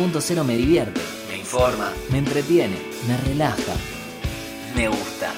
Punto 0.00 0.18
cero 0.18 0.42
me 0.44 0.56
divierte, 0.56 0.98
me 1.28 1.36
informa, 1.36 1.92
me 2.08 2.16
entretiene, 2.16 2.74
me 3.06 3.18
relaja, 3.18 3.74
me 4.74 4.86
gusta. 4.88 5.30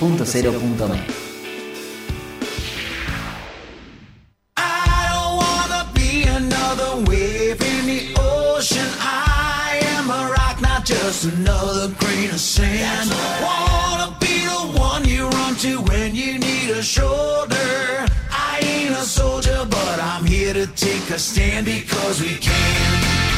Punto 0.00 0.24
cero 0.26 0.50
punto 0.50 0.88
me. 0.88 1.00
Just 10.84 11.24
another 11.24 11.94
grain 11.94 12.30
of 12.30 12.40
sand. 12.40 13.08
Wanna 13.40 14.16
be 14.20 14.44
the 14.44 14.78
one 14.78 15.04
you 15.08 15.28
run 15.28 15.54
to 15.56 15.80
when 15.80 16.14
you 16.14 16.38
need 16.38 16.70
a 16.70 16.82
shoulder. 16.82 18.04
I 18.30 18.58
ain't 18.60 18.94
a 18.94 19.04
soldier, 19.04 19.64
but 19.70 20.00
I'm 20.00 20.26
here 20.26 20.52
to 20.52 20.66
take 20.66 21.08
a 21.08 21.18
stand 21.18 21.64
because 21.64 22.20
we 22.20 22.36
can. 22.36 23.33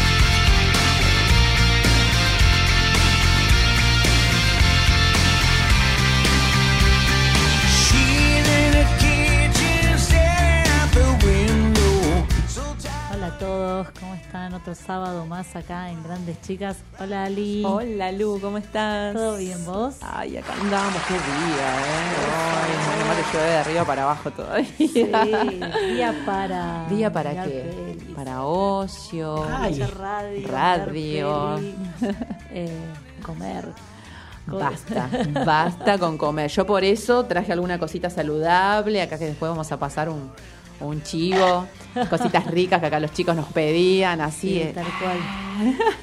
Todos, 13.76 13.88
¿cómo 14.00 14.14
están? 14.14 14.54
Otro 14.54 14.74
sábado 14.74 15.26
más 15.26 15.54
acá 15.54 15.90
en 15.90 16.02
Grandes 16.02 16.40
Chicas. 16.40 16.78
Hola 16.98 17.24
Ali. 17.24 17.62
Hola 17.64 18.10
Lu, 18.12 18.38
¿cómo 18.40 18.56
estás? 18.56 19.12
¿Todo 19.14 19.36
bien 19.36 19.64
vos? 19.66 19.96
Ay, 20.00 20.38
acá 20.38 20.54
andamos, 20.58 21.02
qué 21.06 21.14
día, 21.14 21.20
¿eh? 21.20 22.16
Ay, 22.62 22.70
menos 22.90 23.06
mal 23.08 23.16
que 23.16 23.36
llueve 23.36 23.50
de 23.50 23.56
arriba 23.58 23.84
para 23.84 24.02
abajo 24.04 24.30
todavía. 24.30 24.66
Sí, 24.78 25.10
día 25.94 26.14
para... 26.24 26.86
¿Día 26.88 27.12
para 27.12 27.44
qué? 27.44 27.96
pelis, 27.96 28.14
Para 28.14 28.44
ocio. 28.44 29.44
escuchar 29.66 29.98
radio, 29.98 30.48
radio. 30.48 31.60
eh, 32.52 32.78
comer. 33.22 33.68
Co- 34.48 34.58
Basta, 34.58 35.10
basta 35.44 35.98
con 35.98 36.16
comer. 36.16 36.48
Yo 36.50 36.64
por 36.64 36.82
eso 36.84 37.24
traje 37.26 37.52
alguna 37.52 37.78
cosita 37.78 38.08
saludable, 38.08 39.02
acá 39.02 39.18
que 39.18 39.26
después 39.26 39.50
vamos 39.50 39.70
a 39.72 39.76
pasar 39.78 40.08
un, 40.08 40.30
un 40.80 41.02
chivo, 41.02 41.66
cositas 42.10 42.46
ricas 42.46 42.80
que 42.80 42.86
acá 42.86 43.00
los 43.00 43.12
chicos 43.12 43.34
nos 43.34 43.46
pedían, 43.46 44.20
así. 44.20 44.50
Sí, 44.50 44.60
eh. 44.60 44.72
tal 44.74 44.84
cual. 45.00 45.18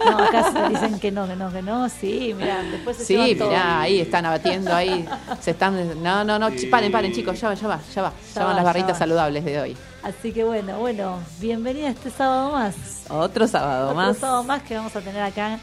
No, 0.03 0.17
acá 0.23 0.51
se 0.51 0.69
dicen 0.69 0.99
que 0.99 1.11
no, 1.11 1.27
que 1.27 1.35
no, 1.35 1.51
que 1.51 1.61
no. 1.61 1.87
Sí, 1.89 2.33
mira, 2.35 2.63
después 2.63 2.97
se 2.97 3.05
Sí, 3.05 3.17
mirá, 3.39 3.81
ahí 3.81 3.99
están 3.99 4.25
abatiendo, 4.25 4.73
ahí 4.73 5.07
se 5.39 5.51
están... 5.51 6.01
No, 6.01 6.23
no, 6.23 6.39
no, 6.39 6.49
chi- 6.55 6.65
paren, 6.67 6.91
paren 6.91 7.11
chicos, 7.13 7.39
ya 7.39 7.49
va, 7.49 7.53
ya 7.53 7.67
va, 7.67 7.79
ya 7.93 8.01
va. 8.01 8.09
Ya 8.09 8.33
Ya 8.33 8.41
van 8.45 8.51
va, 8.51 8.55
las 8.55 8.65
barritas 8.65 8.93
va. 8.93 8.97
saludables 8.99 9.45
de 9.45 9.59
hoy. 9.61 9.77
Así 10.01 10.31
que 10.33 10.43
bueno, 10.43 10.79
bueno, 10.79 11.19
bienvenida 11.39 11.89
este 11.89 12.09
sábado 12.09 12.51
más. 12.51 12.75
Otro 13.09 13.47
sábado 13.47 13.85
Otro 13.91 13.95
más. 13.95 14.17
sábado 14.17 14.43
más 14.43 14.63
que 14.63 14.75
vamos 14.75 14.95
a 14.95 15.01
tener 15.01 15.21
acá 15.21 15.59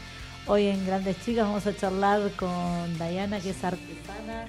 hoy 0.47 0.67
en 0.67 0.85
Grandes 0.87 1.17
Chicas. 1.25 1.45
Vamos 1.45 1.67
a 1.67 1.75
charlar 1.75 2.21
con 2.37 2.97
Dayana, 2.97 3.39
que 3.41 3.49
es 3.49 3.63
artesana, 3.63 4.45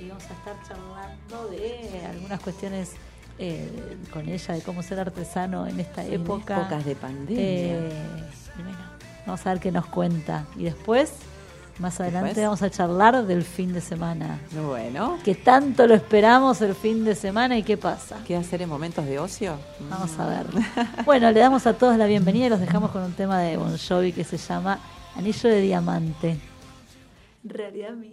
y 0.00 0.08
vamos 0.08 0.24
a 0.24 0.32
estar 0.32 0.54
charlando 0.66 1.48
de 1.50 2.06
algunas 2.06 2.40
cuestiones 2.40 2.92
eh, 3.38 3.96
con 4.12 4.28
ella, 4.28 4.54
de 4.54 4.62
cómo 4.62 4.82
ser 4.82 5.00
artesano 5.00 5.66
en 5.66 5.80
esta 5.80 6.04
En 6.04 6.14
época. 6.22 6.60
épocas 6.60 6.84
de 6.84 6.94
pandemia. 6.96 7.36
Eh, 7.42 7.90
bueno, 8.56 8.78
vamos 9.26 9.46
a 9.46 9.50
ver 9.52 9.60
qué 9.60 9.70
nos 9.72 9.86
cuenta. 9.86 10.46
Y 10.56 10.64
después, 10.64 11.12
más 11.78 12.00
adelante, 12.00 12.28
Después. 12.28 12.46
vamos 12.46 12.62
a 12.62 12.70
charlar 12.70 13.26
del 13.26 13.42
fin 13.44 13.72
de 13.74 13.80
semana. 13.82 14.38
Bueno, 14.66 15.18
Que 15.24 15.34
tanto 15.34 15.86
lo 15.86 15.94
esperamos 15.94 16.62
el 16.62 16.74
fin 16.74 17.04
de 17.04 17.14
semana 17.14 17.58
y 17.58 17.62
qué 17.62 17.76
pasa. 17.76 18.16
¿qué 18.26 18.36
hacer 18.36 18.62
en 18.62 18.68
momentos 18.70 19.04
de 19.04 19.18
ocio? 19.18 19.56
Vamos 19.90 20.18
a 20.18 20.26
ver. 20.26 20.46
Bueno, 21.04 21.30
le 21.30 21.40
damos 21.40 21.66
a 21.66 21.74
todos 21.74 21.96
la 21.98 22.06
bienvenida 22.06 22.46
y 22.46 22.48
los 22.48 22.60
dejamos 22.60 22.90
con 22.90 23.02
un 23.02 23.12
tema 23.12 23.38
de 23.40 23.56
Bon 23.58 23.76
Jovi 23.76 24.12
que 24.12 24.24
se 24.24 24.38
llama 24.38 24.78
Anillo 25.16 25.48
de 25.50 25.60
Diamante. 25.60 26.38
En 27.44 27.50
realidad, 27.50 27.90
mi 27.92 28.08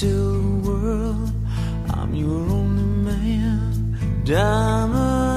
tell 0.00 0.10
the 0.10 0.70
world 0.70 1.32
I'm 1.90 2.14
your 2.14 2.48
only 2.50 2.84
man. 2.84 4.22
Diamond 4.24 5.27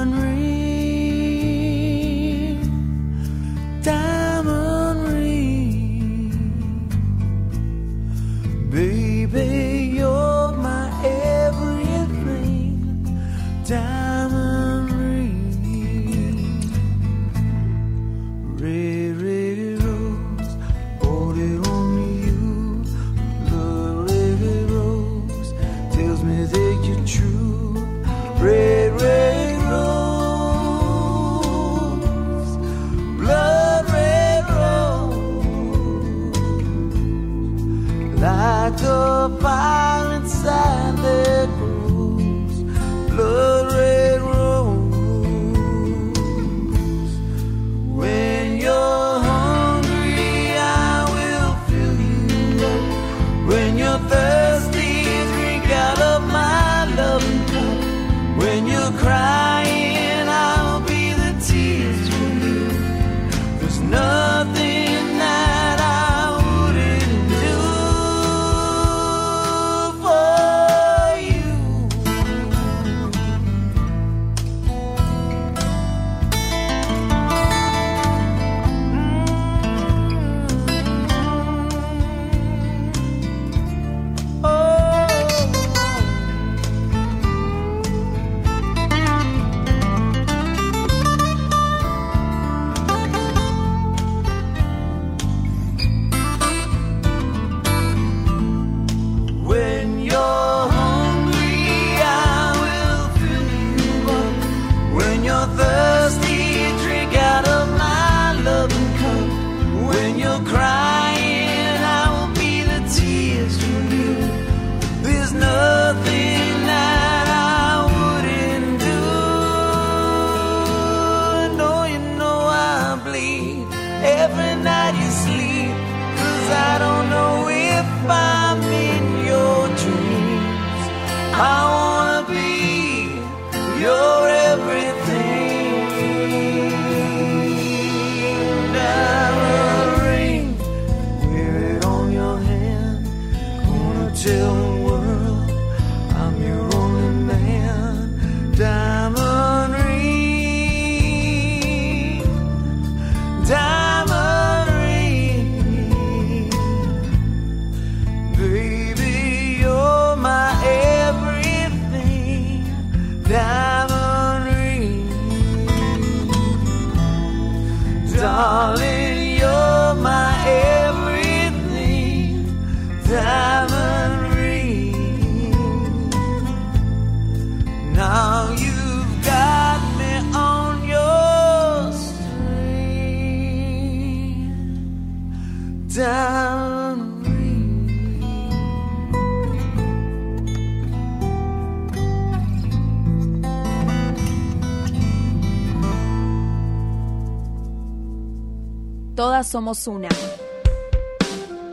Todas 199.22 199.46
somos 199.46 199.86
una. 199.86 200.10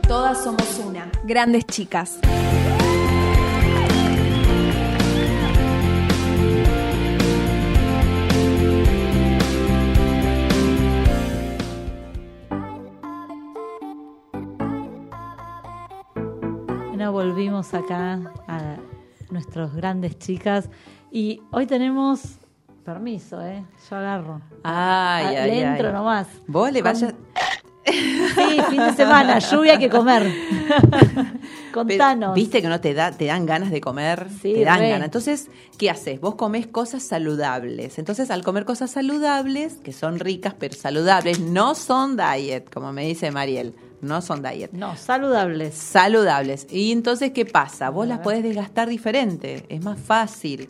Todas 0.07 0.43
somos 0.43 0.79
una. 0.85 1.11
Grandes 1.23 1.65
chicas. 1.65 2.19
Bueno, 16.87 17.11
volvimos 17.11 17.73
acá 17.73 18.19
a 18.47 18.75
nuestros 19.29 19.73
grandes 19.73 20.17
chicas 20.19 20.69
y 21.11 21.41
hoy 21.51 21.65
tenemos 21.65 22.37
permiso, 22.83 23.41
¿eh? 23.45 23.63
Yo 23.89 23.95
agarro. 23.95 24.41
Ay, 24.63 24.63
Ah, 24.63 25.25
ay, 25.27 25.35
le 25.35 25.41
ay. 25.41 25.59
entro 25.61 25.91
nomás. 25.93 26.27
Vos 26.47 26.71
le 26.71 26.81
vayas. 26.81 27.13
Sí, 28.35 28.61
fin 28.69 28.83
de 28.83 28.93
semana, 28.93 29.39
lluvia 29.39 29.73
hay 29.73 29.79
que 29.79 29.89
comer. 29.89 30.29
Pero, 31.71 31.87
Contanos. 31.87 32.33
Viste 32.33 32.61
que 32.63 32.67
no 32.67 32.81
te 32.81 32.93
da, 32.93 33.11
te 33.11 33.25
dan 33.25 33.45
ganas 33.45 33.69
de 33.71 33.79
comer, 33.79 34.27
Sí, 34.41 34.53
te 34.53 34.65
dan 34.65 34.79
re. 34.79 34.89
ganas. 34.89 35.05
Entonces, 35.05 35.49
¿qué 35.77 35.89
haces? 35.89 36.19
Vos 36.19 36.35
comés 36.35 36.65
cosas 36.67 37.03
saludables. 37.03 37.99
Entonces, 37.99 38.31
al 38.31 38.43
comer 38.43 38.65
cosas 38.65 38.89
saludables, 38.91 39.75
que 39.83 39.93
son 39.93 40.19
ricas 40.19 40.55
pero 40.57 40.75
saludables, 40.75 41.39
no 41.39 41.75
son 41.75 42.17
diet, 42.17 42.69
como 42.73 42.91
me 42.91 43.05
dice 43.05 43.29
Mariel, 43.29 43.75
no 44.01 44.21
son 44.21 44.41
diet. 44.41 44.71
No, 44.71 44.95
saludables. 44.97 45.75
Saludables. 45.75 46.65
Y 46.71 46.91
entonces, 46.91 47.31
¿qué 47.31 47.45
pasa? 47.45 47.89
Vos 47.91 48.07
las 48.07 48.19
podés 48.19 48.41
desgastar 48.43 48.89
diferente, 48.89 49.65
es 49.69 49.83
más 49.83 49.99
fácil. 49.99 50.69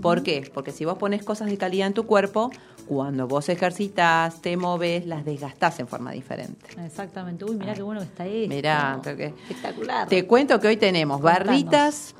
¿Por 0.00 0.22
qué? 0.22 0.50
Porque 0.52 0.72
si 0.72 0.84
vos 0.86 0.96
pones 0.98 1.24
cosas 1.24 1.48
de 1.50 1.58
calidad 1.58 1.86
en 1.88 1.94
tu 1.94 2.04
cuerpo, 2.06 2.50
cuando 2.88 3.28
vos 3.28 3.48
ejercitas, 3.48 4.40
te 4.40 4.56
moves, 4.56 5.06
las 5.06 5.24
desgastás 5.24 5.78
en 5.80 5.86
forma 5.88 6.10
diferente. 6.12 6.66
Exactamente. 6.84 7.44
Uy, 7.44 7.56
mirá 7.56 7.74
qué 7.74 7.82
bueno 7.82 8.00
que 8.00 8.06
está 8.06 8.26
esto. 8.26 8.54
Mirá, 8.54 8.98
creo 9.02 9.16
que- 9.16 9.26
espectacular. 9.26 10.08
Te 10.08 10.26
cuento 10.26 10.58
que 10.58 10.68
hoy 10.68 10.76
tenemos 10.78 11.20
Contanos. 11.20 11.46
barritas 11.46 12.14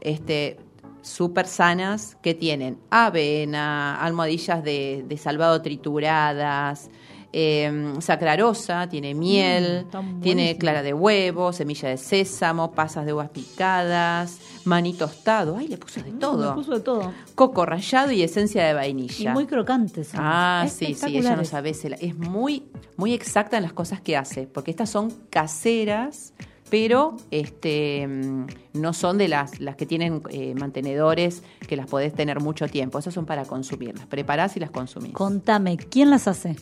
este, 0.00 0.56
súper 1.02 1.46
sanas 1.46 2.16
que 2.22 2.34
tienen 2.34 2.78
avena, 2.90 4.00
almohadillas 4.02 4.64
de, 4.64 5.04
de 5.06 5.16
salvado 5.18 5.60
trituradas, 5.62 6.90
eh, 7.36 7.94
sacrarosa, 8.00 8.88
tiene 8.88 9.12
miel, 9.14 9.80
Mm, 9.82 9.84
están 9.86 10.20
tiene 10.20 10.56
clara 10.56 10.82
de 10.82 10.94
huevo, 10.94 11.52
semilla 11.52 11.88
de 11.88 11.96
sésamo, 11.96 12.72
pasas 12.72 13.04
de 13.06 13.12
uvas 13.12 13.28
picadas, 13.30 14.38
maní 14.64 14.94
tostado, 14.94 15.56
ay, 15.56 15.68
le 15.68 15.76
puso 15.78 16.02
de 16.02 16.12
Mm, 16.12 16.18
todo, 16.18 16.50
me 16.50 16.54
puso 16.56 16.72
de 16.72 16.80
todo. 16.80 17.12
coco 17.34 17.66
rallado 17.66 18.10
y 18.12 18.22
esencia 18.22 18.64
de 18.64 18.70
Y 18.70 18.74
vainilla. 18.74 19.32
muy 19.32 19.46
crocantes. 19.46 20.08
son. 20.08 20.20
Ah, 20.22 20.66
sí, 20.68 20.94
sí, 20.94 21.16
ella 21.18 21.36
no 21.36 21.44
sabe. 21.44 21.74
se 21.74 21.90
la- 21.90 21.96
Es 21.96 22.16
muy, 22.16 22.64
muy 22.96 23.12
exacta 23.12 23.56
en 23.56 23.62
las 23.62 23.72
cosas 23.72 24.00
que 24.00 24.16
hace, 24.16 24.46
porque 24.46 24.70
estas 24.70 24.88
son 24.90 25.10
caseras, 25.30 26.32
pero 26.70 27.16
este 27.30 28.06
mm, 28.08 28.46
no 28.74 28.92
son 28.94 29.18
de 29.18 29.28
las, 29.28 29.60
las 29.60 29.76
que 29.76 29.86
tienen 29.86 30.22
eh, 30.30 30.54
mantenedores 30.54 31.42
que 31.68 31.76
las 31.76 31.86
podés 31.86 32.12
tener 32.14 32.40
mucho 32.40 32.66
tiempo. 32.68 32.98
Esas 32.98 33.14
son 33.14 33.26
para 33.26 33.44
consumirlas. 33.44 34.06
Preparás 34.06 34.56
y 34.56 34.60
las 34.60 34.70
consumís. 34.70 35.12
Contame, 35.12 35.76
¿quién 35.76 36.10
las 36.10 36.26
hace? 36.26 36.56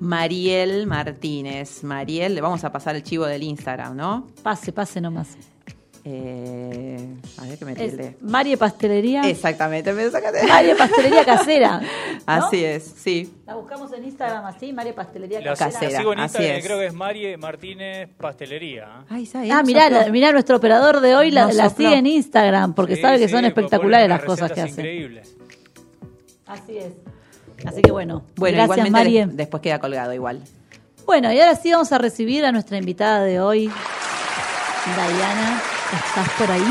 Mariel 0.00 0.86
Martínez. 0.86 1.84
Mariel, 1.84 2.34
le 2.34 2.40
vamos 2.40 2.64
a 2.64 2.72
pasar 2.72 2.96
el 2.96 3.02
chivo 3.02 3.24
del 3.26 3.42
Instagram, 3.42 3.96
¿no? 3.96 4.26
Pase, 4.42 4.72
pase 4.72 5.00
nomás. 5.00 5.36
Eh, 6.04 7.14
a 7.38 7.42
ver 7.46 7.58
que 7.58 7.64
me 7.64 7.74
tilde. 7.76 8.16
Marie 8.22 8.56
Pastelería. 8.56 9.22
Exactamente, 9.22 9.92
me 9.92 10.10
sacaste. 10.10 10.44
Marie 10.48 10.74
Pastelería 10.74 11.24
Casera. 11.24 11.80
¿no? 11.80 11.86
Así 12.26 12.64
es, 12.64 12.82
sí. 12.96 13.32
La 13.46 13.54
buscamos 13.54 13.92
en 13.92 14.04
Instagram 14.06 14.44
así, 14.46 14.72
Marie 14.72 14.94
Pastelería 14.94 15.40
La, 15.40 15.50
Casera. 15.52 15.70
Casera, 15.70 15.90
la 15.92 15.98
sigo 15.98 16.12
en 16.12 16.18
así 16.20 16.44
es. 16.44 16.64
creo 16.64 16.78
que 16.78 16.86
es 16.86 16.92
Marie 16.92 17.36
Martínez 17.36 18.08
Pastelería. 18.18 19.04
Ay, 19.08 19.26
¿sabes? 19.26 19.52
Ah, 19.52 19.62
mirá, 19.62 19.88
la- 19.90 20.08
mirá, 20.10 20.32
nuestro 20.32 20.56
operador 20.56 21.00
de 21.00 21.14
hoy 21.14 21.30
la, 21.30 21.52
sigue 21.70 21.94
en 21.96 22.06
Instagram 22.06 22.74
porque 22.74 22.96
Sí, 22.96 23.02
sabe 23.02 23.18
que 23.20 23.28
sí, 23.28 23.32
son 23.34 23.44
espectaculares 23.44 24.08
las 24.08 24.24
cosas 24.24 24.50
que 24.50 24.60
hace. 24.62 24.70
increíbles. 24.80 25.36
Así 26.46 26.78
es. 26.78 26.92
Así 27.64 27.80
que 27.80 27.92
bueno, 27.92 28.24
Bueno, 28.34 28.56
gracias 28.56 28.64
igualmente 28.78 28.90
Marie. 28.90 29.26
des- 29.26 29.36
después 29.36 29.62
queda 29.62 29.78
colgado 29.78 30.12
igual. 30.12 30.42
Bueno, 31.06 31.32
y 31.32 31.38
ahora 31.38 31.54
sí 31.54 31.70
vamos 31.70 31.92
a 31.92 31.98
recibir 31.98 32.44
a 32.44 32.50
nuestra 32.50 32.76
invitada 32.76 33.22
de 33.22 33.40
hoy, 33.40 33.70
Dayana. 34.96 35.62
¿Estás 35.92 36.28
por 36.38 36.50
ahí? 36.50 36.62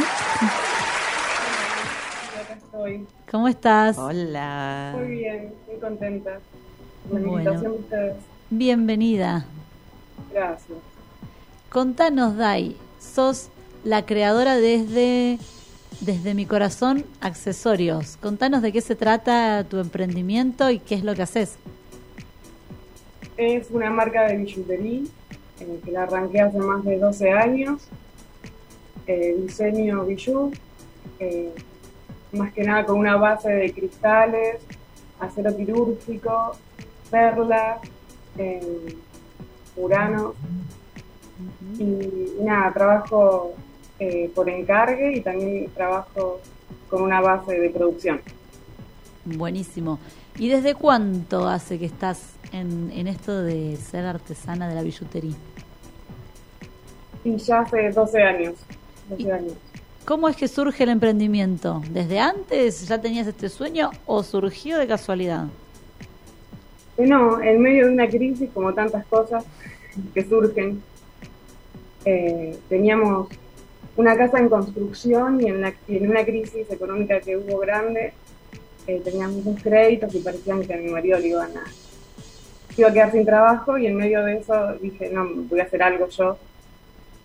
Acá 2.42 2.54
estoy. 2.58 3.06
¿Cómo 3.30 3.48
estás? 3.48 3.98
Hola. 3.98 4.94
Muy 4.98 5.08
bien, 5.18 5.54
muy 5.68 5.80
contenta. 5.80 6.40
con 7.10 7.22
La 7.24 7.28
Bueno. 7.30 7.62
de 7.62 7.70
ustedes. 7.70 8.16
Bienvenida. 8.50 9.46
Gracias. 10.34 10.78
Contanos, 11.70 12.36
Day, 12.38 12.76
sos 13.00 13.50
la 13.84 14.06
creadora 14.06 14.56
desde, 14.56 15.38
desde 16.02 16.34
mi 16.34 16.46
corazón 16.46 17.06
accesorios. 17.22 18.18
Contanos 18.18 18.62
de 18.62 18.72
qué 18.72 18.82
se 18.82 18.96
trata 18.96 19.64
tu 19.64 19.80
emprendimiento 19.80 20.70
y 20.70 20.80
qué 20.80 20.96
es 20.96 21.04
lo 21.04 21.16
que 21.16 21.22
haces. 21.22 21.58
Es 23.38 23.70
una 23.72 23.90
marca 23.90 24.24
de 24.28 24.38
billutería 24.38 25.02
eh, 25.60 25.80
que 25.84 25.92
la 25.92 26.04
arranqué 26.04 26.42
hace 26.42 26.58
más 26.60 26.84
de 26.84 26.98
12 27.00 27.32
años. 27.32 27.82
Eh, 29.08 29.36
diseño 29.41 30.05
bijú, 30.05 30.51
eh, 31.20 31.51
más 32.34 32.53
que 32.53 32.63
nada 32.63 32.86
con 32.86 32.98
una 32.98 33.17
base 33.17 33.50
de 33.50 33.74
cristales, 33.74 34.58
acero 35.20 35.55
quirúrgico, 35.55 36.55
perlas, 37.10 37.79
eh, 38.38 38.96
urano. 39.75 40.34
Y, 41.79 41.84
y 41.84 42.43
nada, 42.43 42.72
trabajo 42.72 43.55
eh, 44.00 44.31
por 44.34 44.50
encargue 44.50 45.17
y 45.17 45.22
también 45.22 45.70
trabajo 45.75 46.39
con 46.89 47.03
una 47.03 47.22
base 47.22 47.60
de 47.60 47.70
producción. 47.70 48.20
Buenísimo. 49.25 50.00
¿Y 50.38 50.50
desde 50.50 50.74
cuánto 50.74 51.48
hace 51.48 51.77
que 51.77 51.86
estás 51.86 52.34
en, 52.51 52.91
en 52.91 53.08
esto 53.08 53.43
de 53.43 53.75
ser 53.77 54.05
artesana 54.05 54.67
de 54.67 54.75
la 54.75 54.81
billutería? 54.81 55.36
Y 57.24 57.38
ya 57.38 57.60
hace 57.60 57.91
12 57.91 58.24
años. 58.24 58.55
12 59.12 59.32
años. 59.32 59.53
¿Cómo 60.06 60.27
es 60.27 60.36
que 60.36 60.48
surge 60.48 60.84
el 60.84 60.89
emprendimiento? 60.89 61.82
¿Desde 61.91 62.20
antes 62.20 62.88
ya 62.88 63.00
tenías 63.00 63.27
este 63.27 63.50
sueño 63.50 63.91
o 64.06 64.24
surgió 64.24 64.77
de 64.80 64.88
casualidad? 64.88 65.46
No, 66.98 67.41
en 67.41 67.62
medio 67.62 67.86
de 67.88 67.94
una 67.94 68.08
crisis, 68.10 68.50
como 68.53 68.74
tantas 68.74 69.06
cosas 69.06 69.44
que 70.13 70.24
surgen, 70.27 70.82
eh, 72.06 72.58
teníamos 72.70 73.27
una 73.96 74.15
casa 74.18 74.39
en 74.39 74.50
construcción 74.50 75.41
y 75.41 75.46
en, 75.48 75.62
la- 75.62 75.74
y 75.88 75.98
en 75.98 76.10
una 76.10 76.24
crisis 76.24 76.70
económica 76.72 77.20
que 77.20 77.38
hubo 77.38 77.60
grande, 77.60 78.13
eh, 78.88 79.01
teníamos 79.03 79.44
muchos 79.44 79.63
créditos 79.63 80.13
y 80.15 80.20
parecían 80.20 80.63
que 80.63 80.74
a 80.74 80.77
mi 80.77 80.89
marido 80.89 81.20
le 81.20 81.27
iban 81.27 81.51
a, 81.58 81.63
iba 82.77 82.89
a 82.89 82.94
quedar 82.94 83.12
sin 83.12 83.25
trabajo 83.25 83.77
y 83.77 83.86
en 83.86 83.96
medio 83.96 84.24
de 84.24 84.38
eso 84.38 84.74
dije, 84.82 85.10
no, 85.13 85.27
voy 85.50 85.60
a 85.60 85.63
hacer 85.63 85.84
algo 85.84 86.08
yo 86.10 86.38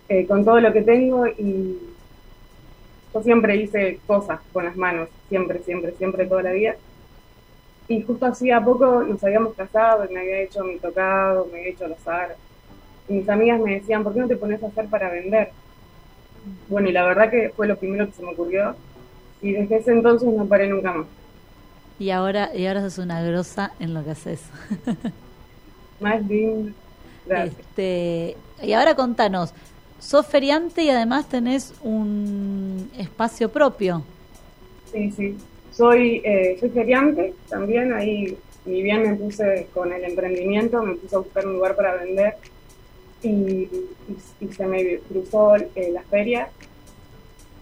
eh, 0.09 0.25
con 0.25 0.45
todo 0.45 0.59
lo 0.59 0.71
que 0.71 0.81
tengo 0.81 1.27
y 1.27 1.77
yo 3.13 3.23
siempre 3.23 3.55
hice 3.57 3.99
cosas 4.05 4.39
con 4.53 4.65
las 4.65 4.75
manos, 4.75 5.09
siempre, 5.29 5.59
siempre, 5.63 5.93
siempre, 5.97 6.25
toda 6.25 6.43
la 6.43 6.51
vida. 6.51 6.75
Y 7.87 8.01
justo 8.01 8.25
hacía 8.25 8.63
poco 8.63 9.03
nos 9.03 9.23
habíamos 9.23 9.53
casado 9.53 10.05
y 10.05 10.13
me 10.13 10.19
había 10.19 10.41
hecho 10.41 10.63
mi 10.63 10.77
tocado, 10.77 11.47
me 11.51 11.59
había 11.59 11.71
hecho 11.71 11.87
los 11.87 12.07
aros. 12.07 12.37
Y 13.07 13.13
mis 13.13 13.29
amigas 13.29 13.59
me 13.59 13.75
decían, 13.75 14.03
¿por 14.03 14.13
qué 14.13 14.19
no 14.19 14.27
te 14.27 14.35
pones 14.35 14.61
a 14.61 14.67
hacer 14.67 14.87
para 14.87 15.09
vender? 15.09 15.51
Bueno, 16.67 16.89
y 16.89 16.91
la 16.91 17.05
verdad 17.05 17.29
que 17.29 17.49
fue 17.55 17.67
lo 17.67 17.77
primero 17.77 18.05
que 18.05 18.13
se 18.13 18.23
me 18.23 18.31
ocurrió. 18.31 18.75
Y 19.41 19.53
desde 19.53 19.77
ese 19.77 19.91
entonces 19.91 20.29
no 20.29 20.45
paré 20.45 20.67
nunca 20.67 20.91
más. 20.91 21.07
Y 21.99 22.11
ahora, 22.11 22.55
y 22.55 22.67
ahora 22.67 22.81
sos 22.81 22.99
una 22.99 23.21
grosa 23.21 23.71
en 23.79 23.93
lo 23.93 24.03
que 24.03 24.11
haces. 24.11 24.41
Más 25.99 26.27
bien, 26.27 26.75
gracias. 27.25 27.59
Este, 27.59 28.37
y 28.61 28.73
ahora 28.73 28.95
contanos, 28.95 29.53
sos 29.99 30.25
feriante 30.27 30.83
y 30.83 30.89
además 30.89 31.27
tenés 31.27 31.73
un 31.81 32.89
espacio 32.97 33.49
propio. 33.49 34.03
Sí, 34.91 35.11
sí. 35.11 35.37
Soy, 35.71 36.21
eh, 36.23 36.57
soy 36.59 36.69
feriante 36.69 37.33
también, 37.49 37.93
ahí 37.93 38.37
ni 38.65 38.81
bien 38.81 39.03
me 39.03 39.15
puse 39.15 39.67
con 39.73 39.93
el 39.93 40.03
emprendimiento, 40.03 40.81
me 40.81 40.95
puse 40.95 41.15
a 41.15 41.19
buscar 41.19 41.45
un 41.45 41.53
lugar 41.53 41.75
para 41.75 41.95
vender 41.95 42.35
y, 43.23 43.69
se 44.51 44.65
me 44.65 44.99
cruzó 44.99 45.55
eh, 45.55 45.91
la 45.91 46.03
feria 46.03 46.49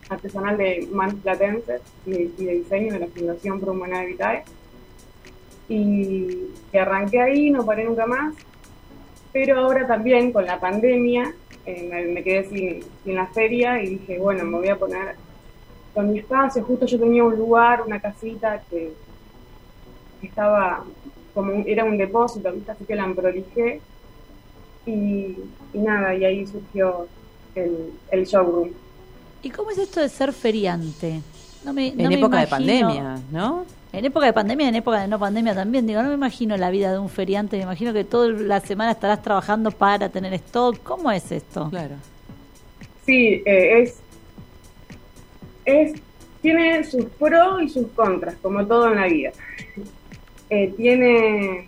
artesanal 0.10 0.58
de 0.58 0.88
manos 0.92 1.16
platenses 1.22 1.82
y, 2.06 2.12
de 2.12 2.54
diseño 2.56 2.94
de 2.94 3.00
la 3.00 3.08
Fundación 3.08 3.60
Pro 3.60 3.72
Humanidad 3.72 4.06
Vitae. 4.06 4.44
Y, 5.68 6.50
y 6.72 6.78
arranqué 6.78 7.22
ahí, 7.22 7.50
no 7.50 7.66
paré 7.66 7.86
nunca 7.86 8.06
más. 8.06 8.36
Pero 9.34 9.60
ahora 9.60 9.88
también 9.88 10.32
con 10.32 10.46
la 10.46 10.60
pandemia 10.60 11.34
eh, 11.66 11.88
me, 11.90 12.06
me 12.14 12.24
quedé 12.24 12.48
sin, 12.50 12.84
sin 13.04 13.16
la 13.16 13.28
feria 13.28 13.82
y 13.82 13.90
dije, 13.98 14.20
bueno, 14.20 14.44
me 14.46 14.58
voy 14.58 14.70
a 14.70 14.78
poner 14.78 15.16
con 15.94 16.12
mi 16.12 16.20
espacio. 16.20 16.64
Justo 16.64 16.86
yo 16.86 17.00
tenía 17.00 17.24
un 17.24 17.36
lugar, 17.38 17.82
una 17.86 18.00
casita 18.00 18.62
que, 18.70 18.94
estaba 20.22 20.84
como 21.34 21.54
un- 21.54 21.64
era 21.68 21.84
un 21.86 21.98
depósito, 21.98 22.52
¿viste? 22.52 22.72
así 22.72 22.86
que 22.86 22.96
la 22.96 23.12
prolijé 23.14 23.82
y, 24.86 24.92
y 25.74 25.78
nada, 25.78 26.16
y 26.16 26.26
ahí 26.26 26.48
surgió 26.48 27.08
el, 27.56 27.92
el 28.12 28.26
showroom. 28.26 28.72
¿Y 29.44 29.50
cómo 29.50 29.72
es 29.72 29.78
esto 29.78 30.00
de 30.00 30.10
ser 30.10 30.34
feriante? 30.34 31.22
No 31.64 31.74
me, 31.74 31.94
no 31.94 32.04
en 32.04 32.10
me 32.10 32.16
época 32.16 32.40
de 32.40 32.48
pandemia, 32.48 33.20
¿no? 33.32 33.66
En 33.96 34.04
época 34.04 34.26
de 34.26 34.34
pandemia, 34.34 34.68
en 34.68 34.76
época 34.76 35.00
de 35.00 35.08
no 35.08 35.18
pandemia 35.18 35.56
también. 35.56 35.88
Digo, 35.88 36.04
no 36.04 36.10
me 36.10 36.16
imagino 36.16 36.58
la 36.58 36.70
vida 36.70 36.92
de 36.92 37.00
un 37.00 37.08
feriante. 37.08 37.56
Me 37.56 37.64
imagino 37.64 37.94
que 37.94 38.04
toda 38.04 38.28
la 38.28 38.60
semana 38.60 38.92
estarás 38.92 39.22
trabajando 39.22 39.72
para 39.72 40.10
tener 40.10 40.34
stock. 40.34 40.78
¿Cómo 40.84 41.10
es 41.12 41.32
esto? 41.32 41.70
Claro. 41.70 41.96
Sí, 43.06 43.42
eh, 43.46 43.82
es, 43.82 44.02
es, 45.64 45.94
tiene 46.42 46.84
sus 46.84 47.06
pros 47.06 47.62
y 47.62 47.70
sus 47.70 47.88
contras, 47.92 48.36
como 48.42 48.66
todo 48.66 48.92
en 48.92 48.96
la 48.96 49.08
vida. 49.08 49.32
Eh, 50.50 50.74
tiene 50.76 51.66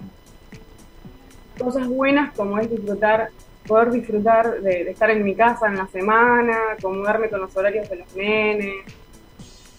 cosas 1.57 1.87
buenas 1.87 2.35
como 2.35 2.59
es 2.59 2.69
disfrutar, 2.69 3.29
poder 3.65 3.91
disfrutar 3.91 4.61
de, 4.61 4.83
de 4.83 4.91
estar 4.91 5.09
en 5.09 5.23
mi 5.23 5.33
casa 5.33 5.67
en 5.67 5.77
la 5.77 5.87
semana, 5.87 6.57
acomodarme 6.77 7.29
con 7.29 7.39
los 7.39 7.55
horarios 7.55 7.89
de 7.89 7.95
los 7.95 8.15
nenes, 8.15 8.85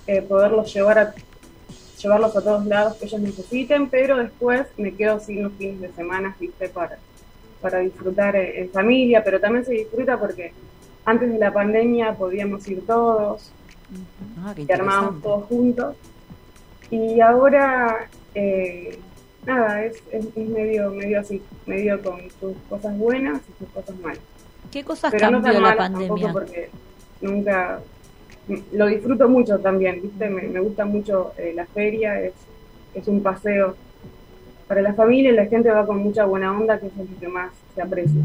eh, 0.06 0.22
poderlos 0.22 0.72
llevar 0.72 0.98
a, 0.98 1.14
llevarlos 2.00 2.36
a 2.36 2.40
todos 2.42 2.66
lados 2.66 2.96
que 2.96 3.06
ellos 3.06 3.20
necesiten, 3.20 3.88
pero 3.88 4.16
después 4.16 4.66
me 4.76 4.94
quedo 4.94 5.20
sin 5.20 5.42
los 5.42 5.52
fines 5.54 5.80
de 5.80 5.92
semana, 5.92 6.36
viste, 6.38 6.68
para, 6.68 6.98
para 7.60 7.78
disfrutar 7.80 8.36
eh, 8.36 8.60
en 8.62 8.70
familia, 8.70 9.22
pero 9.24 9.40
también 9.40 9.64
se 9.64 9.72
disfruta 9.72 10.18
porque 10.18 10.52
antes 11.04 11.30
de 11.32 11.38
la 11.38 11.52
pandemia 11.52 12.14
podíamos 12.14 12.66
ir 12.68 12.86
todos, 12.86 13.50
Ah, 14.44 14.54
armábamos 14.74 15.22
todos 15.22 15.44
juntos. 15.46 15.96
Y 16.90 17.20
ahora, 17.20 18.08
eh, 18.34 18.98
nada, 19.46 19.84
es, 19.84 20.02
es, 20.10 20.26
es 20.36 20.48
medio, 20.48 20.90
medio 20.90 21.20
así, 21.20 21.42
medio 21.66 22.02
con 22.02 22.20
sus 22.38 22.54
cosas 22.68 22.96
buenas 22.98 23.40
y 23.48 23.64
sus 23.64 23.68
cosas 23.72 23.96
malas. 24.00 24.20
¿Qué 24.70 24.84
cosas 24.84 25.10
Pero 25.10 25.30
no 25.30 25.42
cambió 25.42 25.52
tan 25.52 25.54
la 25.54 25.68
malas 25.68 25.76
pandemia? 25.78 26.08
tampoco 26.08 26.32
porque 26.32 26.70
nunca, 27.22 27.80
lo 28.72 28.86
disfruto 28.86 29.28
mucho 29.28 29.58
también, 29.58 30.00
¿viste? 30.02 30.28
Me, 30.28 30.42
me 30.42 30.60
gusta 30.60 30.84
mucho 30.84 31.32
eh, 31.38 31.52
la 31.54 31.66
feria, 31.66 32.20
es, 32.20 32.32
es 32.94 33.06
un 33.08 33.22
paseo 33.22 33.76
para 34.66 34.82
la 34.82 34.94
familia 34.94 35.30
y 35.30 35.34
la 35.34 35.46
gente 35.46 35.70
va 35.70 35.86
con 35.86 35.98
mucha 35.98 36.24
buena 36.24 36.56
onda, 36.56 36.78
que 36.78 36.86
eso 36.86 37.02
es 37.02 37.10
lo 37.10 37.18
que 37.20 37.28
más 37.28 37.50
se 37.74 37.82
aprecia. 37.82 38.20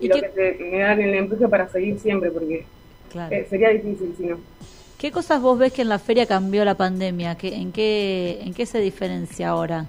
Y, 0.00 0.06
¿Y 0.06 0.08
lo 0.08 0.16
que 0.16 0.28
te- 0.28 0.58
me 0.70 0.78
da 0.80 0.92
el 0.92 1.14
empuje 1.14 1.48
para 1.48 1.68
seguir 1.68 1.98
siempre, 1.98 2.30
porque 2.30 2.64
Claro. 3.10 3.34
eh, 3.34 3.46
sería 3.48 3.70
difícil 3.70 4.14
si 4.16 4.24
no. 4.26 4.38
¿Qué 4.98 5.10
cosas 5.12 5.40
vos 5.40 5.58
ves 5.58 5.72
que 5.72 5.82
en 5.82 5.88
la 5.88 5.98
feria 5.98 6.26
cambió 6.26 6.64
la 6.64 6.74
pandemia? 6.74 7.36
¿Qué, 7.36 7.54
en, 7.54 7.70
qué, 7.72 8.40
¿En 8.42 8.52
qué 8.54 8.66
se 8.66 8.78
diferencia 8.80 9.48
ahora? 9.50 9.86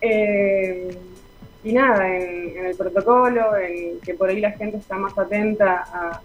Eh, 0.00 0.96
y 1.64 1.72
nada, 1.72 2.16
en, 2.16 2.56
en 2.56 2.66
el 2.66 2.76
protocolo, 2.76 3.56
en 3.56 3.98
que 4.00 4.14
por 4.14 4.28
ahí 4.30 4.40
la 4.40 4.52
gente 4.52 4.76
está 4.78 4.96
más 4.96 5.16
atenta 5.18 5.84
a, 5.92 6.20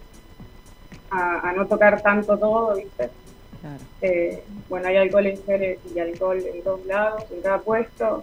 a, 1.14 1.50
a 1.50 1.52
no 1.52 1.66
tocar 1.66 2.00
tanto 2.02 2.36
todo, 2.38 2.74
¿viste? 2.76 3.10
Claro. 3.60 3.78
Eh, 4.02 4.42
bueno, 4.68 4.88
hay 4.88 4.96
alcohol 4.96 5.26
en 5.26 5.42
gel 5.44 5.78
y 5.94 5.98
alcohol 5.98 6.38
en 6.44 6.62
todos 6.62 6.84
lados, 6.86 7.22
en 7.30 7.40
cada 7.42 7.58
puesto. 7.60 8.20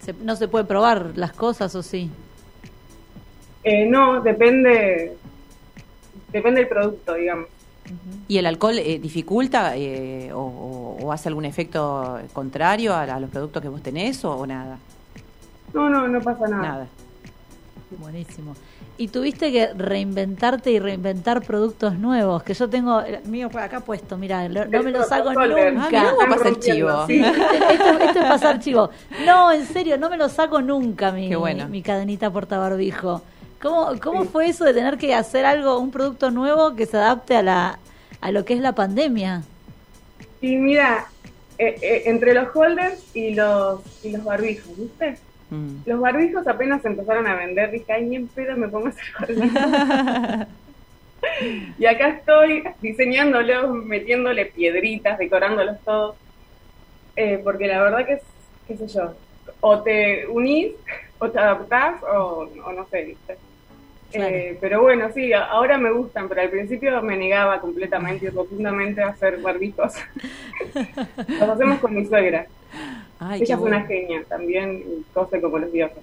Se- 0.00 0.12
¿No 0.14 0.36
se 0.36 0.48
puede 0.48 0.64
probar 0.64 1.12
las 1.16 1.32
cosas 1.32 1.74
o 1.74 1.82
sí? 1.82 2.10
Eh, 3.64 3.86
no, 3.86 4.20
depende, 4.20 5.16
depende 6.32 6.60
del 6.60 6.68
producto, 6.68 7.14
digamos. 7.14 7.46
¿Y 8.28 8.36
el 8.36 8.44
alcohol 8.46 8.78
eh, 8.78 8.98
dificulta 8.98 9.74
eh, 9.76 10.30
o, 10.32 10.38
o- 10.40 10.98
o 11.06 11.12
hace 11.12 11.28
algún 11.28 11.46
efecto 11.46 12.18
contrario 12.34 12.92
a, 12.92 13.02
a 13.04 13.20
los 13.20 13.30
productos 13.30 13.62
que 13.62 13.68
vos 13.68 13.82
tenés 13.82 14.22
o, 14.24 14.36
o 14.36 14.46
nada? 14.46 14.78
No, 15.72 15.88
no, 15.88 16.06
no 16.08 16.20
pasa 16.20 16.46
nada. 16.48 16.62
Nada. 16.62 16.86
Buenísimo. 17.96 18.54
Y 18.98 19.08
tuviste 19.08 19.50
que 19.50 19.72
reinventarte 19.72 20.70
y 20.70 20.78
reinventar 20.78 21.40
productos 21.42 21.94
nuevos, 21.98 22.42
que 22.42 22.52
yo 22.52 22.68
tengo 22.68 23.00
el 23.00 23.22
mío 23.24 23.48
por 23.48 23.62
acá 23.62 23.80
puesto, 23.80 24.18
mira, 24.18 24.46
no 24.48 24.82
me 24.82 24.90
lo 24.90 25.04
saco 25.04 25.32
nunca. 25.32 25.44
Ah, 25.44 25.88
mirá 25.88 26.10
cómo 26.10 26.22
Están 26.22 26.28
pasa 26.28 26.48
el 26.48 26.54
rompiendo. 26.54 27.06
chivo. 27.06 27.06
Sí, 27.06 27.22
este- 27.24 28.04
este 28.04 28.18
es 28.18 28.24
pasar 28.26 28.60
chivo. 28.60 28.90
No, 29.24 29.52
en 29.52 29.64
serio, 29.66 29.96
no 29.96 30.10
me 30.10 30.16
lo 30.18 30.28
saco 30.28 30.60
nunca 30.60 31.12
mi, 31.12 31.34
bueno. 31.34 31.66
mi 31.68 31.80
cadenita 31.82 32.30
portabarbijo. 32.30 33.22
¿Cómo, 33.62 33.92
¿Cómo 34.02 34.24
fue 34.26 34.48
eso 34.48 34.64
de 34.64 34.74
tener 34.74 34.98
que 34.98 35.14
hacer 35.14 35.44
algo, 35.46 35.78
un 35.78 35.90
producto 35.90 36.30
nuevo 36.30 36.76
que 36.76 36.84
se 36.86 36.96
adapte 36.98 37.36
a 37.36 37.42
la 37.42 37.78
a 38.20 38.30
lo 38.32 38.44
que 38.44 38.54
es 38.54 38.60
la 38.60 38.74
pandemia? 38.74 39.42
Y 40.40 40.56
mira, 40.56 41.06
eh, 41.56 41.76
eh, 41.80 42.02
entre 42.06 42.34
los 42.34 42.48
holders 42.54 43.00
y 43.16 43.34
los, 43.34 43.80
y 44.04 44.10
los 44.10 44.24
barbijos, 44.24 44.76
¿viste? 44.76 45.18
Mm. 45.50 45.76
Los 45.86 46.00
barbijos 46.00 46.46
apenas 46.46 46.84
empezaron 46.84 47.26
a 47.26 47.36
vender, 47.36 47.70
dije, 47.70 47.92
ay, 47.92 48.04
ni 48.04 48.16
en 48.16 48.28
pedo 48.28 48.56
me 48.56 48.68
pongo 48.68 48.88
a 48.88 48.90
hacer 48.90 50.46
y 51.78 51.86
acá 51.86 52.08
estoy 52.08 52.64
diseñándolos, 52.80 53.74
metiéndole 53.84 54.46
piedritas, 54.46 55.18
decorándolos 55.18 55.78
todos. 55.84 56.16
Eh, 57.16 57.40
porque 57.42 57.66
la 57.66 57.82
verdad 57.82 58.06
que 58.06 58.12
es, 58.14 58.22
qué 58.66 58.76
sé 58.76 58.86
yo, 58.86 59.14
o 59.60 59.82
te 59.82 60.26
unís, 60.28 60.72
o 61.18 61.30
te 61.30 61.38
adaptás, 61.38 62.02
o, 62.02 62.48
o 62.64 62.72
no 62.72 62.86
sé, 62.88 63.04
¿viste? 63.04 63.36
Claro. 64.12 64.34
Eh, 64.34 64.58
pero 64.60 64.82
bueno, 64.82 65.10
sí, 65.12 65.32
ahora 65.32 65.76
me 65.76 65.90
gustan, 65.90 66.28
pero 66.28 66.40
al 66.40 66.48
principio 66.48 67.02
me 67.02 67.16
negaba 67.16 67.60
completamente 67.60 68.26
y 68.26 68.28
rotundamente 68.30 69.02
a 69.02 69.08
hacer 69.08 69.38
barbijos. 69.38 69.94
Los 71.28 71.48
hacemos 71.48 71.78
con 71.80 71.94
mi 71.94 72.06
suegra. 72.06 72.46
Ay, 73.20 73.42
Ella 73.42 73.54
es 73.56 73.60
una 73.60 73.82
genia 73.82 74.22
también, 74.28 74.82
cose 75.12 75.40
como 75.40 75.58
los 75.58 75.72
dioses. 75.72 75.98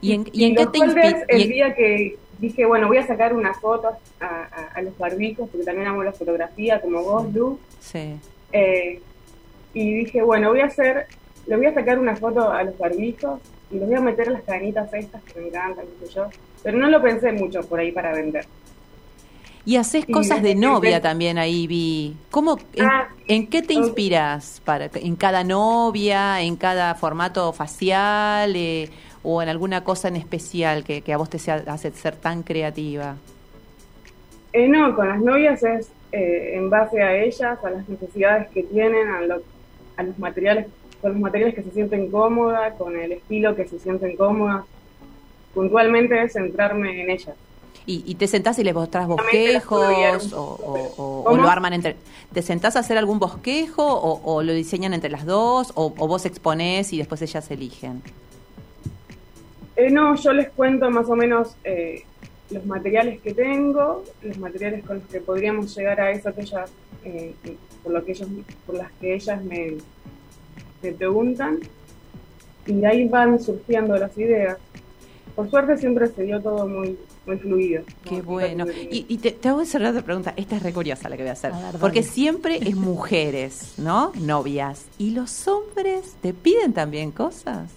¿Y 0.00 0.12
en, 0.12 0.26
y 0.32 0.44
en 0.44 0.54
qué 0.54 0.66
te 0.66 0.78
inspira? 0.78 1.24
El 1.28 1.48
día 1.48 1.74
que 1.74 2.16
dije, 2.38 2.64
bueno, 2.66 2.86
voy 2.88 2.98
a 2.98 3.06
sacar 3.06 3.32
unas 3.34 3.58
fotos 3.60 3.94
a, 4.20 4.26
a- 4.26 4.70
a 4.74 4.82
los 4.82 4.96
barbijos, 4.98 5.48
porque 5.50 5.64
también 5.64 5.88
amo 5.88 6.04
la 6.04 6.12
fotografía, 6.12 6.80
como 6.80 7.02
vos, 7.02 7.32
Lu. 7.34 7.58
Sí. 7.80 8.16
Eh, 8.52 9.00
y 9.74 9.94
dije, 9.94 10.22
bueno, 10.22 10.50
voy 10.50 10.60
a 10.60 10.66
hacer, 10.66 11.06
le 11.46 11.56
voy 11.56 11.66
a 11.66 11.74
sacar 11.74 11.98
una 11.98 12.14
foto 12.16 12.50
a 12.50 12.62
los 12.62 12.76
barbijos 12.78 13.40
y 13.70 13.78
les 13.78 13.86
voy 13.88 13.96
a 13.96 14.00
meter 14.00 14.28
las 14.30 14.42
cadenitas 14.42 14.92
estas 14.94 15.22
que 15.24 15.40
me 15.40 15.48
encantan, 15.48 15.86
qué 16.00 16.06
sé 16.06 16.12
yo. 16.14 16.26
Pero 16.62 16.78
no 16.78 16.88
lo 16.88 17.02
pensé 17.02 17.32
mucho 17.32 17.60
por 17.62 17.80
ahí 17.80 17.90
para 17.92 18.12
vender. 18.12 18.46
Y 19.66 19.76
haces 19.76 20.06
cosas 20.06 20.42
de 20.42 20.54
novia 20.54 21.02
también 21.02 21.38
ahí, 21.38 21.66
Vi. 21.66 22.16
¿Cómo, 22.30 22.56
en, 22.74 22.84
Ah, 22.86 23.08
en 23.26 23.48
qué 23.48 23.62
te 23.62 23.74
inspiras? 23.74 24.62
Para, 24.64 24.88
¿En 24.94 25.16
cada 25.16 25.42
novia? 25.42 26.40
¿En 26.40 26.54
cada 26.56 26.94
formato 26.94 27.52
facial? 27.52 28.54
eh, 28.54 28.88
¿O 29.24 29.42
en 29.42 29.48
alguna 29.48 29.82
cosa 29.82 30.06
en 30.06 30.14
especial 30.14 30.84
que, 30.84 31.02
que 31.02 31.12
a 31.12 31.16
vos 31.16 31.28
te 31.28 31.40
sea- 31.40 31.64
hace 31.66 31.90
ser 31.90 32.14
tan 32.14 32.44
creativa? 32.44 33.16
Eh, 34.52 34.68
no, 34.68 34.94
con 34.94 35.08
las 35.08 35.20
novias 35.20 35.60
es 35.64 35.90
eh, 36.12 36.52
en 36.54 36.70
base 36.70 37.02
a 37.02 37.16
ellas, 37.16 37.58
a 37.62 37.70
las 37.70 37.88
necesidades 37.88 38.48
que 38.50 38.62
tienen, 38.62 39.08
a, 39.08 39.20
lo- 39.22 39.42
a 39.96 40.02
los 40.04 40.16
materiales, 40.20 40.66
con 41.02 41.10
los 41.12 41.20
materiales 41.20 41.56
que 41.56 41.64
se 41.64 41.72
sienten 41.72 42.08
cómodas, 42.08 42.72
con 42.74 42.96
el 42.96 43.10
estilo 43.12 43.56
que 43.56 43.66
se 43.66 43.80
sienten 43.80 44.16
cómodas. 44.16 44.64
Puntualmente 45.54 46.22
es 46.22 46.32
centrarme 46.34 47.02
en 47.02 47.10
ellas. 47.10 47.34
¿Y, 47.86 48.02
y 48.04 48.16
te 48.16 48.26
sentás 48.26 48.58
y 48.58 48.64
les 48.64 48.74
mostrás 48.74 49.06
bosquejos 49.06 50.32
o, 50.34 51.36
lo 51.36 51.48
arman 51.48 51.72
entre... 51.72 51.96
¿Te 52.32 52.42
sentás 52.42 52.74
a 52.74 52.80
hacer 52.80 52.98
algún 52.98 53.20
bosquejo 53.20 53.86
o, 53.86 54.20
o 54.24 54.42
lo 54.42 54.52
diseñan 54.52 54.92
entre 54.92 55.08
las 55.08 55.24
dos 55.24 55.72
o, 55.76 55.94
o 55.96 56.08
vos 56.08 56.26
exponés 56.26 56.92
y 56.92 56.98
después 56.98 57.22
ellas 57.22 57.48
eligen? 57.50 58.02
Eh, 59.76 59.90
no, 59.90 60.16
yo 60.16 60.32
les 60.32 60.48
cuento 60.50 60.90
más 60.90 61.08
o 61.08 61.14
menos 61.14 61.54
eh, 61.62 62.02
los 62.50 62.64
materiales 62.64 63.20
que 63.20 63.34
tengo, 63.34 64.02
los 64.22 64.38
materiales 64.38 64.84
con 64.84 64.98
los 65.00 65.08
que 65.08 65.20
podríamos 65.20 65.76
llegar 65.76 66.00
a 66.00 66.10
eso 66.10 66.34
que 66.34 66.40
ellas, 66.40 66.70
eh, 67.04 67.34
por 67.82 67.92
lo 67.92 68.04
que 68.04 68.12
ellos, 68.12 68.28
por 68.66 68.76
las 68.76 68.90
que 68.92 69.14
ellas 69.14 69.44
me, 69.44 69.74
me 70.82 70.92
preguntan, 70.92 71.60
y 72.66 72.72
de 72.72 72.86
ahí 72.86 73.06
van 73.06 73.38
surgiendo 73.38 73.96
las 73.96 74.16
ideas. 74.16 74.56
Por 75.34 75.50
suerte 75.50 75.76
siempre 75.76 76.08
se 76.08 76.22
dio 76.22 76.40
todo 76.40 76.66
muy, 76.66 76.98
muy 77.26 77.36
fluido. 77.38 77.82
Qué 78.08 78.22
bueno. 78.22 78.64
Y, 78.90 79.04
y 79.08 79.18
te, 79.18 79.32
te 79.32 79.48
hago 79.48 79.64
cerrar 79.64 79.90
otra 79.90 80.02
pregunta. 80.02 80.32
Esta 80.36 80.56
es 80.56 80.62
re 80.62 80.72
curiosa 80.72 81.08
la 81.08 81.16
que 81.16 81.22
voy 81.24 81.30
a 81.30 81.32
hacer. 81.32 81.52
A 81.52 81.72
ver, 81.72 81.80
Porque 81.80 82.02
siempre 82.02 82.56
es 82.56 82.76
mujeres, 82.76 83.74
¿no? 83.78 84.12
Novias. 84.20 84.86
¿Y 84.98 85.10
los 85.10 85.46
hombres 85.48 86.14
te 86.22 86.32
piden 86.32 86.72
también 86.72 87.10
cosas? 87.10 87.70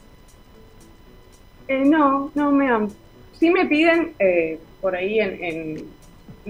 Eh, 1.68 1.84
no, 1.86 2.32
no 2.36 2.52
me 2.52 2.70
dan. 2.70 2.90
Sí 3.40 3.50
me 3.50 3.66
piden 3.66 4.14
eh, 4.20 4.60
por 4.82 4.96
ahí 4.96 5.20
en, 5.20 5.44
en- 5.44 6.00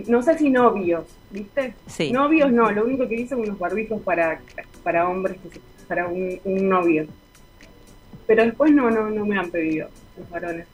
no 0.08 0.22
sé 0.24 0.38
si 0.38 0.50
novios, 0.50 1.03
¿viste? 1.32 1.74
Sí. 1.88 2.12
Novios 2.12 2.51
no, 2.51 2.72
lo 2.72 2.86
único 2.86 3.08
que 3.08 3.15
hice 3.15 3.29
son 3.29 3.41
unos 3.41 3.60
barbijos 3.60 4.01
para, 4.01 4.39
para 4.84 5.08
hombres, 5.10 5.38
que 5.44 5.50
se- 5.56 5.62
para 5.88 6.08
un, 6.08 6.39
un 6.46 6.70
novio. 6.70 7.06
Pero 8.27 8.46
después 8.46 8.72
no, 8.72 8.89
no, 8.91 9.10
no 9.10 9.25
me 9.25 9.38
han 9.38 9.50
pedido 9.51 9.89
los 10.18 10.29
varones. 10.29 10.68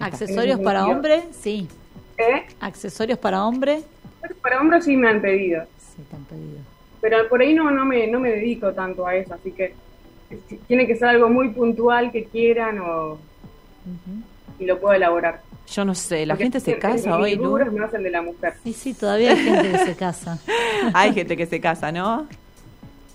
Accesorios 0.00 0.60
para 0.60 0.86
hombre, 0.86 1.24
sí. 1.32 1.68
¿Eh? 2.18 2.44
Accesorios 2.60 3.18
para 3.18 3.44
hombre, 3.44 3.82
Para 4.42 4.60
hombres 4.60 4.84
sí 4.84 4.96
me 4.96 5.08
han 5.08 5.20
pedido. 5.20 5.64
sí, 5.78 6.02
te 6.08 6.16
han 6.16 6.24
pedido. 6.24 6.58
Pero 7.00 7.28
por 7.28 7.40
ahí 7.40 7.54
no, 7.54 7.70
no, 7.70 7.84
me, 7.86 8.06
no 8.06 8.20
me 8.20 8.30
dedico 8.30 8.72
tanto 8.72 9.06
a 9.06 9.14
eso, 9.14 9.32
así 9.34 9.52
que 9.52 9.74
tiene 10.66 10.86
que 10.86 10.96
ser 10.96 11.08
algo 11.08 11.28
muy 11.28 11.48
puntual 11.48 12.12
que 12.12 12.24
quieran 12.24 12.78
o, 12.78 13.18
y 14.58 14.66
lo 14.66 14.78
puedo 14.78 14.94
elaborar. 14.94 15.40
Yo 15.66 15.84
no 15.84 15.94
sé, 15.94 16.26
la 16.26 16.34
Porque 16.34 16.44
gente 16.44 16.60
se 16.60 16.78
casa 16.78 17.16
hoy, 17.16 17.36
¿no? 17.36 17.56
el 17.56 18.02
de 18.02 18.10
la 18.10 18.22
mujer. 18.22 18.54
Y 18.64 18.72
sí, 18.72 18.92
todavía 18.92 19.30
hay 19.30 19.38
gente 19.38 19.70
que 19.70 19.78
se 19.78 19.94
casa. 19.96 20.38
Hay 20.94 21.12
gente 21.14 21.36
que 21.36 21.46
se 21.46 21.60
casa, 21.60 21.92
¿no? 21.92 22.26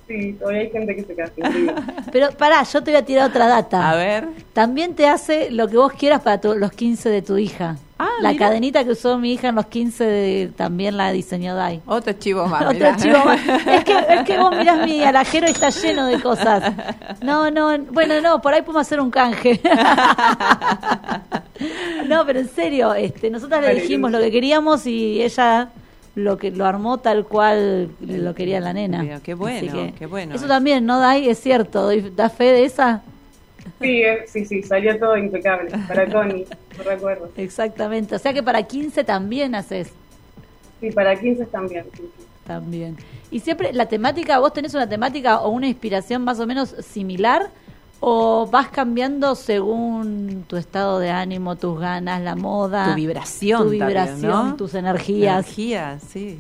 Sí, 0.08 0.34
todavía 0.34 0.62
hay 0.62 0.70
gente 0.70 0.96
que 0.96 1.04
se 1.04 1.16
casa. 1.16 1.34
increíble. 1.38 1.74
Pero 2.12 2.30
pará, 2.32 2.62
yo 2.64 2.84
te 2.84 2.92
voy 2.92 3.00
a 3.00 3.06
tirar 3.06 3.30
otra 3.30 3.48
data. 3.48 3.90
A 3.90 3.96
ver. 3.96 4.28
También 4.54 4.94
te 4.94 5.08
hace 5.08 5.50
lo 5.50 5.68
que 5.68 5.78
vos 5.78 5.94
quieras 5.94 6.22
para 6.22 6.40
tu- 6.40 6.54
los 6.56 6.72
15 6.72 7.10
de 7.10 7.22
tu 7.24 7.38
hija. 7.38 7.78
Ah, 7.98 8.10
la 8.22 8.34
mira. 8.34 8.48
cadenita 8.48 8.84
que 8.84 8.92
usó 8.92 9.18
mi 9.18 9.32
hija 9.34 9.48
en 9.48 9.56
los 9.56 9.68
15 9.68 10.04
de- 10.04 10.52
también 10.56 10.98
la 10.98 11.12
diseñó 11.12 11.56
Dai. 11.56 11.82
Otro 11.88 12.14
chivo 12.14 12.46
más. 12.46 12.66
Otro 12.76 12.88
chivo 12.98 13.18
más. 13.26 13.40
Es 13.68 13.84
que, 13.84 13.98
es 14.10 14.24
que 14.26 14.38
vos 14.38 14.56
mirás 14.56 14.86
mi 14.86 15.02
alajero 15.04 15.48
y 15.48 15.52
está 15.52 15.70
lleno 15.70 16.06
de 16.06 16.22
cosas. 16.22 16.72
No, 17.24 17.50
no, 17.50 17.76
bueno, 17.92 18.22
no, 18.22 18.42
por 18.42 18.54
ahí 18.54 18.62
podemos 18.62 18.82
hacer 18.86 19.00
un 19.00 19.10
canje. 19.10 19.60
No, 22.08 22.26
pero 22.26 22.40
en 22.40 22.50
serio, 22.50 22.94
este, 22.94 23.30
nosotros 23.30 23.62
le 23.62 23.76
dijimos 23.76 24.12
lo 24.12 24.20
que 24.20 24.30
queríamos 24.30 24.86
y 24.86 25.22
ella 25.24 25.70
lo 26.16 26.38
que 26.38 26.52
lo 26.52 26.66
armó 26.66 26.98
tal 27.00 27.26
cual 27.26 27.92
lo 28.00 28.34
quería 28.34 28.60
la 28.60 28.74
nena. 28.74 29.20
Qué 29.22 29.34
bueno, 29.34 29.72
que 29.72 29.94
qué 29.98 30.06
bueno 30.06 30.34
Eso 30.34 30.48
también, 30.48 30.86
¿no, 30.86 31.00
Dai? 31.00 31.30
Es 31.30 31.40
cierto. 31.40 31.90
¿Da 32.16 32.30
fe 32.30 32.46
de 32.46 32.66
esa? 32.66 33.04
Sí, 33.82 34.04
eh, 34.04 34.26
sí, 34.28 34.46
sí, 34.46 34.64
salió 34.64 34.98
todo 34.98 35.18
impecable. 35.18 35.72
Para 35.88 36.06
Connie, 36.12 36.46
no 36.78 36.84
recuerdo. 36.84 37.30
Exactamente. 37.36 38.16
O 38.16 38.20
sea 38.20 38.34
que 38.34 38.44
para 38.44 38.64
15 38.64 39.04
también 39.04 39.56
haces. 39.56 39.92
Sí, 40.80 40.92
para 40.92 41.16
15 41.20 41.46
también. 41.48 41.86
sí, 41.94 42.04
sí. 42.18 42.26
También. 42.46 42.96
Y 43.32 43.40
siempre 43.40 43.74
la 43.74 43.88
temática, 43.88 44.38
vos 44.38 44.54
tenés 44.54 44.74
una 44.76 44.88
temática 44.88 45.42
o 45.42 45.50
una 45.50 45.68
inspiración 45.68 46.24
más 46.24 46.40
o 46.40 46.46
menos 46.46 46.76
similar 46.80 47.50
o 48.00 48.48
vas 48.48 48.70
cambiando 48.70 49.36
según 49.36 50.46
tu 50.48 50.58
estado 50.58 51.00
de 51.00 51.10
ánimo, 51.10 51.56
tus 51.56 51.80
ganas, 51.80 52.22
la 52.22 52.36
moda, 52.36 52.90
Tu 52.90 52.96
vibración 52.96 53.64
tu 53.64 53.78
también, 53.78 53.88
vibración, 53.88 54.50
¿no? 54.50 54.56
tus 54.56 54.74
energías. 54.74 55.46
Energías, 55.46 56.04
sí. 56.04 56.40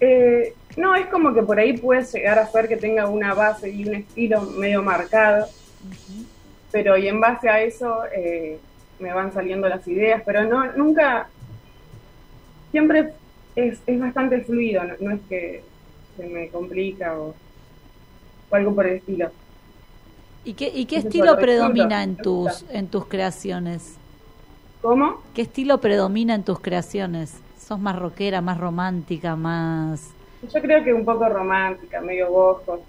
Eh, 0.00 0.54
no, 0.76 0.94
es 0.96 1.06
como 1.06 1.32
que 1.32 1.42
por 1.42 1.58
ahí 1.58 1.76
puede 1.76 2.04
llegar 2.04 2.38
a 2.38 2.46
ser 2.46 2.68
que 2.68 2.76
tenga 2.76 3.08
una 3.08 3.34
base 3.34 3.70
y 3.70 3.86
un 3.86 3.94
estilo 3.94 4.42
medio 4.42 4.82
marcado, 4.82 5.46
pero 6.70 6.96
y 6.96 7.08
en 7.08 7.20
base 7.20 7.48
a 7.48 7.60
eso 7.62 8.02
eh, 8.14 8.58
me 8.98 9.12
van 9.12 9.32
saliendo 9.32 9.68
las 9.68 9.86
ideas, 9.86 10.22
pero 10.26 10.44
no 10.44 10.72
nunca, 10.72 11.28
siempre 12.70 13.12
es, 13.54 13.78
es 13.86 14.00
bastante 14.00 14.40
fluido, 14.40 14.82
no, 14.84 14.94
no 15.00 15.10
es 15.14 15.20
que 15.28 15.62
se 16.16 16.26
me 16.26 16.48
complica 16.48 17.18
o, 17.18 17.34
o 18.50 18.54
algo 18.54 18.74
por 18.74 18.86
el 18.86 18.96
estilo. 18.96 19.30
¿Y 20.44 20.54
qué, 20.54 20.70
y 20.74 20.86
qué 20.86 20.96
estilo 20.96 21.38
predomina 21.38 22.02
en 22.02 22.16
tus 22.16 22.64
en 22.70 22.88
tus 22.88 23.06
creaciones? 23.06 23.98
¿Cómo? 24.80 25.22
¿Qué 25.34 25.42
estilo 25.42 25.80
predomina 25.80 26.34
en 26.34 26.42
tus 26.44 26.58
creaciones? 26.60 27.42
¿Sos 27.58 27.78
más 27.78 27.96
rockera, 27.96 28.40
más 28.40 28.58
romántica, 28.58 29.36
más 29.36 30.10
Yo 30.42 30.60
creo 30.60 30.82
que 30.82 30.92
un 30.92 31.04
poco 31.04 31.28
romántica, 31.28 32.00
medio 32.00 32.30
bojo. 32.30 32.84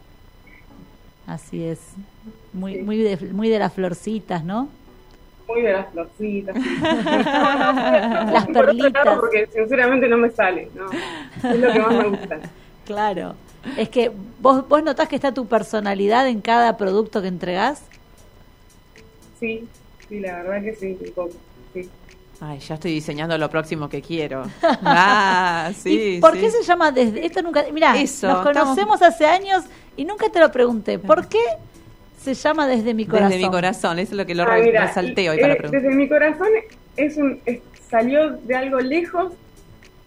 así 1.27 1.63
es? 1.63 1.79
Muy 2.53 2.75
Sí. 2.75 2.81
muy 2.81 2.97
de, 2.97 3.17
muy 3.33 3.49
de 3.49 3.59
las 3.59 3.73
florcitas, 3.73 4.43
¿no? 4.43 4.69
Muy 5.47 5.61
de 5.61 5.73
las 5.73 5.91
florcitas. 5.91 6.55
Las 8.31 8.47
Por 8.47 8.69
otro 8.69 8.89
lado, 8.89 9.19
porque 9.21 9.47
sinceramente 9.53 10.07
no 10.07 10.17
me 10.17 10.31
sale, 10.31 10.71
¿no? 10.73 10.85
Es 11.49 11.59
lo 11.59 11.71
que 11.71 11.79
más 11.79 11.93
me 11.93 12.07
gusta. 12.09 12.39
Claro. 12.85 13.35
Es 13.77 13.89
que 13.89 14.11
vos 14.41 14.67
vos 14.67 14.83
notás 14.83 15.07
que 15.07 15.15
está 15.15 15.33
tu 15.33 15.45
personalidad 15.47 16.27
en 16.27 16.41
cada 16.41 16.75
producto 16.77 17.21
que 17.21 17.27
entregás. 17.29 17.81
Sí, 19.39 19.67
sí, 20.09 20.19
la 20.19 20.43
verdad 20.43 20.61
que 20.63 20.75
sí, 20.75 20.97
un 20.99 21.11
poco. 21.13 21.31
Sí. 21.73 21.89
Ay, 22.41 22.59
ya 22.59 22.75
estoy 22.75 22.91
diseñando 22.91 23.37
lo 23.37 23.49
próximo 23.49 23.87
que 23.89 24.01
quiero. 24.01 24.43
Ah, 24.83 25.71
sí. 25.77 26.15
¿Y 26.17 26.19
por 26.21 26.33
sí. 26.33 26.41
qué 26.41 26.51
se 26.51 26.63
llama 26.63 26.91
desde 26.91 27.25
esto 27.25 27.41
nunca? 27.41 27.63
Mira, 27.71 27.95
Eso, 27.97 28.27
nos 28.27 28.43
conocemos 28.43 29.01
hace 29.01 29.25
años 29.25 29.63
y 29.95 30.05
nunca 30.05 30.29
te 30.29 30.39
lo 30.39 30.51
pregunté. 30.51 30.99
¿Por 30.99 31.27
qué 31.27 31.39
se 32.21 32.33
llama 32.33 32.67
desde 32.67 32.93
mi 32.93 33.05
corazón? 33.05 33.29
Desde 33.31 33.43
mi 33.45 33.51
corazón, 33.51 33.99
eso 33.99 34.11
es 34.11 34.17
lo 34.17 34.25
que 34.25 34.35
lo 34.35 34.43
Ah, 34.43 34.57
mira, 34.61 34.87
resalté 34.87 35.29
hoy 35.29 35.37
eh, 35.37 35.41
para 35.41 35.55
preguntar. 35.55 35.81
Desde 35.81 35.95
mi 35.95 36.07
corazón 36.09 36.47
es 36.97 37.17
un, 37.17 37.39
es- 37.45 37.61
salió 37.89 38.31
de 38.31 38.55
algo 38.55 38.79
lejos 38.79 39.33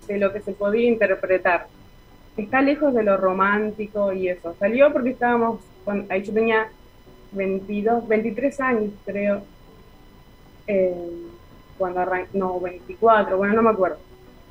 de 0.09 0.19
lo 0.19 0.33
que 0.33 0.41
se 0.41 0.53
podía 0.53 0.89
interpretar. 0.89 1.69
Está 2.37 2.61
lejos 2.61 2.93
de 2.93 3.03
lo 3.03 3.17
romántico 3.17 4.13
y 4.13 4.29
eso. 4.29 4.55
Salió 4.59 4.93
porque 4.93 5.11
estábamos, 5.11 5.61
con, 5.85 6.07
ahí 6.11 6.23
yo 6.23 6.33
tenía 6.33 6.69
22, 7.33 8.07
23 8.09 8.61
años 8.61 8.91
creo, 9.05 9.43
eh, 10.67 10.95
cuando 11.79 12.01
arranqué, 12.01 12.39
no, 12.39 12.61
24, 12.61 13.37
bueno, 13.37 13.55
no 13.55 13.63
me 13.63 13.71
acuerdo. 13.71 13.99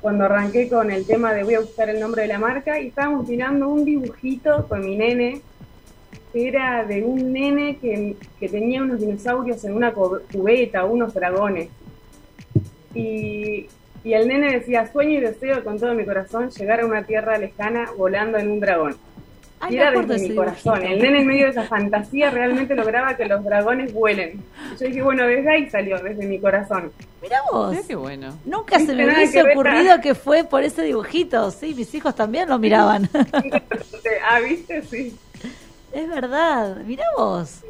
Cuando 0.00 0.24
arranqué 0.24 0.68
con 0.68 0.90
el 0.90 1.06
tema 1.06 1.32
de 1.32 1.44
voy 1.44 1.54
a 1.54 1.60
buscar 1.60 1.88
el 1.88 2.00
nombre 2.00 2.22
de 2.22 2.28
la 2.28 2.38
marca 2.38 2.80
y 2.80 2.88
estábamos 2.88 3.28
mirando 3.28 3.68
un 3.68 3.84
dibujito 3.84 4.66
con 4.68 4.84
mi 4.84 4.96
nene 4.96 5.42
que 6.32 6.48
era 6.48 6.84
de 6.84 7.02
un 7.02 7.32
nene 7.32 7.78
que, 7.78 8.16
que 8.38 8.48
tenía 8.48 8.82
unos 8.82 9.00
dinosaurios 9.00 9.64
en 9.64 9.74
una 9.74 9.92
cubeta, 9.92 10.84
unos 10.84 11.14
dragones. 11.14 11.70
Y, 12.94 13.68
y 14.06 14.14
el 14.14 14.28
nene 14.28 14.52
decía, 14.52 14.88
sueño 14.92 15.18
y 15.18 15.20
deseo 15.20 15.64
con 15.64 15.80
todo 15.80 15.92
mi 15.92 16.04
corazón 16.04 16.48
llegar 16.50 16.80
a 16.80 16.86
una 16.86 17.02
tierra 17.02 17.38
lejana 17.38 17.90
volando 17.98 18.38
en 18.38 18.52
un 18.52 18.60
dragón. 18.60 18.96
Ay, 19.58 19.74
y 19.74 19.78
era 19.78 19.90
desde 19.90 20.28
mi 20.28 20.32
corazón. 20.32 20.74
dibujito. 20.74 20.94
El 20.94 21.02
nene 21.02 21.18
en 21.22 21.26
medio 21.26 21.44
de 21.46 21.50
esa 21.50 21.64
fantasía 21.64 22.30
realmente 22.30 22.76
lograba 22.76 23.16
que 23.16 23.24
los 23.24 23.42
dragones 23.42 23.92
vuelen. 23.92 24.44
Y 24.76 24.78
yo 24.78 24.86
dije, 24.86 25.02
bueno, 25.02 25.26
desde 25.26 25.50
ahí 25.50 25.68
salió, 25.70 25.98
desde 25.98 26.24
mi 26.24 26.38
corazón. 26.38 26.92
Mirá 27.20 27.38
vos. 27.50 27.72
Mirá 27.72 27.82
qué 27.84 27.96
bueno. 27.96 28.38
Nunca 28.44 28.78
se 28.78 28.94
me 28.94 29.06
hubiese 29.06 29.42
que 29.42 29.50
ocurrido 29.50 30.00
que 30.00 30.14
fue 30.14 30.44
por 30.44 30.62
ese 30.62 30.82
dibujito. 30.82 31.50
Sí, 31.50 31.74
mis 31.74 31.92
hijos 31.92 32.14
también 32.14 32.48
lo 32.48 32.60
miraban. 32.60 33.10
ah, 34.30 34.38
¿viste? 34.38 34.82
Sí. 34.82 35.16
es 35.92 36.08
verdad. 36.08 36.76
Mirá 36.84 37.06
vos. 37.16 37.64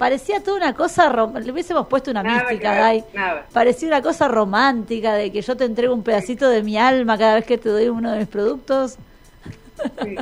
Parecía 0.00 0.42
toda 0.42 0.56
una 0.56 0.72
cosa. 0.74 1.12
rom- 1.12 1.38
Le 1.38 1.52
hubiésemos 1.52 1.86
puesto 1.86 2.10
una 2.10 2.22
Nada 2.22 2.40
mística, 2.44 2.70
ver, 2.72 2.80
Dai. 2.80 3.04
nada. 3.14 3.46
Parecía 3.52 3.86
una 3.88 4.00
cosa 4.02 4.26
romántica 4.28 5.12
de 5.14 5.30
que 5.30 5.42
yo 5.42 5.56
te 5.56 5.64
entrego 5.64 5.94
un 5.94 6.02
pedacito 6.02 6.48
de 6.48 6.62
mi 6.62 6.78
alma 6.78 7.16
cada 7.18 7.34
vez 7.34 7.44
que 7.44 7.58
te 7.58 7.68
doy 7.68 7.88
uno 7.90 8.10
de 8.10 8.18
mis 8.20 8.28
productos. 8.28 8.96
Sí. 10.02 10.16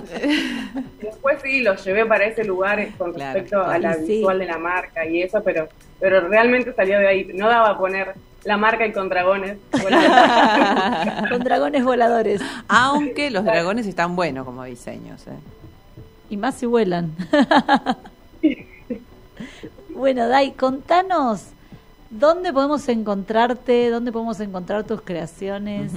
Después 1.01 1.39
sí, 1.43 1.63
lo 1.63 1.75
llevé 1.77 2.05
para 2.07 2.25
ese 2.27 2.45
lugar 2.45 2.87
con 2.99 3.13
Claro, 3.13 3.35
respecto 3.35 3.63
a 3.65 3.79
la. 3.79 3.95
Sí. 3.95 4.03
visual 4.19 4.39
de 4.41 4.47
la 4.47 4.59
marca 4.59 5.07
y 5.07 5.23
eso, 5.23 5.43
pero 5.45 5.69
pero 6.01 6.27
realmente 6.29 6.73
salió 6.75 6.99
de 6.99 7.07
ahí. 7.09 7.25
No 7.35 7.49
daba 7.49 7.71
a 7.71 7.79
poner 7.79 8.15
la 8.45 8.57
marca 8.57 8.85
y 8.87 8.93
con 8.93 9.09
dragones. 9.09 9.59
Bueno, 9.83 9.99
Con 11.31 11.45
dragones 11.45 11.85
voladores. 11.85 12.41
Aunque 12.69 13.31
los 13.31 13.45
dragones 13.45 13.87
están 13.87 14.17
buenos 14.17 14.45
como 14.45 14.65
diseños. 14.65 15.25
¿eh? 15.29 15.31
Y 16.31 16.37
más 16.37 16.57
si 16.57 16.67
vuelan. 16.67 17.13
Bueno, 19.99 20.29
Dai, 20.29 20.53
contanos 20.53 21.47
dónde 22.09 22.53
podemos 22.53 22.89
encontrarte, 22.89 23.91
dónde 23.91 24.13
podemos 24.13 24.39
encontrar 24.41 24.85
tus 24.85 25.03
creaciones. 25.03 25.93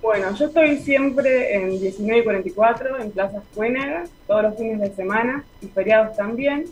Bueno, 0.00 0.32
yo 0.36 0.46
estoy 0.46 0.78
siempre 0.78 1.54
en 1.56 1.80
19 1.80 2.20
y 2.20 2.24
44 2.24 3.00
en 3.00 3.10
Plaza 3.10 3.42
Fuénaga, 3.52 4.04
todos 4.26 4.42
los 4.44 4.56
fines 4.56 4.80
de 4.80 4.94
semana 4.94 5.44
y 5.60 5.66
feriados 5.66 6.16
también. 6.16 6.66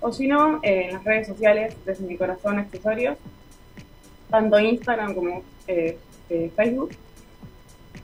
O 0.00 0.12
si 0.12 0.26
no, 0.26 0.58
eh, 0.62 0.86
en 0.88 0.94
las 0.94 1.04
redes 1.04 1.28
sociales, 1.28 1.76
desde 1.86 2.04
mi 2.04 2.16
corazón 2.16 2.58
accesorios, 2.58 3.16
tanto 4.28 4.58
Instagram 4.58 5.14
como 5.14 5.42
eh, 5.68 5.96
eh, 6.28 6.50
Facebook. 6.56 6.90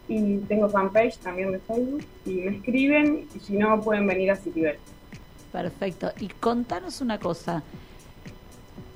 Y 0.09 0.39
tengo 0.39 0.69
fanpage 0.69 1.19
también 1.19 1.53
de 1.53 1.59
Facebook. 1.59 2.05
Y 2.25 2.35
me 2.35 2.57
escriben, 2.57 3.27
y 3.35 3.41
si 3.41 3.57
no, 3.57 3.81
pueden 3.81 4.07
venir 4.07 4.31
a 4.31 4.37
Citibel. 4.37 4.79
Perfecto. 5.53 6.11
Y 6.19 6.29
contanos 6.29 7.01
una 7.01 7.19
cosa. 7.19 7.63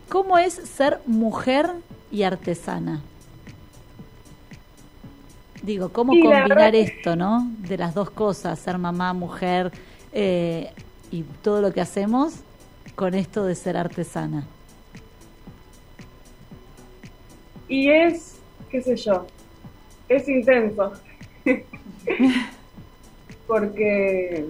¿Cómo 0.09 0.39
es 0.39 0.55
ser 0.55 1.01
mujer 1.07 1.71
y 2.11 2.23
artesana? 2.23 3.03
Digo, 5.63 5.91
¿cómo 5.91 6.13
Sí, 6.13 6.23
combinar 6.23 6.75
esto, 6.75 7.17
no? 7.17 7.47
De 7.59 7.77
las 7.77 7.93
dos 7.95 8.11
cosas, 8.11 8.59
ser 8.59 8.79
mamá, 8.79 9.13
mujer 9.13 9.73
eh, 10.13 10.73
y 11.11 11.23
todo 11.43 11.61
lo 11.61 11.73
que 11.73 11.81
hacemos 11.81 12.35
con 12.95 13.15
esto 13.15 13.45
de 13.45 13.55
ser 13.55 13.77
artesana. 13.77 14.47
Y 17.69 17.91
es, 17.91 18.37
qué 18.71 18.81
sé 18.81 18.97
yo, 18.97 19.27
es 20.09 20.29
intenso. 20.29 20.93
Porque 23.47 24.47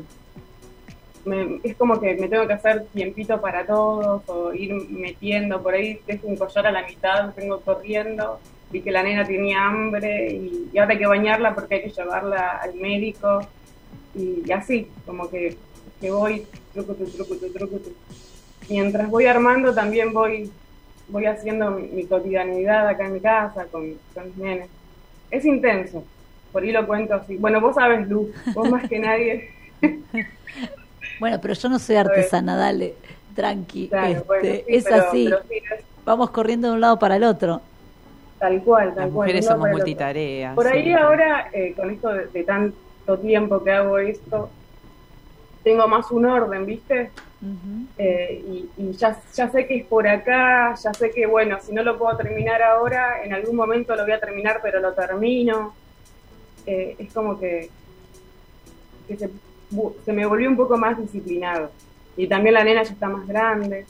me- 1.27 1.61
es 1.65 1.77
como 1.77 2.01
que 2.01 2.15
me 2.17 2.29
tengo 2.29 2.47
que 2.47 2.55
hacer 2.55 2.87
tiempito 2.93 3.41
para 3.41 3.67
todos 3.67 4.23
o 4.29 4.53
ir 4.55 4.73
metiendo 4.91 5.63
por 5.63 5.75
ahí, 5.75 6.01
dejo 6.07 6.27
un 6.29 6.37
collar 6.37 6.67
a 6.69 6.73
la 6.73 6.87
mitad, 6.87 7.35
vengo 7.37 7.61
corriendo, 7.63 8.41
vi 8.71 8.83
que 8.83 8.91
la 8.93 9.03
nena 9.03 9.27
tenía 9.27 9.67
hambre 9.67 10.33
y, 10.33 10.71
y 10.73 10.79
ahora 10.79 10.93
hay 10.95 10.99
que 10.99 11.07
bañarla 11.07 11.55
porque 11.55 11.77
hay 11.77 11.83
que 11.83 11.91
llevarla 11.91 12.59
al 12.63 12.75
médico 12.77 13.41
y, 14.15 14.43
y 14.47 14.53
así, 14.53 14.89
como 15.05 15.31
que, 15.31 15.59
que 16.01 16.11
voy 16.11 16.47
truco, 16.73 16.95
truco, 16.95 17.37
truco. 17.55 17.81
Mientras 18.69 19.11
voy 19.11 19.27
armando 19.27 19.75
también 19.75 20.13
voy 20.13 20.53
voy 21.09 21.27
haciendo 21.27 21.71
mi, 21.71 22.07
cotidianidad 22.09 22.89
acá 22.89 23.07
en 23.07 23.15
mi 23.15 23.21
casa 23.21 23.67
con, 23.71 23.99
con 24.15 24.27
mis 24.27 24.37
nenes. 24.37 24.71
Es 25.31 25.45
intenso, 25.45 26.05
por 26.53 26.63
ahí 26.63 26.73
lo 26.73 26.87
cuento 26.87 27.15
así. 27.15 27.37
Bueno, 27.37 27.61
vos 27.61 27.75
sabes, 27.77 28.09
Lu, 28.09 28.33
vos 28.55 28.71
más 28.71 28.89
que 28.89 28.99
nadie. 28.99 29.51
Bueno, 31.19 31.39
pero 31.41 31.55
yo 31.55 31.69
no 31.69 31.79
soy 31.79 31.97
artesana, 31.97 32.57
dale, 32.57 32.95
tranqui. 33.35 33.89
Claro, 33.89 34.07
este, 34.09 34.25
bueno, 34.27 34.43
sí, 34.45 34.65
es 34.69 34.85
pero- 34.85 34.97
así, 34.97 35.25
pero 35.31 35.43
sí, 35.49 35.55
es 35.57 35.85
vamos 36.05 36.31
corriendo 36.31 36.69
de 36.69 36.75
un 36.75 36.81
lado 36.81 36.99
para 36.99 37.17
el 37.17 37.25
otro. 37.25 37.61
tal 38.39 38.63
cual, 38.63 38.89
tal 38.95 39.05
Las 39.07 39.13
cual. 39.13 39.27
mujeres 39.27 39.47
somos 39.47 39.69
multitareas. 39.71 40.55
Por 40.55 40.67
ahí 40.67 40.85
sí. 40.85 40.93
ahora, 40.93 41.49
eh, 41.53 41.73
con 41.75 41.91
esto 41.91 42.09
de, 42.13 42.27
de 42.27 42.45
tanto 42.45 43.19
tiempo 43.19 43.63
que 43.65 43.71
hago 43.73 43.99
esto, 43.99 44.51
tengo 45.65 45.89
más 45.89 46.11
un 46.11 46.27
orden, 46.27 46.65
¿viste? 46.67 47.11
Eh, 47.99 48.43
y 48.49 48.69
y 48.77 48.93
ya, 48.93 49.21
ya 49.35 49.49
sé 49.51 49.67
que 49.67 49.77
es 49.79 49.85
por 49.87 50.07
acá, 50.09 50.75
ya 50.75 50.93
sé 50.95 51.11
que, 51.11 51.27
bueno, 51.27 51.59
si 51.61 51.73
no 51.73 51.83
lo 51.83 51.99
puedo 51.99 52.17
terminar 52.17 52.63
ahora, 52.63 53.23
en 53.25 53.33
algún 53.33 53.57
momento 53.57 53.95
lo 53.97 54.03
voy 54.05 54.13
a 54.13 54.21
terminar, 54.21 54.61
pero 54.63 54.81
lo 54.81 54.93
termino. 54.93 55.75
Eh, 56.67 56.97
es 56.99 57.13
como 57.13 57.39
que, 57.39 57.71
que 59.09 59.17
se, 59.17 59.31
se 60.05 60.13
me 60.13 60.27
volvió 60.27 60.49
un 60.49 60.57
poco 60.57 60.77
más 60.77 60.99
disciplinado. 60.99 61.71
Y 62.17 62.27
también 62.29 62.55
la 62.55 62.65
nena 62.65 62.83
ya 62.83 62.93
está 62.93 63.09
más 63.09 63.27
grande. 63.27 63.85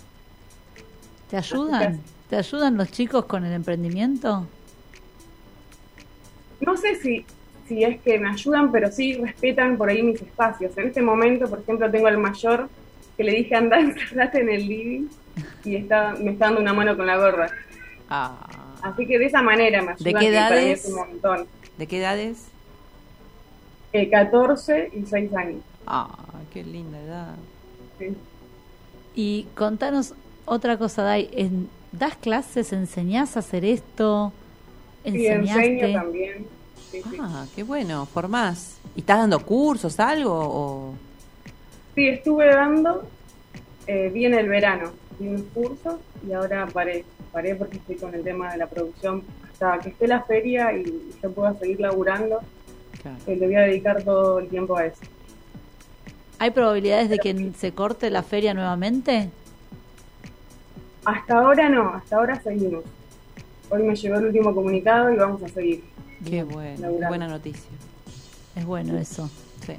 ¿Te 1.30 1.36
ayudan? 1.36 2.00
¿Te 2.28 2.36
ayudan 2.36 2.76
los 2.76 2.90
chicos 2.90 3.24
con 3.26 3.44
el 3.44 3.52
emprendimiento? 3.52 4.46
No 6.60 6.76
sé 6.76 6.96
si, 6.96 7.24
si 7.68 7.84
es 7.84 8.00
que 8.00 8.18
me 8.18 8.30
ayudan, 8.30 8.72
pero 8.72 8.90
sí 8.90 9.14
respetan 9.14 9.76
por 9.76 9.88
ahí 9.90 10.02
mis 10.02 10.20
espacios. 10.20 10.76
En 10.78 10.88
este 10.88 11.02
momento, 11.02 11.48
por 11.48 11.60
ejemplo, 11.60 11.90
tengo 11.90 12.06
al 12.06 12.18
mayor 12.18 12.68
que 13.16 13.24
le 13.24 13.32
dije 13.32 13.54
anda, 13.54 13.78
encerrate 13.80 14.40
en 14.40 14.48
el 14.50 14.66
living 14.66 15.06
y 15.64 15.76
está, 15.76 16.14
me 16.18 16.32
está 16.32 16.46
dando 16.46 16.60
una 16.60 16.72
mano 16.72 16.96
con 16.96 17.06
la 17.06 17.16
gorra. 17.16 17.50
Ah, 18.08 18.46
Así 18.82 19.06
que 19.06 19.18
de 19.18 19.26
esa 19.26 19.42
manera 19.42 19.82
me 19.82 19.94
¿De 19.98 20.10
ayudan. 20.10 20.20
qué 20.22 20.32
para 20.32 20.50
mí 20.50 20.56
edades? 20.62 20.84
es 20.84 20.90
un 20.90 20.96
montón. 20.96 21.46
¿De 21.76 21.86
qué 21.86 21.98
edades? 21.98 22.48
Eh, 24.02 24.10
14 24.10 24.90
y 24.94 25.06
6 25.06 25.32
años. 25.34 25.62
Ah, 25.86 26.08
qué 26.52 26.62
linda 26.64 27.00
edad. 27.00 27.34
sí. 27.98 28.08
Y 29.14 29.46
contanos 29.56 30.12
otra 30.44 30.76
cosa, 30.76 31.02
Dai. 31.02 31.28
¿En- 31.32 31.68
¿Das 31.92 32.16
clases? 32.16 32.74
¿Enseñás 32.74 33.36
a 33.36 33.38
hacer 33.40 33.64
esto? 33.64 34.32
Y 35.04 35.26
enseño 35.26 35.92
también. 35.94 36.46
Sí, 36.90 37.00
sí. 37.10 37.16
Ah, 37.18 37.46
qué 37.54 37.62
bueno, 37.62 38.04
formás. 38.04 38.76
¿Y 38.94 39.00
estás 39.00 39.18
dando 39.18 39.38
cursos, 39.40 39.98
algo? 39.98 40.32
O... 40.34 40.94
Sí, 41.94 42.08
estuve 42.08 42.48
dando, 42.48 43.04
eh, 43.86 44.10
vi 44.12 44.26
en 44.26 44.34
el 44.34 44.48
verano, 44.50 44.90
vi 45.18 45.28
unos 45.28 45.42
cursos 45.54 45.94
y 46.28 46.32
ahora 46.34 46.66
paré. 46.66 47.04
Paré 47.32 47.54
porque 47.54 47.78
estoy 47.78 47.96
con 47.96 48.14
el 48.14 48.22
tema 48.22 48.52
de 48.52 48.58
la 48.58 48.66
producción. 48.66 49.22
Hasta 49.52 49.78
que 49.78 49.88
esté 49.90 50.06
la 50.06 50.22
feria 50.24 50.72
y 50.76 50.84
yo 51.22 51.30
pueda 51.32 51.54
seguir 51.58 51.80
laburando, 51.80 52.40
Claro. 53.24 53.40
le 53.40 53.46
voy 53.46 53.56
a 53.56 53.60
dedicar 53.62 54.02
todo 54.02 54.38
el 54.38 54.48
tiempo 54.48 54.76
a 54.76 54.86
eso. 54.86 55.00
¿Hay 56.38 56.50
probabilidades 56.50 57.08
de 57.08 57.18
que 57.18 57.52
se 57.56 57.72
corte 57.72 58.10
la 58.10 58.22
feria 58.22 58.52
nuevamente? 58.52 59.30
Hasta 61.04 61.38
ahora 61.38 61.68
no, 61.68 61.94
hasta 61.94 62.16
ahora 62.16 62.40
seguimos. 62.42 62.84
Hoy 63.70 63.82
me 63.82 63.94
llegó 63.96 64.16
el 64.16 64.26
último 64.26 64.54
comunicado 64.54 65.12
y 65.12 65.16
vamos 65.16 65.42
a 65.42 65.48
seguir. 65.48 65.84
Qué 66.24 66.42
bueno, 66.44 66.80
laburando. 66.80 67.08
buena 67.08 67.28
noticia. 67.28 67.70
Es 68.54 68.64
bueno 68.64 68.96
eso. 68.98 69.30
Sí. 69.64 69.74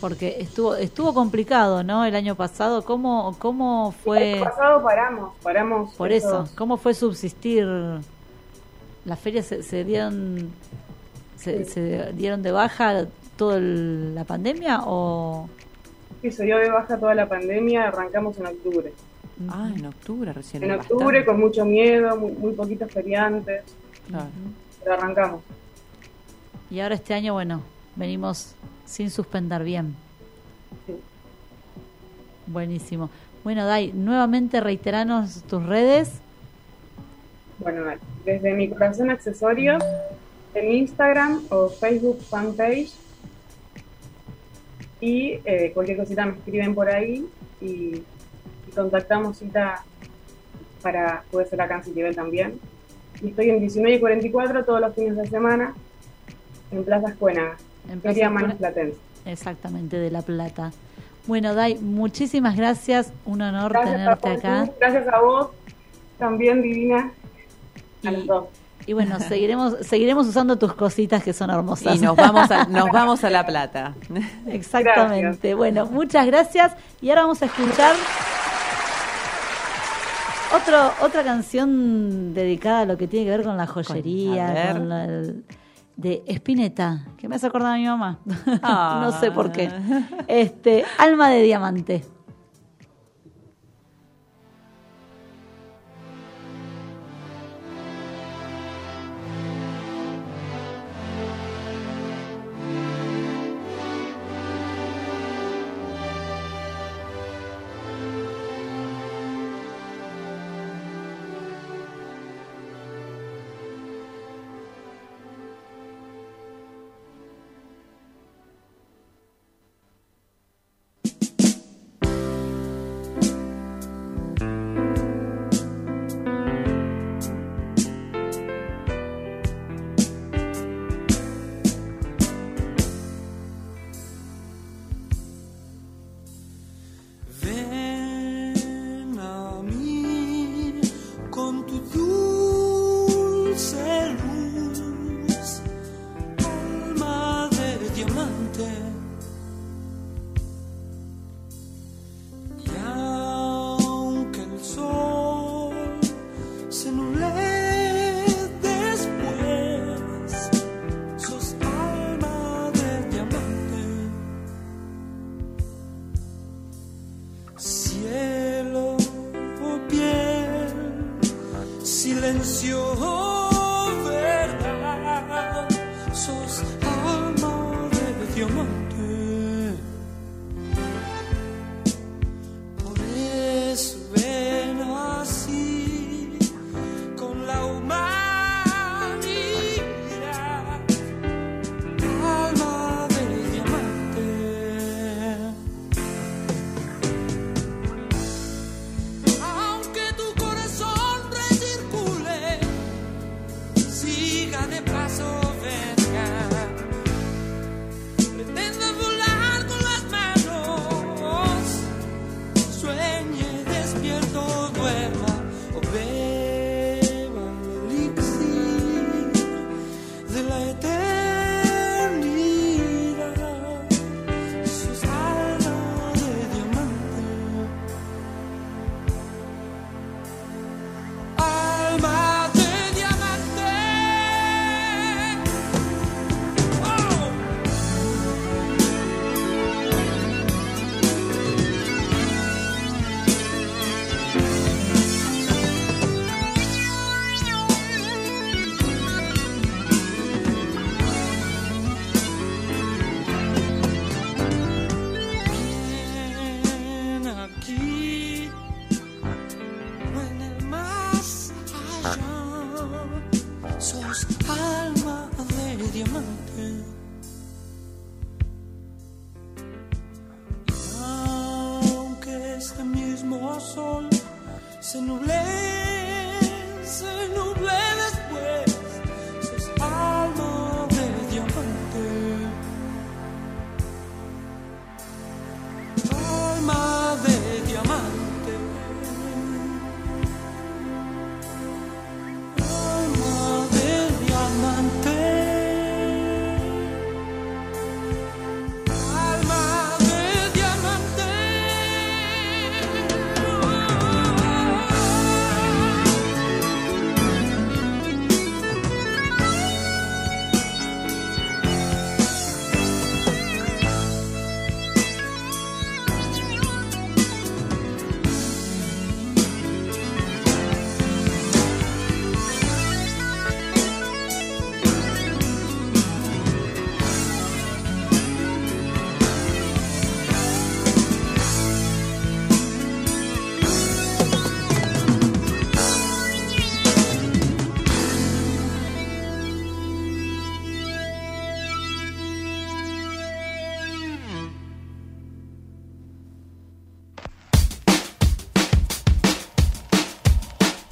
Porque 0.00 0.36
estuvo 0.40 0.74
estuvo 0.74 1.14
complicado, 1.14 1.84
¿no? 1.84 2.04
El 2.04 2.14
año 2.16 2.34
pasado. 2.34 2.84
¿Cómo, 2.84 3.36
cómo 3.38 3.94
El 3.96 4.02
fue? 4.04 4.32
año 4.34 4.44
pasado 4.44 4.82
paramos, 4.82 5.32
paramos. 5.42 5.94
Por 5.94 6.12
eso, 6.12 6.48
¿cómo 6.56 6.76
fue 6.76 6.94
subsistir? 6.94 7.66
¿Las 9.04 9.18
ferias 9.18 9.46
se, 9.46 9.62
se 9.62 9.84
dieron 9.84 10.50
se, 11.42 11.64
Sí. 11.64 11.72
se 11.72 12.12
dieron 12.14 12.42
de 12.42 12.52
baja 12.52 13.06
toda 13.36 13.56
el- 13.58 14.14
la 14.14 14.24
pandemia 14.24 14.80
o 14.84 15.48
Sí, 16.20 16.30
se 16.30 16.44
dio 16.44 16.56
de 16.58 16.70
baja 16.70 16.98
toda 16.98 17.14
la 17.16 17.26
pandemia, 17.28 17.88
arrancamos 17.88 18.38
en 18.38 18.46
octubre. 18.46 18.92
Ah, 19.48 19.68
en 19.74 19.86
octubre 19.86 20.32
recién. 20.32 20.62
En 20.62 20.70
octubre 20.72 21.04
bastante. 21.18 21.24
con 21.26 21.40
mucho 21.40 21.64
miedo, 21.64 22.16
muy, 22.16 22.30
muy 22.32 22.52
poquitos 22.52 22.92
feriantes, 22.92 23.62
Claro. 24.08 24.26
pero 24.80 24.94
arrancamos. 24.94 25.42
y 26.70 26.80
ahora 26.80 26.94
este 26.94 27.12
año 27.12 27.32
bueno 27.34 27.60
venimos 27.96 28.54
sin 28.86 29.10
suspender 29.10 29.62
bien 29.64 29.94
Sí. 30.86 30.94
buenísimo 32.46 33.10
bueno 33.44 33.66
Dai 33.66 33.92
nuevamente 33.92 34.60
reiteranos 34.60 35.42
tus 35.42 35.64
redes 35.66 36.12
Bueno, 37.58 37.82
desde 38.24 38.54
mi 38.54 38.68
corazón 38.70 39.10
accesorios, 39.10 39.82
en 40.54 40.72
Instagram 40.72 41.42
o 41.50 41.68
Facebook 41.68 42.20
fanpage. 42.22 42.90
Y 45.00 45.40
eh, 45.44 45.72
cualquier 45.74 45.96
cosita 45.98 46.26
me 46.26 46.32
escriben 46.34 46.74
por 46.74 46.88
ahí 46.88 47.26
y, 47.60 47.66
y 47.66 48.70
contactamos 48.74 49.38
cita 49.38 49.84
para, 50.80 51.24
puede 51.30 51.46
ser 51.48 51.60
acá 51.60 51.76
en 51.76 51.82
Citibel 51.84 52.14
también. 52.14 52.60
Y 53.20 53.28
estoy 53.28 53.50
en 53.50 53.60
19 53.60 53.96
y 53.96 54.00
44 54.00 54.64
todos 54.64 54.80
los 54.80 54.94
fines 54.94 55.16
de 55.16 55.26
semana 55.26 55.74
en 56.70 56.84
Plaza 56.84 57.08
Escuénaga, 57.10 57.56
En 57.90 58.00
Feria. 58.00 58.30
Manos 58.30 58.54
Platense. 58.56 58.96
exactamente 59.26 59.98
de 59.98 60.10
La 60.10 60.22
Plata 60.22 60.72
bueno 61.26 61.54
Dai 61.54 61.76
muchísimas 61.78 62.56
gracias 62.56 63.12
un 63.26 63.42
honor 63.42 63.70
Gracias 63.72 63.94
a, 63.94 63.96
tenerte 64.16 64.28
vos, 64.30 64.38
acá 64.38 64.72
gracias 64.80 65.08
a 65.08 65.20
vos, 65.20 65.48
también 66.18 66.62
divina, 66.62 67.12
a 68.04 68.10
Y- 68.10 68.16
los 68.16 68.26
dos. 68.26 68.44
Y 68.86 68.92
bueno 68.94 69.18
seguiremos 69.20 69.76
seguiremos 69.82 70.26
usando 70.26 70.58
tus 70.58 70.74
cositas 70.74 71.22
que 71.22 71.32
son 71.32 71.50
hermosas 71.50 71.94
Y 71.96 71.98
nos 72.00 72.16
vamos 72.16 72.50
a, 72.50 72.64
nos 72.66 72.88
vamos 72.90 73.22
a 73.24 73.30
La 73.30 73.44
Plata. 73.46 73.94
Exactamente. 74.46 75.54
Bueno, 75.54 75.86
muchas 75.86 76.26
gracias. 76.26 76.72
Y 77.00 77.10
ahora 77.10 77.22
vamos 77.22 77.42
a 77.42 77.46
escuchar 77.46 77.94
otro, 80.54 80.92
otra 81.02 81.24
canción 81.24 82.34
dedicada 82.34 82.80
a 82.80 82.84
lo 82.84 82.96
que 82.98 83.08
tiene 83.08 83.24
que 83.26 83.30
ver 83.36 83.42
con 83.44 83.56
la 83.56 83.66
joyería, 83.66 84.72
con 84.72 84.88
la- 84.88 85.04
el- 85.04 85.44
de 85.96 86.22
Spinetta, 86.26 87.04
que 87.18 87.28
me 87.28 87.36
hace 87.36 87.46
acordar 87.46 87.74
a 87.74 87.76
mi 87.76 87.84
mamá. 87.86 88.18
Ah. 88.62 89.00
no 89.04 89.20
sé 89.20 89.30
por 89.30 89.52
qué. 89.52 89.70
Este, 90.26 90.84
Alma 90.98 91.28
de 91.28 91.42
Diamante. 91.42 92.02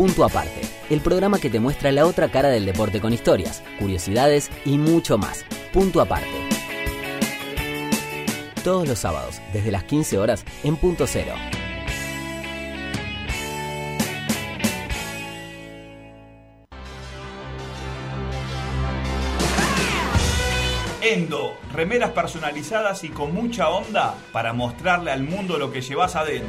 Punto 0.00 0.24
Aparte, 0.24 0.62
el 0.88 1.02
programa 1.02 1.38
que 1.38 1.50
te 1.50 1.60
muestra 1.60 1.92
la 1.92 2.06
otra 2.06 2.30
cara 2.30 2.48
del 2.48 2.64
deporte 2.64 3.02
con 3.02 3.12
historias, 3.12 3.62
curiosidades 3.78 4.50
y 4.64 4.78
mucho 4.78 5.18
más. 5.18 5.44
Punto 5.74 6.00
Aparte. 6.00 6.26
Todos 8.64 8.88
los 8.88 8.98
sábados, 8.98 9.42
desde 9.52 9.70
las 9.70 9.84
15 9.84 10.18
horas, 10.18 10.46
en 10.64 10.76
Punto 10.76 11.06
Cero. 11.06 11.34
Endo, 21.02 21.58
remeras 21.74 22.12
personalizadas 22.12 23.04
y 23.04 23.10
con 23.10 23.34
mucha 23.34 23.68
onda 23.68 24.14
para 24.32 24.54
mostrarle 24.54 25.10
al 25.10 25.24
mundo 25.24 25.58
lo 25.58 25.70
que 25.70 25.82
llevas 25.82 26.16
adentro. 26.16 26.48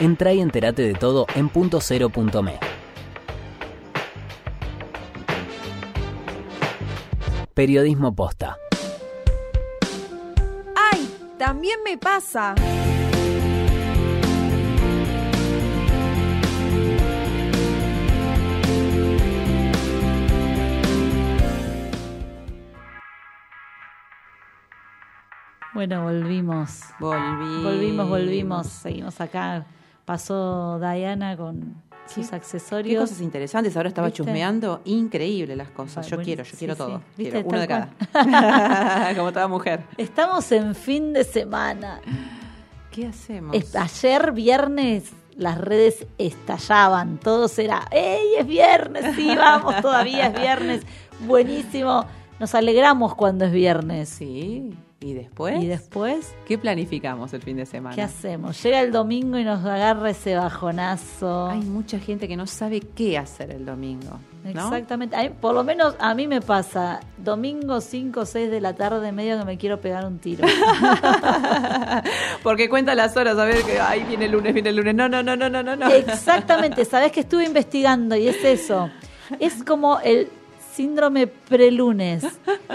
Entra 0.00 0.32
y 0.32 0.40
entérate 0.40 0.80
de 0.80 0.94
todo 0.94 1.26
en 1.34 1.50
punto 1.50 1.78
cero 1.82 2.08
punto 2.08 2.42
me. 2.42 2.58
Periodismo 7.52 8.14
posta. 8.14 8.56
¡Ay! 10.74 11.06
También 11.36 11.80
me 11.84 11.98
pasa. 11.98 12.54
Bueno, 25.74 26.04
volvimos. 26.04 26.84
Volvimos, 26.98 28.08
volvimos. 28.08 28.66
Seguimos 28.66 29.20
acá. 29.20 29.66
Pasó 30.10 30.80
Diana 30.80 31.36
con 31.36 31.76
sus 32.12 32.30
Qué 32.30 32.34
accesorios. 32.34 33.00
cosas 33.00 33.20
interesantes. 33.20 33.76
Ahora 33.76 33.90
estaba 33.90 34.08
¿Viste? 34.08 34.24
chusmeando. 34.24 34.80
Increíble 34.84 35.54
las 35.54 35.68
cosas. 35.70 36.04
Ay, 36.04 36.10
Yo 36.10 36.16
bueno, 36.16 36.24
quiero, 36.26 36.42
yo 36.42 36.50
sí, 36.50 36.56
quiero 36.56 36.74
sí. 36.74 36.78
todo. 36.78 37.02
¿Viste? 37.16 37.30
Quiero 37.44 37.48
uno 37.48 37.60
de 37.60 37.68
cada. 37.68 39.14
Como 39.16 39.32
toda 39.32 39.46
mujer. 39.46 39.84
Estamos 39.96 40.50
en 40.50 40.74
fin 40.74 41.12
de 41.12 41.22
semana. 41.22 42.00
¿Qué 42.90 43.06
hacemos? 43.06 43.54
Es- 43.54 43.76
ayer 43.76 44.32
viernes 44.32 45.12
las 45.36 45.56
redes 45.58 46.04
estallaban, 46.18 47.18
todo 47.18 47.46
era, 47.56 47.86
¡ey, 47.92 48.34
es 48.36 48.46
viernes! 48.48 49.14
Sí, 49.14 49.32
vamos, 49.36 49.80
todavía 49.80 50.26
es 50.26 50.34
viernes. 50.40 50.82
Buenísimo. 51.20 52.04
Nos 52.40 52.52
alegramos 52.56 53.14
cuando 53.14 53.44
es 53.44 53.52
viernes. 53.52 54.08
Sí. 54.08 54.74
¿Y 55.02 55.14
después? 55.14 55.62
Y 55.62 55.66
después, 55.66 56.34
¿Qué 56.46 56.58
planificamos 56.58 57.32
el 57.32 57.40
fin 57.40 57.56
de 57.56 57.64
semana? 57.64 57.96
¿qué 57.96 58.02
hacemos? 58.02 58.62
Llega 58.62 58.82
el 58.82 58.92
domingo 58.92 59.38
y 59.38 59.44
nos 59.44 59.64
agarra 59.64 60.10
ese 60.10 60.36
bajonazo. 60.36 61.48
Hay 61.48 61.62
mucha 61.62 61.98
gente 61.98 62.28
que 62.28 62.36
no 62.36 62.46
sabe 62.46 62.80
qué 62.80 63.16
hacer 63.16 63.50
el 63.50 63.64
domingo. 63.64 64.18
¿no? 64.44 64.50
Exactamente. 64.50 65.16
Por 65.40 65.54
lo 65.54 65.64
menos 65.64 65.96
a 65.98 66.14
mí 66.14 66.26
me 66.26 66.42
pasa, 66.42 67.00
domingo 67.16 67.80
5 67.80 68.20
o 68.20 68.26
6 68.26 68.50
de 68.50 68.60
la 68.60 68.74
tarde, 68.74 69.10
medio 69.10 69.38
que 69.38 69.44
me 69.46 69.56
quiero 69.56 69.80
pegar 69.80 70.04
un 70.04 70.18
tiro. 70.18 70.46
Porque 72.42 72.68
cuenta 72.68 72.94
las 72.94 73.16
horas, 73.16 73.38
a 73.38 73.46
ver 73.46 73.62
que 73.62 73.80
ahí 73.80 74.04
viene 74.04 74.26
el 74.26 74.32
lunes, 74.32 74.52
viene 74.52 74.68
el 74.68 74.76
lunes. 74.76 74.94
No, 74.94 75.08
no, 75.08 75.22
no, 75.22 75.34
no, 75.34 75.48
no, 75.48 75.62
no, 75.62 75.76
no. 75.76 75.88
Exactamente, 75.88 76.84
sabes 76.84 77.10
que 77.10 77.20
estuve 77.20 77.46
investigando 77.46 78.16
y 78.16 78.28
es 78.28 78.44
eso. 78.44 78.90
Es 79.38 79.64
como 79.64 79.98
el 80.00 80.28
síndrome 80.72 81.26
prelunes. 81.26 82.24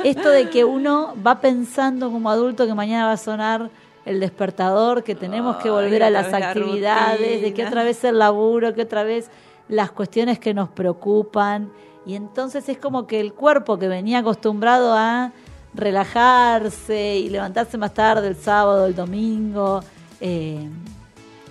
Esto 0.03 0.29
de 0.29 0.49
que 0.49 0.65
uno 0.65 1.13
va 1.25 1.39
pensando 1.39 2.11
como 2.11 2.29
adulto 2.29 2.65
que 2.65 2.73
mañana 2.73 3.05
va 3.05 3.13
a 3.13 3.17
sonar 3.17 3.69
el 4.05 4.19
despertador, 4.19 5.03
que 5.03 5.15
tenemos 5.15 5.57
que 5.57 5.69
volver 5.69 6.03
a 6.03 6.09
las 6.09 6.31
la 6.31 6.49
actividades, 6.49 7.41
de 7.41 7.53
que 7.53 7.65
otra 7.65 7.83
vez 7.83 8.03
el 8.03 8.19
laburo, 8.19 8.73
que 8.73 8.83
otra 8.83 9.03
vez 9.03 9.29
las 9.67 9.91
cuestiones 9.91 10.37
que 10.39 10.53
nos 10.53 10.69
preocupan. 10.69 11.71
Y 12.05 12.15
entonces 12.15 12.69
es 12.69 12.77
como 12.77 13.07
que 13.07 13.19
el 13.19 13.33
cuerpo 13.33 13.79
que 13.79 13.87
venía 13.87 14.19
acostumbrado 14.19 14.93
a 14.93 15.31
relajarse 15.73 17.17
y 17.17 17.29
levantarse 17.29 17.77
más 17.77 17.93
tarde 17.93 18.27
el 18.27 18.35
sábado, 18.35 18.85
el 18.85 18.95
domingo, 18.95 19.81
eh, 20.21 20.69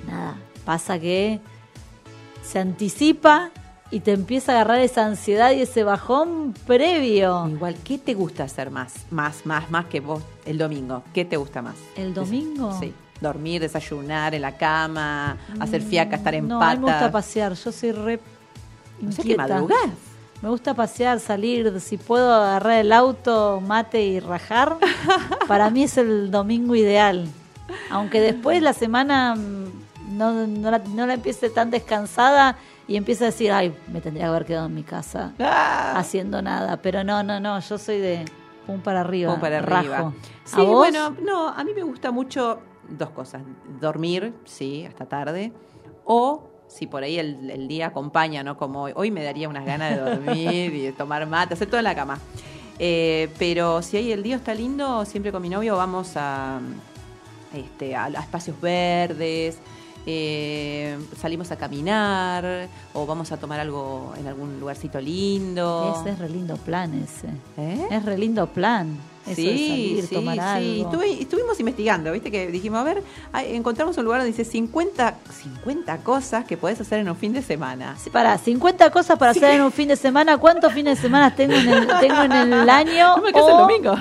nada, 0.06 0.36
pasa 0.64 0.98
que 0.98 1.40
se 2.42 2.58
anticipa 2.58 3.50
y 3.94 4.00
te 4.00 4.10
empieza 4.10 4.50
a 4.50 4.54
agarrar 4.56 4.80
esa 4.80 5.06
ansiedad 5.06 5.52
y 5.52 5.60
ese 5.62 5.84
bajón 5.84 6.52
previo. 6.66 7.46
Igual, 7.48 7.76
¿qué 7.84 7.96
te 7.96 8.14
gusta 8.14 8.42
hacer 8.42 8.72
más? 8.72 8.92
Más, 9.12 9.46
más, 9.46 9.70
más 9.70 9.84
que 9.84 10.00
vos 10.00 10.20
el 10.44 10.58
domingo. 10.58 11.04
¿Qué 11.14 11.24
te 11.24 11.36
gusta 11.36 11.62
más? 11.62 11.76
¿El 11.94 12.12
domingo? 12.12 12.76
Sí. 12.80 12.92
Dormir, 13.20 13.60
desayunar 13.60 14.34
en 14.34 14.42
la 14.42 14.56
cama, 14.56 15.38
hacer 15.60 15.80
fiaca, 15.80 16.16
estar 16.16 16.34
en 16.34 16.48
no, 16.48 16.58
pata. 16.58 16.72
a 16.72 16.74
mí 16.74 16.84
me 16.84 16.90
gusta 16.90 17.12
pasear, 17.12 17.54
yo 17.54 17.70
soy 17.70 17.92
re 17.92 18.16
O 18.16 19.12
sea 19.12 19.22
que 19.22 19.30
inquieta. 19.30 19.46
madrugás. 19.46 19.90
Me 20.42 20.48
gusta 20.48 20.74
pasear, 20.74 21.20
salir, 21.20 21.80
si 21.80 21.96
puedo 21.96 22.34
agarrar 22.34 22.80
el 22.80 22.92
auto, 22.92 23.62
mate 23.64 24.02
y 24.04 24.18
rajar, 24.18 24.76
para 25.46 25.70
mí 25.70 25.84
es 25.84 25.96
el 25.98 26.32
domingo 26.32 26.74
ideal. 26.74 27.28
Aunque 27.92 28.20
después 28.20 28.60
la 28.60 28.72
semana 28.72 29.36
mm, 29.36 30.18
no, 30.18 30.48
no, 30.48 30.70
la, 30.72 30.78
no 30.80 31.06
la 31.06 31.14
empiece 31.14 31.48
tan 31.48 31.70
descansada 31.70 32.56
y 32.86 32.96
empiece 32.96 33.24
a 33.24 33.26
decir, 33.28 33.50
ay, 33.52 33.74
me 33.92 34.00
tendría 34.00 34.24
que 34.24 34.28
haber 34.28 34.44
quedado 34.44 34.66
en 34.66 34.74
mi 34.74 34.82
casa 34.82 35.32
Ah. 35.40 35.94
haciendo 35.96 36.42
nada. 36.42 36.76
Pero 36.82 37.02
no, 37.04 37.22
no, 37.22 37.40
no, 37.40 37.58
yo 37.60 37.78
soy 37.78 37.98
de 37.98 38.24
pum 38.66 38.80
para 38.80 39.00
arriba. 39.00 39.32
Pum 39.32 39.40
para 39.40 39.60
rajo. 39.62 39.78
arriba. 39.78 39.98
¿A 39.98 40.12
Sí, 40.48 40.56
vos? 40.56 40.76
bueno, 40.76 41.16
no, 41.22 41.48
a 41.48 41.64
mí 41.64 41.72
me 41.74 41.82
gusta 41.82 42.10
mucho 42.10 42.60
dos 42.88 43.10
cosas. 43.10 43.42
Dormir, 43.80 44.34
sí, 44.44 44.84
hasta 44.86 45.06
tarde. 45.06 45.52
O 46.04 46.48
si 46.68 46.86
por 46.86 47.02
ahí 47.02 47.18
el, 47.18 47.50
el 47.50 47.68
día 47.68 47.86
acompaña, 47.88 48.42
¿no? 48.42 48.56
Como 48.56 48.82
hoy, 48.82 48.92
hoy 48.96 49.10
me 49.10 49.22
daría 49.24 49.48
unas 49.48 49.64
ganas 49.64 49.94
de 49.94 50.00
dormir 50.00 50.74
y 50.74 50.82
de 50.82 50.92
tomar 50.92 51.26
mate, 51.26 51.54
hacer 51.54 51.68
todo 51.68 51.78
en 51.78 51.84
la 51.84 51.94
cama. 51.94 52.18
Eh, 52.78 53.30
pero 53.38 53.80
si 53.82 53.96
ahí 53.96 54.10
el 54.12 54.22
día 54.22 54.36
está 54.36 54.54
lindo, 54.54 55.04
siempre 55.04 55.30
con 55.30 55.40
mi 55.40 55.48
novio 55.48 55.76
vamos 55.76 56.12
a, 56.16 56.58
este, 57.54 57.94
a, 57.94 58.04
a 58.06 58.08
espacios 58.08 58.60
verdes. 58.60 59.58
Eh, 60.06 60.98
salimos 61.16 61.50
a 61.50 61.56
caminar 61.56 62.68
o 62.92 63.06
vamos 63.06 63.32
a 63.32 63.36
tomar 63.36 63.60
algo 63.60 64.12
en 64.18 64.26
algún 64.26 64.60
lugarcito 64.60 65.00
lindo. 65.00 65.96
Ese 66.00 66.10
es 66.10 66.18
re 66.18 66.28
lindo 66.28 66.56
plan 66.56 66.94
ese. 66.94 67.28
¿Eh? 67.56 67.88
Es 67.90 68.04
re 68.04 68.18
lindo 68.18 68.46
plan. 68.46 68.98
Eso 69.26 69.40
de 69.40 69.46
salir, 69.46 70.08
tomar 70.10 70.40
algo. 70.40 70.84
Estuve- 70.90 71.22
estuvimos 71.22 71.58
investigando, 71.60 72.12
viste 72.12 72.30
que 72.30 72.46
dijimos, 72.48 72.80
a 72.80 72.84
ver, 72.84 73.02
encontramos 73.48 73.96
un 73.98 74.04
lugar 74.04 74.20
donde 74.20 74.36
dice 74.36 74.44
50, 74.50 75.14
50 75.42 75.98
cosas 75.98 76.44
que 76.44 76.56
podés 76.56 76.80
hacer 76.80 77.00
en 77.00 77.08
un 77.08 77.16
fin 77.16 77.32
de 77.32 77.42
semana. 77.42 77.96
Sí, 77.98 78.10
Para, 78.10 78.36
50 78.38 78.90
cosas 78.90 79.18
para 79.18 79.30
hacer 79.32 79.50
en 79.54 79.62
un 79.62 79.72
fin 79.72 79.88
de 79.88 79.96
semana. 79.96 80.36
¿Cuántos 80.38 80.72
fines 80.72 80.96
de 80.98 81.02
semana 81.02 81.34
tengo 81.34 81.54
en 81.54 81.68
el, 81.68 81.86
tengo 82.00 82.22
en 82.22 82.32
el 82.52 82.68
año? 82.70 83.16
No 83.16 83.22
me 83.22 83.28
alcanza 83.28 83.50
el 83.52 83.58
domingo. 83.58 83.94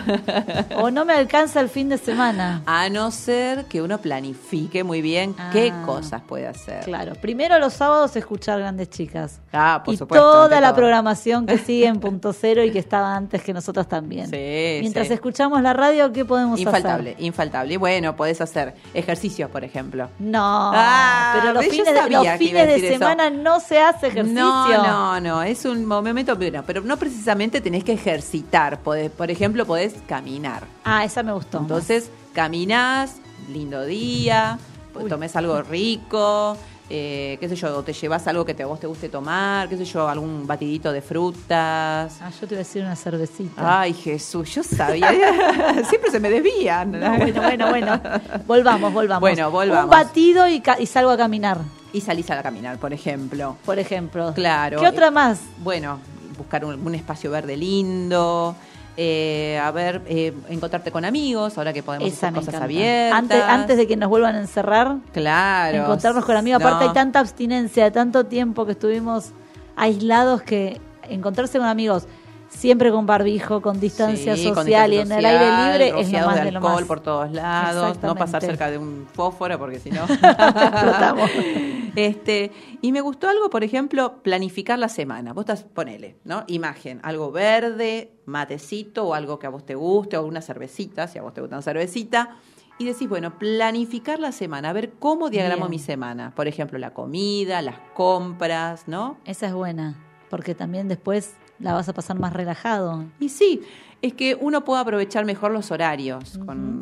o 0.77 0.91
no 0.91 1.05
me 1.05 1.13
alcanza 1.13 1.59
el 1.62 1.69
fin 1.69 1.89
de 1.89 1.97
semana. 1.97 2.62
A 2.65 2.89
no 2.89 3.09
ser 3.12 3.65
que 3.65 3.81
uno 3.81 3.99
planifique 3.99 4.83
muy 4.83 5.01
bien 5.01 5.36
qué 5.51 5.71
Ah. 5.73 5.83
cosas 5.86 6.21
puede 6.21 6.47
hacer. 6.47 6.83
Claro, 6.83 7.13
primero 7.15 7.57
los 7.59 7.73
sábados 7.73 8.15
escuchar 8.15 8.59
Grandes 8.59 8.89
Chicas. 8.89 9.39
Ah, 9.51 9.81
por 9.83 9.93
y 9.93 9.97
supuesto. 9.97 10.23
toda 10.31 10.59
la 10.62 10.67
todo. 10.69 10.75
programación 10.77 11.45
que 11.45 11.57
sigue 11.57 11.88
en 11.88 11.99
Punto 12.03 12.33
Cero 12.33 12.63
y 12.63 12.71
que 12.71 12.79
estaba 12.79 13.15
antes 13.15 13.41
que 13.41 13.53
nosotros 13.53 13.88
también. 13.88 14.25
Sí, 14.29 14.79
Mientras 14.81 15.07
sí. 15.07 15.12
Escuchamos 15.13 15.62
la 15.62 15.73
radio, 15.73 16.12
¿qué 16.12 16.26
podemos 16.26 16.60
Infaltable, 16.60 17.12
hacer? 17.12 17.23
infaltable. 17.23 17.73
Y 17.73 17.78
bueno, 17.78 18.15
podés 18.15 18.41
hacer 18.41 18.76
ejercicios, 18.93 19.49
por 19.49 19.63
ejemplo. 19.63 20.10
No, 20.19 20.71
Ah, 20.73 21.34
pero 21.39 21.54
los 21.54 21.65
fines, 21.65 21.86
de, 21.93 22.10
los 22.10 22.28
fines 22.38 22.67
eso. 22.84 22.93
semana 22.93 23.30
no 23.30 23.60
se 23.60 23.80
hace 23.80 24.08
ejercicio. 24.08 24.41
No, 24.43 24.78
no, 24.84 25.19
no, 25.19 25.43
es 25.43 25.65
un 25.65 25.86
momento, 25.86 26.36
bueno, 26.36 26.63
pero 26.65 26.82
no 26.82 26.97
precisamente 26.97 27.62
tenés 27.62 27.84
que 27.84 27.93
ejercitar. 27.93 28.80
Podés, 28.80 29.12
por 29.12 29.30
ejemplo, 29.32 29.65
podés 29.65 29.95
caminar. 30.08 30.63
Ah, 30.84 31.04
esa 31.04 31.23
me 31.23 31.32
gustó. 31.34 31.60
Entonces, 31.60 32.10
caminás, 32.34 33.17
lindo 33.52 33.84
día, 33.86 34.58
pues, 34.93 35.06
Uy. 35.06 35.10
tomes 35.10 35.36
algo 35.36 35.62
rico, 35.63 36.56
eh, 36.95 37.38
qué 37.39 37.49
sé 37.49 37.56
yo, 37.56 37.75
o 37.75 37.82
te 37.82 37.91
llevas 37.91 38.27
algo 38.27 38.45
que 38.45 38.53
te, 38.53 38.62
a 38.62 38.67
vos 38.67 38.79
te 38.79 38.86
guste 38.86 39.10
tomar, 39.10 39.67
qué 39.67 39.77
sé 39.77 39.84
yo, 39.86 40.08
algún 40.08 40.45
batidito 40.45 40.91
de 40.91 41.01
frutas. 41.01 42.19
Ah, 42.21 42.29
yo 42.39 42.47
te 42.47 42.53
iba 42.53 42.58
a 42.58 42.63
decir 42.63 42.84
una 42.84 42.95
cervecita. 42.95 43.79
Ay, 43.82 43.93
Jesús, 43.93 44.53
yo 44.53 44.62
sabía. 44.62 45.10
Siempre 45.89 46.12
se 46.12 46.19
me 46.19 46.29
desvían. 46.29 46.91
No, 46.91 47.17
bueno, 47.17 47.41
bueno, 47.41 47.69
bueno. 47.69 48.01
Volvamos, 48.45 48.93
volvamos. 48.93 49.21
Bueno, 49.21 49.49
volvamos. 49.49 49.86
Un 49.86 49.89
batido 49.89 50.47
y, 50.47 50.62
y 50.77 50.86
salgo 50.86 51.10
a 51.10 51.17
caminar, 51.17 51.58
Y 51.93 52.01
salís 52.01 52.29
a 52.29 52.43
caminar, 52.43 52.78
por 52.78 52.93
ejemplo. 52.93 53.57
por 53.65 53.80
ejemplo. 53.80 54.32
Claro. 54.36 54.80
¿Qué 54.80 54.88
otra 54.88 55.09
más? 55.09 55.39
Bueno, 55.63 55.99
buscar 56.38 56.63
un, 56.63 56.86
un 56.86 56.93
espacio 56.93 57.32
verde 57.32 57.57
lindo. 57.57 58.55
Eh, 58.97 59.59
a 59.63 59.71
ver, 59.71 60.01
eh, 60.07 60.33
encontrarte 60.49 60.91
con 60.91 61.03
amigos, 61.05 61.57
ahora 61.57 61.73
que 61.73 61.81
podemos 61.83 62.07
Esa 62.07 62.27
hacer 62.27 62.33
cosas 62.39 62.47
encanta. 62.49 62.65
abiertas. 62.65 63.19
Antes, 63.19 63.43
antes 63.43 63.77
de 63.77 63.87
que 63.87 63.95
nos 63.97 64.09
vuelvan 64.09 64.35
a 64.35 64.39
encerrar, 64.39 64.97
Claro. 65.13 65.77
encontrarnos 65.83 66.25
con 66.25 66.35
amigos. 66.37 66.61
Aparte 66.61 66.85
hay 66.85 66.93
tanta 66.93 67.19
abstinencia, 67.19 67.91
tanto 67.91 68.25
tiempo 68.25 68.65
que 68.65 68.73
estuvimos 68.73 69.31
aislados 69.75 70.41
que 70.43 70.79
encontrarse 71.09 71.57
con 71.57 71.67
amigos 71.67 72.07
siempre 72.56 72.91
con 72.91 73.06
barbijo, 73.06 73.62
con 73.62 73.80
distancia 73.80 74.36
Sí, 74.36 74.45
con 74.45 74.56
social 74.56 74.91
distancia 74.91 75.16
y 75.16 75.22
en 75.22 75.26
el 75.26 75.26
aire 75.26 75.89
libre 75.89 76.01
es 76.01 76.12
lo 76.12 76.26
más 76.28 76.36
de 76.36 76.45
de 76.45 76.51
lo 76.51 76.58
alcohol 76.60 76.76
más. 76.76 76.84
por 76.86 76.99
todos 77.01 77.32
lados, 77.32 77.97
no 78.01 78.16
pasar 78.16 78.41
cerca 78.41 78.70
de 78.72 78.78
un 78.78 79.08
fósforo 79.14 79.58
porque 79.60 79.80
si 79.80 79.91
no 79.91 80.04
Explotamos. 80.10 81.30
este, 81.95 82.51
y 82.82 82.91
me 82.91 83.01
gustó 83.01 83.30
algo, 83.30 83.49
por 83.49 83.64
ejemplo, 83.64 84.22
planificar 84.24 84.80
la 84.80 84.89
semana. 84.89 85.34
Vos 85.34 85.43
estás, 85.43 85.64
ponele, 85.64 86.16
¿no? 86.24 86.43
Imagen, 86.47 86.99
algo 87.04 87.32
verde, 87.32 88.12
matecito 88.26 89.06
o 89.06 89.14
algo 89.14 89.39
que 89.39 89.47
a 89.47 89.49
vos 89.49 89.66
te 89.66 89.76
guste 89.76 90.18
o 90.18 90.26
una 90.26 90.41
cervecita, 90.41 91.08
si 91.08 91.20
a 91.20 91.22
vos 91.22 91.34
te 91.34 91.41
gusta 91.41 91.56
una 91.58 91.64
cervecita. 91.64 92.38
Y 92.80 92.86
decís, 92.86 93.08
bueno, 93.08 93.38
planificar 93.38 94.20
la 94.20 94.32
semana, 94.32 94.70
a 94.70 94.74
ver 94.74 94.93
cómo 94.97 95.30
diagramo 95.30 95.66
Bien. 95.66 95.72
mi 95.72 95.80
semana. 95.80 96.34
Por 96.36 96.47
ejemplo, 96.47 96.80
la 96.80 96.91
comida, 96.93 97.62
las 97.62 97.80
compras, 97.93 98.88
¿no? 98.88 99.18
Esa 99.26 99.47
es 99.47 99.54
buena, 99.54 99.95
porque 100.30 100.56
también 100.56 100.88
después 100.88 101.36
la 101.64 101.74
vas 101.74 101.89
a 101.89 101.93
pasar 101.93 102.20
más 102.20 102.34
relajado. 102.34 103.05
Y 103.20 103.30
sí, 103.30 103.61
es 104.01 104.14
que 104.14 104.36
uno 104.39 104.64
puede 104.64 104.82
aprovechar 104.82 105.26
mejor 105.26 105.51
los 105.51 105.72
horarios. 105.72 106.38
con, 106.45 106.80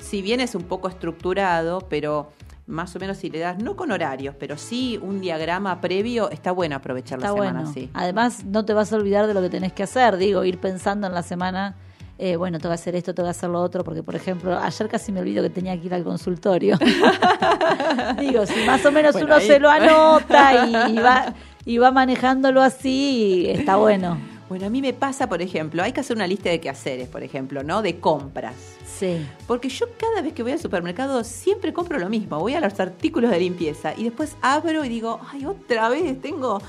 si 0.00 0.22
bien 0.22 0.40
es 0.40 0.54
un 0.54 0.62
poco 0.62 0.88
estructurado, 0.88 1.80
pero 1.90 2.30
más 2.68 2.94
o 2.94 3.00
menos 3.00 3.18
si 3.18 3.28
le 3.28 3.40
das, 3.40 3.58
no 3.58 3.74
con 3.76 3.90
horarios, 3.90 4.36
pero 4.38 4.56
sí 4.56 4.98
un 5.02 5.20
diagrama 5.20 5.80
previo, 5.80 6.30
está 6.30 6.52
bueno 6.52 6.76
aprovechar 6.76 7.18
Está 7.18 7.28
la 7.30 7.34
semana 7.34 7.52
bueno. 7.58 7.70
así. 7.70 7.90
Además, 7.92 8.44
no 8.44 8.64
te 8.64 8.72
vas 8.72 8.92
a 8.92 8.96
olvidar 8.96 9.26
de 9.26 9.34
lo 9.34 9.42
que 9.42 9.50
tenés 9.50 9.72
que 9.72 9.82
hacer. 9.82 10.16
Digo, 10.16 10.44
ir 10.44 10.58
pensando 10.58 11.08
en 11.08 11.12
la 11.12 11.24
semana, 11.24 11.74
eh, 12.18 12.36
bueno, 12.36 12.58
tengo 12.60 12.70
que 12.70 12.74
hacer 12.76 12.94
esto, 12.94 13.12
tengo 13.14 13.26
que 13.26 13.32
hacer 13.32 13.50
lo 13.50 13.60
otro, 13.60 13.82
porque, 13.82 14.04
por 14.04 14.14
ejemplo, 14.14 14.56
ayer 14.56 14.88
casi 14.88 15.10
me 15.10 15.20
olvido 15.20 15.42
que 15.42 15.50
tenía 15.50 15.78
que 15.78 15.86
ir 15.86 15.94
al 15.94 16.04
consultorio. 16.04 16.78
Digo, 18.20 18.46
si 18.46 18.64
más 18.64 18.84
o 18.86 18.92
menos 18.92 19.12
Bueno, 19.14 19.26
uno 19.26 19.34
ahí- 19.36 19.46
se 19.46 19.58
lo 19.58 19.68
anota 19.70 20.66
y, 20.66 20.92
y 20.92 20.98
va, 21.00 21.34
y 21.64 21.78
va 21.78 21.90
manejándolo 21.90 22.62
así, 22.62 23.46
está 23.48 23.76
bueno. 23.76 24.18
Bueno, 24.48 24.66
a 24.66 24.70
mí 24.70 24.82
me 24.82 24.92
pasa, 24.92 25.28
por 25.28 25.40
ejemplo, 25.40 25.82
hay 25.82 25.92
que 25.92 26.00
hacer 26.00 26.16
una 26.16 26.26
lista 26.26 26.50
de 26.50 26.60
quehaceres, 26.60 27.08
por 27.08 27.22
ejemplo, 27.22 27.62
¿no? 27.62 27.80
De 27.80 28.00
compras. 28.00 28.54
Sí. 28.98 29.26
Porque 29.46 29.68
yo 29.68 29.86
cada 29.98 30.22
vez 30.22 30.32
que 30.32 30.42
voy 30.42 30.52
al 30.52 30.58
supermercado 30.58 31.24
siempre 31.24 31.72
compro 31.72 31.98
lo 31.98 32.08
mismo. 32.08 32.38
Voy 32.38 32.54
a 32.54 32.60
los 32.60 32.78
artículos 32.78 33.30
de 33.30 33.40
limpieza 33.40 33.94
y 33.96 34.04
después 34.04 34.36
abro 34.42 34.84
y 34.84 34.88
digo, 34.88 35.18
ay, 35.32 35.44
otra 35.46 35.88
vez 35.88 36.20
tengo 36.20 36.60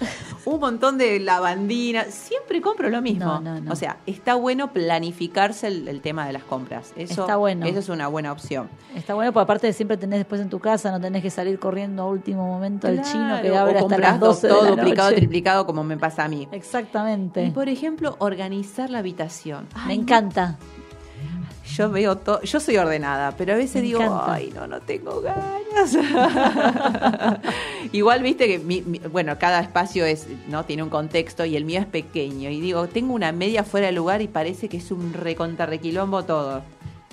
un 0.46 0.60
montón 0.60 0.98
de 0.98 1.20
lavandina. 1.20 2.06
Siempre 2.06 2.62
compro 2.62 2.90
lo 2.90 3.02
mismo. 3.02 3.26
No, 3.26 3.40
no, 3.42 3.60
no. 3.62 3.72
O 3.72 3.76
sea, 3.76 3.98
está 4.06 4.36
bueno 4.36 4.72
planificarse 4.74 5.68
el, 5.68 5.88
el 5.88 6.02
tema 6.02 6.26
de 6.26 6.34
las 6.34 6.44
compras. 6.44 6.94
Eso, 6.96 7.22
Está 7.22 7.36
bueno. 7.36 7.66
Eso 7.66 7.80
es 7.80 7.90
una 7.90 8.08
buena 8.08 8.32
opción. 8.32 8.70
Está 8.96 9.14
bueno, 9.14 9.32
porque 9.34 9.44
aparte 9.44 9.68
de 9.68 9.74
siempre 9.74 9.98
tenés 9.98 10.20
después 10.20 10.42
en 10.42 10.50
tu 10.50 10.60
casa, 10.60 10.92
no 10.92 11.00
tenés 11.02 11.22
que 11.22 11.30
salir 11.30 11.60
corriendo 11.60 12.04
a 12.04 12.08
último 12.08 12.46
momento 12.48 12.88
al 12.88 13.02
chino 13.04 13.42
que 13.42 13.56
abre 13.56 13.80
hasta 13.80 13.98
las 13.98 14.20
12 14.20 14.48
de 14.48 14.54
todo 14.54 14.64
la 14.64 14.70
duplicado, 14.72 15.10
noche. 15.10 15.20
triplicado, 15.20 15.66
como 15.66 15.84
me 15.84 15.98
pasa 15.98 16.24
a 16.24 16.28
mí. 16.28 16.48
Exactamente. 16.52 17.44
Y 17.46 17.52
por 17.52 17.70
ejemplo, 17.70 18.16
organizar 18.20 18.90
la 18.90 19.00
habitación. 19.00 19.68
Me 19.86 19.94
Ay, 19.94 20.00
encanta. 20.00 20.58
Yo 21.76 21.90
veo 21.90 22.18
todo, 22.18 22.42
yo 22.44 22.60
soy 22.60 22.78
ordenada, 22.78 23.32
pero 23.38 23.54
a 23.54 23.56
veces 23.56 23.76
Me 23.78 23.82
digo, 23.84 24.02
encanta. 24.02 24.34
ay, 24.34 24.52
no, 24.56 24.68
no 24.68 24.80
tengo 24.82 25.22
ganas. 25.22 25.96
Igual 27.92 28.22
viste 28.24 28.48
que, 28.48 28.60
mi- 28.60 28.82
mi- 28.82 29.00
bueno, 29.00 29.38
cada 29.40 29.60
espacio 29.60 30.06
es, 30.06 30.28
no 30.48 30.66
tiene 30.66 30.84
un 30.84 30.90
contexto 30.90 31.46
y 31.46 31.56
el 31.56 31.66
mío 31.66 31.80
es 31.80 31.86
pequeño. 31.86 32.50
Y 32.50 32.62
digo, 32.62 32.88
tengo 32.88 33.14
una 33.14 33.32
media 33.32 33.64
fuera 33.64 33.88
de 33.88 33.94
lugar 33.94 34.22
y 34.22 34.28
parece 34.28 34.70
que 34.70 34.78
es 34.78 34.92
un 34.92 35.14
recontarrequilombo 35.14 36.24
todo. 36.24 36.62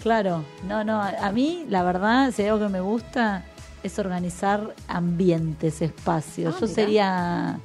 Claro. 0.02 0.44
No, 0.66 0.84
no. 0.84 1.00
A, 1.00 1.08
a 1.26 1.32
mí, 1.32 1.64
la 1.68 1.82
verdad, 1.82 2.32
si 2.34 2.42
hay 2.42 2.48
algo 2.48 2.66
que 2.66 2.72
me 2.72 2.80
gusta 2.80 3.44
es 3.82 3.98
organizar 3.98 4.74
ambientes, 4.88 5.80
espacios. 5.82 6.54
Ah, 6.56 6.58
Yo 6.60 6.66
mirá. 6.66 6.74
sería 6.74 7.60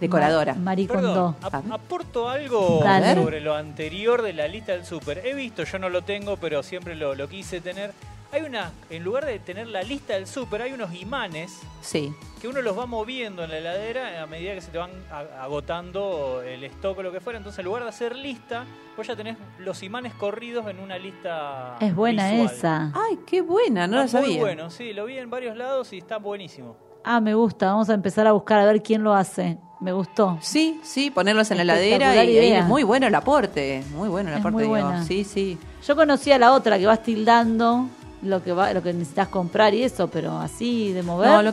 Decoradora. 0.00 0.54
Ma- 0.54 0.60
Maricondo. 0.60 1.36
Perdón, 1.40 1.64
ap- 1.70 1.72
aporto 1.72 2.28
algo 2.28 2.80
Dale. 2.82 3.14
sobre 3.14 3.40
lo 3.40 3.54
anterior 3.54 4.22
de 4.22 4.32
la 4.32 4.48
lista 4.48 4.72
del 4.72 4.84
súper. 4.84 5.22
He 5.24 5.34
visto, 5.34 5.64
yo 5.64 5.78
no 5.78 5.88
lo 5.88 6.02
tengo, 6.02 6.36
pero 6.36 6.62
siempre 6.62 6.94
lo, 6.94 7.14
lo 7.14 7.28
quise 7.28 7.60
tener. 7.60 7.92
Hay 8.32 8.42
una, 8.42 8.72
en 8.90 9.04
lugar 9.04 9.24
de 9.26 9.38
tener 9.38 9.68
la 9.68 9.82
lista 9.84 10.14
del 10.14 10.26
súper, 10.26 10.60
hay 10.62 10.72
unos 10.72 10.92
imanes 10.92 11.60
Sí. 11.82 12.12
que 12.40 12.48
uno 12.48 12.62
los 12.62 12.76
va 12.76 12.84
moviendo 12.84 13.44
en 13.44 13.50
la 13.50 13.58
heladera 13.58 14.20
a 14.22 14.26
medida 14.26 14.54
que 14.54 14.60
se 14.60 14.72
te 14.72 14.78
van 14.78 14.90
a- 15.12 15.44
agotando 15.44 16.42
el 16.42 16.64
stock 16.64 16.98
o 16.98 17.02
lo 17.04 17.12
que 17.12 17.20
fuera. 17.20 17.36
Entonces, 17.38 17.60
en 17.60 17.66
lugar 17.66 17.84
de 17.84 17.90
hacer 17.90 18.16
lista, 18.16 18.64
vos 18.96 19.06
ya 19.06 19.14
tenés 19.14 19.36
los 19.60 19.84
imanes 19.84 20.14
corridos 20.14 20.66
en 20.66 20.80
una 20.80 20.98
lista. 20.98 21.76
Es 21.80 21.94
buena 21.94 22.28
visual. 22.32 22.50
esa. 22.56 22.92
Ay, 22.92 23.20
qué 23.24 23.40
buena, 23.40 23.86
no 23.86 24.02
Está 24.02 24.18
la 24.18 24.26
Muy 24.26 24.30
sabía. 24.32 24.42
bueno, 24.46 24.70
sí, 24.70 24.92
lo 24.92 25.04
vi 25.04 25.16
en 25.18 25.30
varios 25.30 25.56
lados 25.56 25.92
y 25.92 25.98
está 25.98 26.16
buenísimo. 26.18 26.76
Ah, 27.04 27.20
me 27.20 27.34
gusta. 27.34 27.66
Vamos 27.66 27.88
a 27.90 27.94
empezar 27.94 28.26
a 28.26 28.32
buscar 28.32 28.58
a 28.60 28.64
ver 28.64 28.82
quién 28.82 29.02
lo 29.02 29.14
hace. 29.14 29.58
Me 29.80 29.92
gustó. 29.92 30.38
Sí, 30.40 30.80
sí, 30.82 31.10
ponerlos 31.10 31.50
en 31.50 31.58
la 31.58 31.62
heladera 31.64 32.24
y 32.24 32.30
idea. 32.30 32.60
es 32.60 32.64
muy 32.66 32.82
bueno 32.84 33.06
el 33.06 33.14
aporte, 33.14 33.82
muy 33.94 34.08
bueno 34.08 34.30
el 34.30 34.36
Es 34.36 34.40
aporte. 34.40 34.52
muy 34.54 34.62
digo. 34.62 34.70
buena. 34.74 35.04
Sí, 35.04 35.24
sí. 35.24 35.58
Yo 35.86 35.94
conocía 35.94 36.38
la 36.38 36.52
otra 36.52 36.78
que 36.78 36.86
vas 36.86 37.02
tildando 37.02 37.88
lo 38.22 38.42
que 38.42 38.52
va, 38.52 38.72
lo 38.72 38.82
que 38.82 38.94
necesitas 38.94 39.28
comprar 39.28 39.74
y 39.74 39.82
eso, 39.82 40.08
pero 40.08 40.38
así 40.38 40.92
de 40.92 41.02
mover. 41.02 41.28
No, 41.28 41.42
lo- 41.42 41.52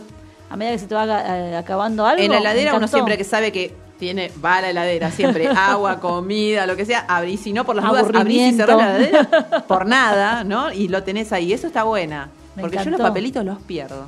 A 0.50 0.56
medida 0.56 0.72
que 0.74 0.80
se 0.80 0.88
te 0.88 0.96
va 0.96 1.06
eh, 1.06 1.56
acabando 1.58 2.06
algo. 2.06 2.24
En 2.24 2.32
la 2.32 2.38
heladera 2.38 2.74
uno 2.76 2.88
siempre 2.88 3.18
que 3.18 3.24
sabe 3.26 3.52
que 3.52 3.76
tiene, 4.00 4.32
va 4.44 4.58
a 4.58 4.62
la 4.62 4.70
heladera 4.70 5.12
siempre, 5.12 5.48
agua, 5.56 6.00
comida, 6.00 6.66
lo 6.66 6.78
que 6.78 6.86
sea, 6.86 7.06
abrís, 7.10 7.42
si 7.42 7.52
no 7.52 7.66
por 7.66 7.76
las 7.76 7.86
dudas, 7.86 8.06
abrís 8.16 8.54
y 8.54 8.56
cerrás 8.56 8.78
la 8.78 8.96
heladera 8.98 9.66
por 9.68 9.86
nada, 9.88 10.44
¿no? 10.46 10.72
Y 10.72 10.88
lo 10.88 11.04
tenés 11.04 11.34
ahí, 11.34 11.52
eso 11.52 11.68
está 11.68 11.84
buena. 11.84 12.30
Me 12.56 12.62
porque 12.64 12.78
yo 12.84 12.90
los 12.92 13.02
papelitos 13.02 13.44
los 13.46 13.60
pierdo. 13.62 14.06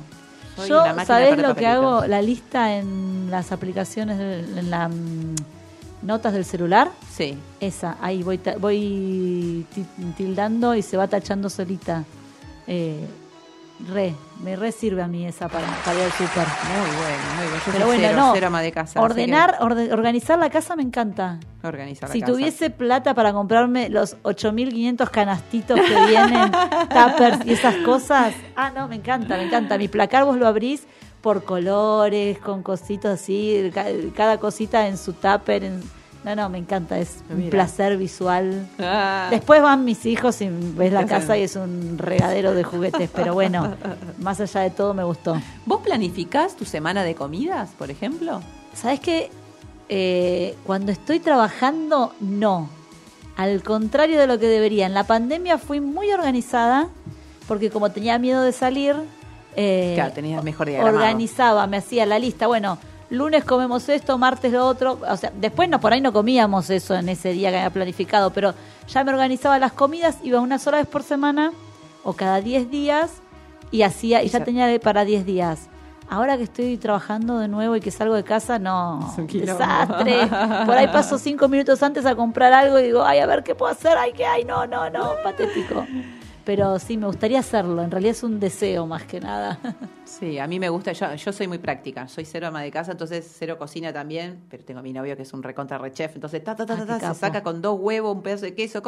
Soy 0.56 0.68
Yo, 0.68 0.82
una 0.84 1.04
¿sabés 1.04 1.38
lo 1.38 1.54
que 1.54 1.66
hago? 1.66 2.06
La 2.06 2.22
lista 2.22 2.76
en 2.76 3.28
las 3.30 3.50
aplicaciones, 3.52 4.18
en 4.20 4.70
las 4.70 4.90
notas 6.02 6.32
del 6.32 6.44
celular. 6.44 6.90
Sí. 7.12 7.36
Esa, 7.60 7.96
ahí 8.00 8.22
voy, 8.22 8.40
voy 8.60 9.66
ti- 9.74 9.86
tildando 10.16 10.74
y 10.74 10.82
se 10.82 10.96
va 10.96 11.08
tachando 11.08 11.48
solita. 11.50 12.04
Eh, 12.66 13.04
re, 13.88 14.14
me 14.42 14.56
re 14.56 14.72
sirve 14.72 15.02
a 15.02 15.08
mí 15.08 15.26
esa 15.26 15.48
para, 15.48 15.66
para 15.84 15.96
ir 15.98 16.04
al 16.04 16.12
súper. 16.12 16.46
Muy 16.46 16.96
bueno, 16.96 17.24
muy 17.36 17.44
bueno. 17.46 17.56
Yo 17.56 17.72
Pero 17.72 17.78
soy 17.78 17.84
bueno, 17.86 18.02
cero, 18.08 18.16
no. 18.18 18.32
cero 18.34 18.46
ama 18.48 18.60
de 18.62 18.72
casa. 18.72 19.00
Ordenar, 19.00 19.56
orde- 19.60 19.92
organizar 19.92 20.38
la 20.38 20.50
casa 20.50 20.76
me 20.76 20.82
encanta. 20.82 21.38
que 21.60 21.66
organizar 21.66 22.08
la 22.08 22.12
Si 22.12 22.20
casa. 22.20 22.32
tuviese 22.32 22.70
plata 22.70 23.14
para 23.14 23.32
comprarme 23.32 23.88
los 23.88 24.16
8.500 24.22 25.10
canastitos 25.10 25.80
que 25.80 26.06
vienen, 26.06 26.50
tuppers 26.90 27.44
y 27.46 27.52
esas 27.52 27.74
cosas, 27.76 28.34
ah, 28.56 28.70
no, 28.74 28.88
me 28.88 28.96
encanta, 28.96 29.36
me 29.36 29.44
encanta. 29.44 29.78
Mi 29.78 29.88
placar 29.88 30.24
vos 30.24 30.36
lo 30.36 30.46
abrís 30.46 30.86
por 31.20 31.44
colores, 31.44 32.38
con 32.38 32.62
cositos 32.62 33.10
así, 33.20 33.70
ca- 33.74 33.86
cada 34.14 34.38
cosita 34.38 34.86
en 34.88 34.98
su 34.98 35.12
tupper. 35.14 35.64
en- 35.64 36.03
no, 36.24 36.34
no, 36.34 36.48
me 36.48 36.58
encanta, 36.58 36.98
es 36.98 37.22
un 37.28 37.50
placer 37.50 37.98
visual. 37.98 38.66
Ah. 38.78 39.28
Después 39.30 39.60
van 39.60 39.84
mis 39.84 40.06
hijos 40.06 40.40
y 40.40 40.48
ves 40.48 40.92
la 40.92 41.04
casa 41.04 41.36
y 41.36 41.42
es 41.42 41.54
un 41.54 41.98
regadero 41.98 42.54
de 42.54 42.64
juguetes, 42.64 43.10
pero 43.14 43.34
bueno, 43.34 43.76
más 44.18 44.40
allá 44.40 44.60
de 44.62 44.70
todo 44.70 44.94
me 44.94 45.04
gustó. 45.04 45.36
¿Vos 45.66 45.82
planificás 45.82 46.56
tu 46.56 46.64
semana 46.64 47.04
de 47.04 47.14
comidas, 47.14 47.70
por 47.78 47.90
ejemplo? 47.90 48.40
¿Sabes 48.72 49.00
qué? 49.00 49.30
Eh, 49.90 50.56
cuando 50.64 50.92
estoy 50.92 51.20
trabajando, 51.20 52.14
no. 52.20 52.70
Al 53.36 53.62
contrario 53.62 54.18
de 54.18 54.26
lo 54.26 54.38
que 54.38 54.46
debería. 54.46 54.86
En 54.86 54.94
la 54.94 55.04
pandemia 55.04 55.58
fui 55.58 55.80
muy 55.80 56.10
organizada, 56.10 56.88
porque 57.46 57.68
como 57.68 57.90
tenía 57.90 58.18
miedo 58.18 58.42
de 58.42 58.52
salir, 58.52 58.96
eh, 59.56 59.92
Claro, 59.94 60.12
tenías 60.12 60.42
mejor 60.42 60.70
organizaba, 60.70 61.66
me 61.66 61.76
hacía 61.76 62.06
la 62.06 62.18
lista. 62.18 62.46
Bueno, 62.46 62.78
lunes 63.14 63.44
comemos 63.44 63.88
esto, 63.88 64.18
martes 64.18 64.52
lo 64.52 64.66
otro. 64.66 64.98
O 65.08 65.16
sea, 65.16 65.32
después 65.34 65.68
no, 65.68 65.80
por 65.80 65.92
ahí 65.92 66.00
no 66.00 66.12
comíamos 66.12 66.70
eso 66.70 66.94
en 66.94 67.08
ese 67.08 67.32
día 67.32 67.50
que 67.50 67.56
había 67.56 67.70
planificado, 67.70 68.30
pero 68.30 68.54
ya 68.88 69.04
me 69.04 69.10
organizaba 69.12 69.58
las 69.58 69.72
comidas, 69.72 70.18
iba 70.22 70.40
una 70.40 70.58
sola 70.58 70.78
vez 70.78 70.86
por 70.86 71.02
semana 71.02 71.52
o 72.02 72.12
cada 72.12 72.40
10 72.40 72.70
días 72.70 73.12
y 73.70 73.82
hacía 73.82 74.22
y 74.22 74.28
ya 74.28 74.44
tenía 74.44 74.78
para 74.80 75.04
10 75.04 75.24
días. 75.24 75.68
Ahora 76.10 76.36
que 76.36 76.42
estoy 76.42 76.76
trabajando 76.76 77.38
de 77.38 77.48
nuevo 77.48 77.76
y 77.76 77.80
que 77.80 77.90
salgo 77.90 78.14
de 78.14 78.24
casa, 78.24 78.58
no, 78.58 79.08
Es 79.10 79.18
un 79.18 79.26
quilombo. 79.26 79.52
desastre. 79.58 80.26
Por 80.66 80.76
ahí 80.76 80.86
paso 80.88 81.16
cinco 81.18 81.48
minutos 81.48 81.82
antes 81.82 82.04
a 82.04 82.14
comprar 82.14 82.52
algo 82.52 82.78
y 82.78 82.82
digo, 82.84 83.02
ay, 83.02 83.20
a 83.20 83.26
ver 83.26 83.42
qué 83.42 83.54
puedo 83.54 83.72
hacer, 83.72 83.96
ay, 83.96 84.12
qué 84.12 84.26
hay, 84.26 84.44
no, 84.44 84.66
no, 84.66 84.90
no, 84.90 85.12
patético. 85.24 85.86
Pero 86.44 86.78
sí, 86.78 86.96
me 86.96 87.06
gustaría 87.06 87.38
hacerlo. 87.40 87.82
En 87.82 87.90
realidad 87.90 88.12
es 88.12 88.22
un 88.22 88.38
deseo 88.38 88.86
más 88.86 89.04
que 89.04 89.20
nada. 89.20 89.58
Sí, 90.04 90.38
a 90.38 90.46
mí 90.46 90.60
me 90.60 90.68
gusta, 90.68 90.92
yo, 90.92 91.12
yo 91.14 91.32
soy 91.32 91.48
muy 91.48 91.58
práctica, 91.58 92.06
soy 92.06 92.24
cero 92.24 92.46
ama 92.46 92.62
de 92.62 92.70
casa, 92.70 92.92
entonces 92.92 93.28
cero 93.36 93.58
cocina 93.58 93.92
también, 93.92 94.44
pero 94.48 94.62
tengo 94.64 94.78
a 94.78 94.82
mi 94.82 94.92
novio 94.92 95.16
que 95.16 95.22
es 95.22 95.32
un 95.32 95.42
recontra 95.42 95.76
rechef, 95.78 96.14
entonces 96.14 96.44
ta, 96.44 96.54
ta, 96.54 96.64
ta, 96.66 96.76
Ah, 96.78 96.86
ta, 96.86 97.14
se 97.14 97.20
saca 97.20 97.42
con 97.42 97.60
dos 97.60 97.80
huevos, 97.80 98.14
un 98.14 98.22
pedazo 98.22 98.44
de 98.44 98.54
queso, 98.54 98.80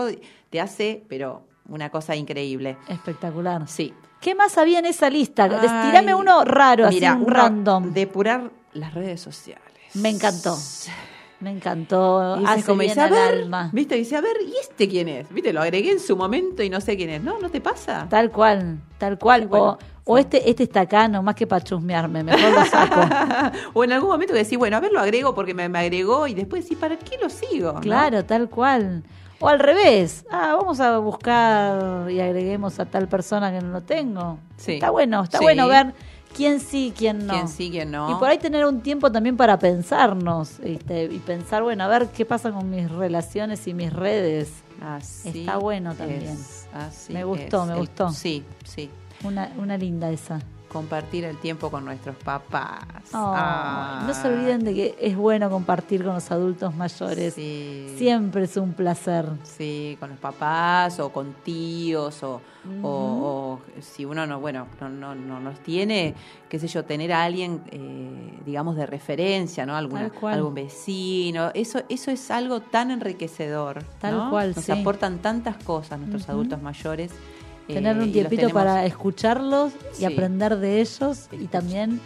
te 0.50 0.60
hace, 0.60 1.02
pero 1.08 1.42
una 1.68 1.90
cosa 1.90 2.14
increíble. 2.14 2.76
Espectacular. 2.86 3.66
Sí. 3.66 3.92
¿Qué 4.20 4.34
más 4.34 4.56
había 4.56 4.78
en 4.78 4.86
esa 4.86 5.10
lista? 5.10 5.44
Ay, 5.44 5.90
Tirame 5.90 6.14
uno 6.14 6.44
raro, 6.44 6.88
Mira, 6.90 7.12
así 7.12 7.22
un 7.22 7.30
random. 7.30 7.92
Depurar 7.92 8.50
las 8.74 8.94
redes 8.94 9.20
sociales. 9.20 9.64
Me 9.94 10.10
encantó. 10.10 10.56
Me 11.40 11.50
encantó. 11.50 12.38
Y 12.40 12.44
Hace 12.46 12.64
como, 12.64 12.78
bien 12.78 12.90
dice, 12.90 13.00
a 13.00 13.04
al 13.04 13.10
ver, 13.10 13.34
alma. 13.42 13.70
viste, 13.72 13.94
dice, 13.94 14.16
a 14.16 14.20
ver, 14.20 14.36
¿y 14.46 14.54
este 14.60 14.88
quién 14.88 15.08
es? 15.08 15.28
Viste, 15.32 15.52
lo 15.52 15.60
agregué 15.60 15.92
en 15.92 16.00
su 16.00 16.16
momento 16.16 16.62
y 16.62 16.70
no 16.70 16.80
sé 16.80 16.96
quién 16.96 17.10
es. 17.10 17.22
No, 17.22 17.38
¿no 17.38 17.50
te 17.50 17.60
pasa? 17.60 18.06
Tal 18.08 18.30
cual, 18.30 18.78
tal 18.98 19.18
cual. 19.18 19.42
Sí, 19.42 19.46
bueno, 19.48 19.66
o 19.72 19.78
o 20.08 20.18
este, 20.18 20.48
este 20.48 20.62
está 20.62 20.82
acá, 20.82 21.08
nomás 21.08 21.34
que 21.34 21.48
para 21.48 21.64
chusmearme. 21.64 22.22
Mejor 22.22 22.52
lo 22.52 22.64
saco. 22.64 23.00
o 23.74 23.82
en 23.82 23.92
algún 23.92 24.08
momento 24.08 24.32
que 24.32 24.38
decís, 24.44 24.56
bueno, 24.56 24.76
a 24.76 24.80
ver, 24.80 24.92
lo 24.92 25.00
agrego 25.00 25.34
porque 25.34 25.52
me, 25.52 25.68
me 25.68 25.80
agregó 25.80 26.28
y 26.28 26.34
después 26.34 26.62
decís, 26.62 26.78
¿para 26.78 26.96
qué 26.96 27.18
lo 27.20 27.28
sigo? 27.28 27.72
¿no? 27.72 27.80
Claro, 27.80 28.24
tal 28.24 28.48
cual. 28.48 29.02
O 29.40 29.48
al 29.48 29.58
revés. 29.58 30.24
Ah, 30.30 30.54
vamos 30.56 30.78
a 30.78 30.98
buscar 30.98 32.08
y 32.08 32.20
agreguemos 32.20 32.78
a 32.78 32.86
tal 32.86 33.08
persona 33.08 33.50
que 33.50 33.60
no 33.60 33.72
lo 33.72 33.82
tengo. 33.82 34.38
Sí. 34.56 34.74
Está 34.74 34.90
bueno, 34.90 35.24
está 35.24 35.40
bueno 35.40 35.66
ver 35.66 35.92
quién 36.36 36.60
sí, 36.60 36.92
quién 36.96 37.26
no. 37.26 37.32
¿Quién 37.32 37.48
sí, 37.48 37.70
quién 37.70 37.90
no? 37.90 38.10
Y 38.10 38.14
por 38.16 38.28
ahí 38.28 38.38
tener 38.38 38.64
un 38.66 38.80
tiempo 38.82 39.10
también 39.10 39.36
para 39.36 39.58
pensarnos 39.58 40.58
¿viste? 40.62 41.04
y 41.04 41.18
pensar, 41.18 41.62
bueno, 41.62 41.84
a 41.84 41.88
ver 41.88 42.08
qué 42.08 42.24
pasa 42.24 42.50
con 42.52 42.68
mis 42.70 42.90
relaciones 42.90 43.66
y 43.66 43.74
mis 43.74 43.92
redes. 43.92 44.50
Así 44.82 45.40
Está 45.40 45.56
bueno 45.56 45.94
también. 45.94 46.22
es, 46.22 46.66
así 46.72 47.12
Me 47.14 47.24
gustó, 47.24 47.62
es. 47.62 47.66
me 47.68 47.72
El- 47.74 47.78
gustó. 47.80 48.10
sí, 48.10 48.44
sí. 48.64 48.90
Una, 49.24 49.50
una 49.56 49.78
linda 49.78 50.10
esa. 50.10 50.40
Compartir 50.76 51.24
el 51.24 51.38
tiempo 51.38 51.70
con 51.70 51.84
nuestros 51.86 52.16
papás. 52.16 52.82
Oh, 53.14 53.32
Ah, 53.34 54.04
no 54.06 54.12
se 54.12 54.28
olviden 54.28 54.62
de 54.62 54.74
que 54.74 54.96
es 55.00 55.16
bueno 55.16 55.48
compartir 55.48 56.04
con 56.04 56.12
los 56.14 56.30
adultos 56.30 56.74
mayores. 56.74 57.32
Sí. 57.34 57.94
Siempre 57.96 58.44
es 58.44 58.56
un 58.58 58.74
placer. 58.74 59.26
Sí, 59.42 59.96
con 59.98 60.10
los 60.10 60.18
papás 60.18 61.00
o 61.00 61.08
con 61.10 61.32
tíos 61.44 62.22
o, 62.22 62.42
o- 62.82 62.88
o 62.88 63.60
si 63.80 64.04
uno 64.04 64.26
no, 64.26 64.38
bueno, 64.38 64.66
no, 64.80 64.88
no, 64.90 65.14
no 65.14 65.40
nos 65.40 65.58
tiene, 65.60 66.14
qué 66.50 66.58
sé 66.58 66.68
yo, 66.68 66.84
tener 66.84 67.10
a 67.12 67.24
alguien, 67.24 67.62
eh, 67.70 68.38
digamos, 68.44 68.76
de 68.76 68.84
referencia, 68.84 69.64
¿no? 69.64 69.76
Alguna, 69.76 70.10
algún 70.30 70.54
vecino. 70.54 71.50
Eso, 71.54 71.80
eso 71.88 72.10
es 72.10 72.30
algo 72.30 72.60
tan 72.60 72.90
enriquecedor. 72.90 73.82
Tal 73.98 74.14
¿no? 74.16 74.30
cual, 74.30 74.52
Nos 74.54 74.64
sí. 74.66 74.72
aportan 74.72 75.18
tantas 75.20 75.56
cosas 75.56 75.98
nuestros 75.98 76.28
adultos 76.28 76.60
mayores. 76.60 77.12
Eh, 77.68 77.74
Tener 77.74 77.96
un 77.96 78.02
los 78.04 78.12
tiempito 78.12 78.50
para 78.50 78.84
escucharlos 78.86 79.72
y 79.94 79.98
Sí. 79.98 80.04
aprender 80.04 80.56
de 80.58 80.80
ellos 80.80 81.28
y 81.32 81.46
también 81.46 82.00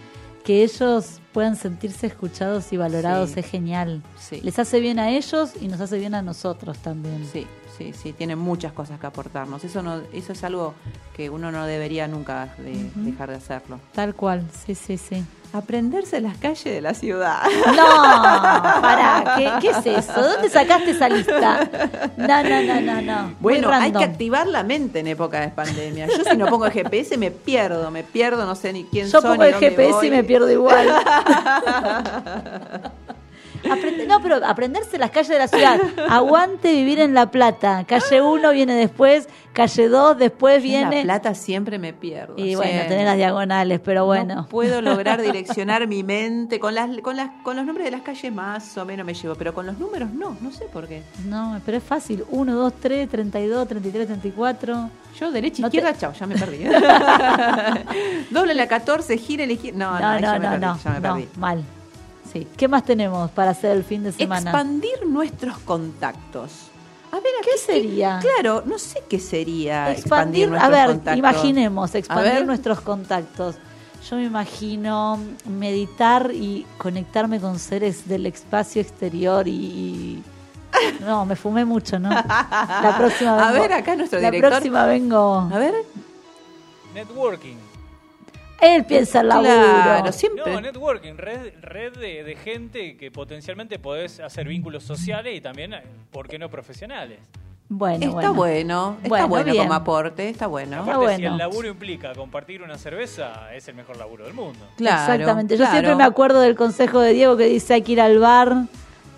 que 0.45 0.63
ellos 0.65 1.21
puedan 1.33 1.55
sentirse 1.55 2.07
escuchados 2.07 2.73
y 2.73 2.77
valorados 2.79 3.31
Sí. 3.31 3.41
es 3.41 3.47
genial. 3.47 4.03
Sí. 4.19 4.41
Les 4.43 4.59
hace 4.59 4.81
bien 4.81 4.99
a 4.99 5.11
ellos 5.11 5.53
y 5.61 5.69
nos 5.69 5.81
hace 5.81 5.99
bien 5.99 6.15
a 6.15 6.23
nosotros 6.23 6.79
también. 6.79 7.29
Sí, 7.31 7.47
sí, 7.77 7.93
sí, 7.93 8.13
tienen 8.15 8.39
muchas 8.39 8.73
cosas 8.73 8.99
que 8.99 9.07
aportarnos. 9.07 9.63
Eso 9.65 9.83
no, 9.83 10.01
eso 10.13 10.33
es 10.33 10.43
algo 10.43 10.75
que 11.15 11.29
uno 11.29 11.53
no 11.53 11.67
debería 11.67 12.09
nunca 12.09 12.55
de- 12.59 12.91
dejar 13.03 13.29
de 13.31 13.37
hacerlo. 13.37 13.79
Tal 13.93 14.15
cual, 14.15 14.45
sí, 14.65 14.75
sí, 14.75 14.97
sí. 14.97 15.23
Aprenderse 15.53 16.21
las 16.21 16.37
calles 16.39 16.63
de 16.65 16.81
la 16.81 16.95
ciudad. 16.95 17.43
No, 17.67 18.81
pará, 18.81 19.35
¿qué, 19.37 19.51
qué 19.61 19.71
es 19.71 19.85
eso? 20.07 20.21
¿Dónde 20.23 20.49
sacaste 20.49 20.91
esa 20.93 21.09
lista? 21.09 21.69
No, 22.17 22.43
no, 22.43 22.63
no, 22.63 22.81
no, 22.81 23.03
no. 23.03 23.35
Bueno, 23.41 23.69
hay 23.73 23.91
que 23.93 24.05
activar 24.05 24.47
la 24.47 24.63
mente 24.63 25.01
en 25.01 25.09
época 25.09 25.41
de 25.41 25.49
pandemia. 25.49 26.07
Yo 26.07 26.23
si 26.31 26.37
no 26.37 26.47
pongo 26.47 26.67
el 26.67 26.73
GPS 26.73 27.17
me 27.19 27.31
pierdo, 27.33 27.91
me 27.91 28.05
pierdo, 28.05 28.47
no 28.47 28.55
sé 28.55 28.73
ni 28.73 28.85
quién 28.85 29.07
Yo 29.09 29.21
soy 29.21 29.31
pongo 29.31 29.43
ni 29.43 29.49
el 29.49 29.55
GPS 29.57 29.93
voy. 29.93 30.07
y 30.07 30.11
me 30.11 30.23
pierdo 30.23 30.51
igual. 30.51 30.89
Aprende- 33.65 34.07
no, 34.07 34.21
pero 34.23 34.37
aprenderse 34.45 34.99
las 34.99 35.11
calles 35.11 35.29
de 35.29 35.39
la 35.39 35.49
ciudad. 35.49 35.81
Aguante 36.09 36.73
vivir 36.73 36.99
en 37.01 37.15
La 37.15 37.31
Plata. 37.31 37.85
Calle 37.87 38.23
1 38.23 38.51
viene 38.53 38.75
después, 38.75 39.29
calle 39.53 39.89
2 39.89 40.19
después 40.19 40.57
en 40.59 40.63
viene. 40.63 40.97
La 40.97 41.03
Plata 41.03 41.35
siempre 41.35 41.79
me 41.79 41.93
pierdo. 41.93 42.35
Y 42.37 42.55
bueno, 42.55 42.83
tenés 42.89 43.05
las 43.05 43.17
diagonales, 43.17 43.81
pero 43.85 44.07
bueno. 44.07 44.35
No 44.35 44.47
puedo 44.47 44.81
lograr 44.81 45.21
direccionar 45.23 45.87
mi 45.87 46.03
mente 46.03 46.59
con 46.59 46.75
las, 46.75 46.89
con 46.99 47.17
las 47.17 47.31
con 47.43 47.57
los 47.57 47.67
nombres 47.67 47.85
de 47.85 47.91
las 47.91 48.03
calles 48.03 48.33
más 48.33 48.77
o 48.79 48.85
menos 48.85 49.05
me 49.05 49.15
llevo, 49.15 49.35
pero 49.35 49.53
con 49.55 49.67
los 49.67 49.79
números 49.79 50.11
no, 50.11 50.37
no 50.41 50.51
sé 50.53 50.65
por 50.67 50.89
qué. 50.89 51.03
No, 51.27 51.61
pero 51.67 51.77
es 51.79 51.85
fácil. 51.85 52.25
1, 52.31 52.55
2, 52.55 52.73
3, 52.81 53.09
32, 53.09 53.69
33, 53.69 54.07
34. 54.07 54.91
Yo 55.19 55.31
derecha, 55.31 55.63
No 55.63 55.71
te- 55.71 55.77
izquierda, 55.77 55.99
chao, 55.99 56.13
ya 56.13 56.27
me 56.27 56.37
perdí. 56.37 56.65
Doble 58.31 58.55
la 58.55 58.67
14, 58.69 59.17
gira 59.19 59.45
la 59.47 59.53
izquierda. 59.53 59.79
No, 59.79 59.93
no, 59.93 60.01
No, 60.01 60.15
no, 60.15 60.21
ya 60.21 60.33
me 60.33 60.39
no, 60.39 60.51
perdí, 60.51 60.61
no, 60.67 60.79
ya 60.83 60.91
me 60.91 61.01
perdí. 61.01 61.29
mal. 61.39 61.65
Sí. 62.33 62.47
¿Qué 62.57 62.69
más 62.69 62.85
tenemos 62.85 63.31
para 63.33 63.51
hacer 63.51 63.73
el 63.77 63.85
fin 63.85 64.03
de 64.05 64.13
semana? 64.13 64.51
Expandir 64.51 65.07
nuestros 65.07 65.59
contactos. 65.59 66.53
A 67.13 67.17
ver, 67.17 67.25
¿Qué 67.43 67.59
sería? 67.59 68.21
Claro, 68.21 68.63
no 68.65 68.79
sé 68.79 69.03
qué 69.09 69.19
sería 69.19 69.91
Expandir, 69.91 70.45
expandir, 70.45 70.45
a 70.45 70.49
nuestros 70.51 70.71
ver, 70.71 70.87
contactos. 70.87 71.19
imaginemos, 71.19 71.95
expandir 71.97 72.33
ver. 72.35 72.47
nuestros 72.47 72.81
contactos. 72.83 73.57
Yo 74.09 74.17
me 74.17 74.25
imagino 74.25 75.19
meditar 75.45 76.31
y 76.33 76.67
conectarme 76.79 77.41
con 77.41 77.59
seres 77.59 78.07
del 78.09 78.27
espacio 78.27 78.81
exterior 78.81 79.49
y... 79.49 79.51
y- 79.53 80.23
No, 81.01 81.27
me 81.27 81.35
fumé 81.35 81.65
mucho, 81.65 81.99
¿no? 81.99 82.11
La 82.11 82.95
próxima 82.97 83.49
A 83.49 83.51
vengo- 83.53 83.63
ver, 83.63 83.73
acá 83.73 83.97
nuestro 83.97 84.21
La 84.21 84.31
director. 84.31 84.51
próxima 84.53 84.87
vengo... 84.87 85.49
A 85.53 85.59
ver, 85.59 85.75
Networking. 86.95 87.57
Él 88.61 88.85
piensa 88.85 89.21
el 89.21 89.29
laburo. 89.29 89.51
claro, 89.53 90.13
siempre. 90.13 90.53
No, 90.53 90.61
networking, 90.61 91.15
red, 91.17 91.53
red 91.63 91.97
de, 91.97 92.25
de 92.25 92.37
gente 92.37 92.97
que 92.97 93.11
potencialmente 93.11 93.79
podés 93.79 94.21
hacer 94.21 94.47
vínculos 94.47 94.85
sociales 94.85 95.37
y 95.37 95.41
también, 95.41 95.75
eh, 95.75 95.83
¿por 96.11 96.29
qué 96.29 96.39
no 96.39 96.49
profesionales? 96.49 97.19
Bueno, 97.73 98.05
está 98.05 98.31
bueno. 98.31 98.97
bueno, 98.99 98.99
está 99.05 99.27
Bueno, 99.27 99.55
como 99.55 99.75
aporte, 99.75 100.29
está 100.29 100.49
bueno. 100.49 100.81
Está 100.81 100.93
Aparte, 100.97 101.17
si 101.19 101.25
el 101.25 101.39
laburo 101.39 101.69
implica 101.69 102.13
compartir 102.17 102.63
una 102.63 102.77
cerveza, 102.77 103.55
es 103.55 103.69
el 103.69 103.77
mejor 103.77 103.97
laburo 103.97 104.25
del 104.25 104.35
mundo. 104.35 104.59
Claro, 104.77 105.13
Exactamente. 105.13 105.55
Yo 105.55 105.59
claro. 105.59 105.73
siempre 105.73 105.95
me 105.95 106.03
acuerdo 106.03 106.41
del 106.41 106.57
consejo 106.57 106.99
de 106.99 107.13
Diego 107.13 107.37
que 107.37 107.45
dice 107.45 107.75
hay 107.75 107.83
que 107.83 107.93
ir 107.93 108.01
al 108.01 108.19
bar 108.19 108.65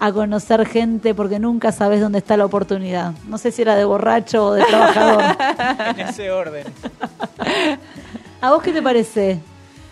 a 0.00 0.12
conocer 0.12 0.66
gente 0.66 1.14
porque 1.14 1.38
nunca 1.38 1.72
sabes 1.72 2.02
dónde 2.02 2.18
está 2.18 2.36
la 2.36 2.44
oportunidad. 2.44 3.12
No 3.26 3.38
sé 3.38 3.52
si 3.52 3.62
era 3.62 3.74
de 3.74 3.84
borracho 3.86 4.48
o 4.48 4.52
de 4.52 4.64
trabajador. 4.64 5.22
en 5.96 6.00
ese 6.00 6.30
orden. 6.30 6.66
¿A 8.42 8.50
vos 8.50 8.62
qué 8.62 8.72
te 8.72 8.82
parece? 8.82 9.38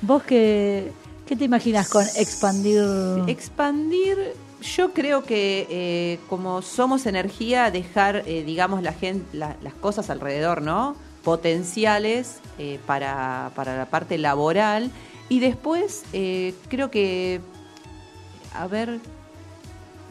¿Vos 0.02 0.22
qué, 0.24 0.90
qué 1.26 1.36
te 1.36 1.44
imaginas 1.44 1.88
con 1.88 2.04
expandir? 2.16 2.82
Expandir, 3.28 4.16
yo 4.76 4.92
creo 4.92 5.22
que 5.24 5.66
eh, 5.70 6.18
como 6.28 6.60
somos 6.60 7.06
energía, 7.06 7.70
dejar, 7.70 8.24
eh, 8.26 8.42
digamos, 8.44 8.82
la 8.82 8.92
gente, 8.92 9.24
la- 9.36 9.56
las 9.62 9.74
cosas 9.74 10.10
alrededor, 10.10 10.62
¿no? 10.62 10.96
Potenciales 11.22 12.40
eh, 12.58 12.80
para, 12.86 13.52
para 13.54 13.76
la 13.76 13.86
parte 13.86 14.18
laboral. 14.18 14.90
Y 15.28 15.38
después, 15.38 16.02
creo 16.68 16.90
que, 16.90 17.40
a 18.52 18.66
ver, 18.66 18.98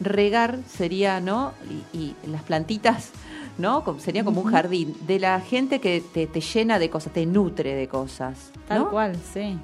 regar 0.00 0.60
sería, 0.66 1.20
¿no? 1.20 1.52
Y 1.92 2.14
las 2.26 2.42
plantitas, 2.42 3.10
¿no? 3.60 3.84
Como- 3.84 4.00
Sería 4.00 4.24
como 4.24 4.40
un 4.40 4.50
jardín 4.50 4.94
de 5.06 5.18
la 5.20 5.40
gente 5.40 5.78
que 5.80 6.00
te, 6.00 6.26
te 6.26 6.40
llena 6.40 6.78
de 6.78 6.90
cosas, 6.90 7.12
te 7.12 7.26
nutre 7.26 7.74
de 7.74 7.86
cosas. 7.88 8.50
Tal 8.66 8.88
cual, 8.88 9.16
sí. 9.32 9.58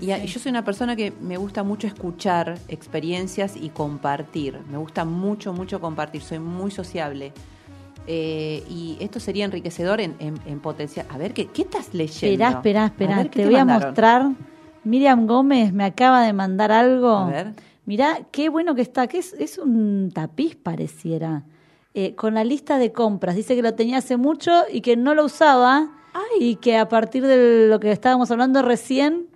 Sí, 0.00 0.06
Y 0.06 0.10
a- 0.12 0.20
sí. 0.20 0.26
yo 0.26 0.40
soy 0.40 0.50
una 0.50 0.64
persona 0.64 0.96
que 0.96 1.12
me 1.20 1.36
gusta 1.36 1.62
mucho 1.62 1.86
escuchar 1.86 2.58
experiencias 2.68 3.56
y 3.56 3.68
compartir. 3.68 4.58
Me 4.70 4.78
gusta 4.78 5.04
mucho, 5.04 5.52
mucho 5.52 5.80
compartir. 5.80 6.22
Soy 6.22 6.38
muy 6.38 6.70
sociable. 6.70 7.32
Eh, 8.06 8.64
y 8.68 8.96
esto 9.00 9.20
sería 9.20 9.44
enriquecedor 9.44 10.00
en, 10.00 10.16
en, 10.18 10.34
en 10.46 10.60
potencial. 10.60 11.06
A 11.10 11.18
ver, 11.18 11.32
¿qué, 11.34 11.46
qué 11.46 11.62
estás 11.62 11.92
leyendo? 11.94 12.32
Esperá, 12.44 12.48
esperá, 12.56 12.86
esperá. 12.86 13.16
ver, 13.18 13.30
¿qué 13.30 13.42
te 13.42 13.46
voy 13.46 13.56
a 13.56 13.64
mostrar. 13.64 14.30
Miriam 14.84 15.26
Gómez 15.28 15.72
me 15.72 15.84
acaba 15.84 16.22
de 16.24 16.32
mandar 16.32 16.72
algo. 16.72 17.10
A 17.16 17.26
ver. 17.30 17.52
Mirá, 17.86 18.20
qué 18.32 18.48
bueno 18.48 18.74
que 18.74 18.82
está. 18.82 19.06
que 19.06 19.18
es, 19.18 19.32
es 19.34 19.58
un 19.58 20.10
tapiz, 20.12 20.56
pareciera. 20.56 21.44
Eh, 21.94 22.14
con 22.14 22.34
la 22.34 22.42
lista 22.44 22.78
de 22.78 22.90
compras. 22.92 23.34
Dice 23.36 23.54
que 23.54 23.62
lo 23.62 23.74
tenía 23.74 23.98
hace 23.98 24.16
mucho 24.16 24.50
y 24.72 24.80
que 24.80 24.96
no 24.96 25.14
lo 25.14 25.24
usaba. 25.26 25.88
Y 26.38 26.56
que 26.56 26.76
a 26.78 26.88
partir 26.88 27.26
de 27.26 27.66
lo 27.68 27.80
que 27.80 27.90
estábamos 27.92 28.30
hablando 28.30 28.60
recién, 28.62 29.26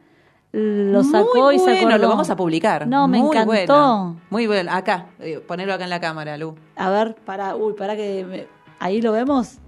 lo 0.53 1.03
sacó 1.05 1.45
Muy 1.45 1.57
y 1.57 1.59
se 1.59 1.65
bueno, 1.83 1.99
lo 1.99 2.09
vamos 2.09 2.31
a 2.31 2.37
publicar. 2.37 2.87
No, 2.87 3.09
me 3.09 3.19
Muy 3.19 3.29
encantó. 3.29 3.47
bueno. 3.47 4.21
Muy 4.31 4.47
bueno. 4.47 4.71
Acá, 4.73 5.07
eh, 5.21 5.39
ponerlo 5.47 5.75
acá 5.75 5.85
en 5.85 5.91
la 5.91 6.01
cámara, 6.01 6.37
Lu. 6.39 6.55
A 6.77 6.89
ver, 6.91 7.15
para, 7.27 7.57
uy, 7.57 7.75
para 7.75 7.95
que 7.97 8.25
me- 8.29 8.47
ahí 8.79 9.01
lo 9.03 9.13
vemos. 9.13 9.59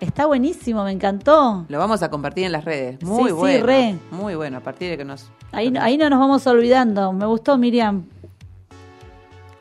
Está 0.00 0.26
buenísimo, 0.26 0.82
me 0.84 0.92
encantó. 0.92 1.66
Lo 1.68 1.78
vamos 1.78 2.02
a 2.02 2.10
compartir 2.10 2.44
en 2.46 2.52
las 2.52 2.64
redes. 2.64 2.96
Sí, 3.00 3.06
Muy 3.06 3.28
sí, 3.30 3.32
bueno. 3.36 3.66
re. 3.66 3.98
Muy 4.12 4.34
bueno. 4.34 4.58
A 4.58 4.60
partir 4.60 4.88
de 4.90 4.96
que 4.96 5.04
nos. 5.04 5.30
Ahí, 5.52 5.72
ahí 5.80 5.98
no 5.98 6.08
nos 6.08 6.18
vamos 6.18 6.46
olvidando. 6.46 7.12
Me 7.12 7.26
gustó, 7.26 7.58
Miriam. 7.58 8.04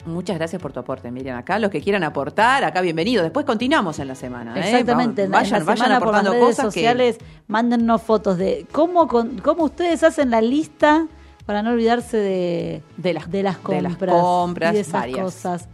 Muchas 0.05 0.37
gracias 0.37 0.61
por 0.61 0.71
tu 0.71 0.79
aporte, 0.79 1.11
Miriam. 1.11 1.37
Acá 1.37 1.59
los 1.59 1.69
que 1.69 1.81
quieran 1.81 2.03
aportar, 2.03 2.63
acá 2.63 2.81
bienvenidos. 2.81 3.23
Después 3.23 3.45
continuamos 3.45 3.99
en 3.99 4.07
la 4.07 4.15
semana. 4.15 4.55
¿eh? 4.55 4.59
Exactamente. 4.61 5.23
en 5.23 5.31
la 5.31 5.37
vayan, 5.39 5.65
vayan 5.65 5.77
semana 5.85 5.99
por 5.99 6.07
las 6.11 6.15
aportando 6.21 6.31
redes 6.31 6.55
cosas 6.57 6.65
que- 6.73 6.79
sociales, 6.79 7.17
mándennos 7.47 8.01
fotos 8.01 8.37
de 8.37 8.65
cómo, 8.71 9.07
con- 9.07 9.39
cómo 9.39 9.65
ustedes 9.65 10.03
hacen 10.03 10.29
la 10.29 10.41
lista 10.41 11.05
para 11.45 11.61
no 11.63 11.71
olvidarse 11.71 12.15
de, 12.17 12.81
De 12.97 13.13
las- 13.13 13.29
de 13.29 13.43
las 13.43 13.57
de 13.57 13.61
compras, 13.61 13.83
las 13.83 13.97
compras, 14.21 14.71
y 14.71 14.75
de 14.75 14.81
esas 14.81 14.93
varias. 14.93 15.19
cosas. 15.19 15.67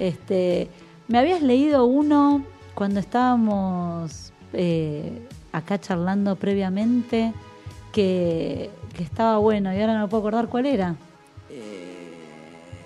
Este, 0.00 0.68
me 1.08 1.18
habías 1.18 1.40
leído 1.42 1.84
uno 1.84 2.42
cuando 2.74 2.98
estábamos 3.00 4.32
eh, 4.52 5.22
acá 5.52 5.78
charlando 5.80 6.34
previamente 6.36 7.32
que, 7.92 8.70
que 8.94 9.02
estaba 9.04 9.38
bueno 9.38 9.72
y 9.72 9.80
ahora 9.80 9.96
no 9.98 10.08
puedo 10.08 10.22
acordar 10.22 10.48
cuál 10.48 10.66
era. 10.66 10.96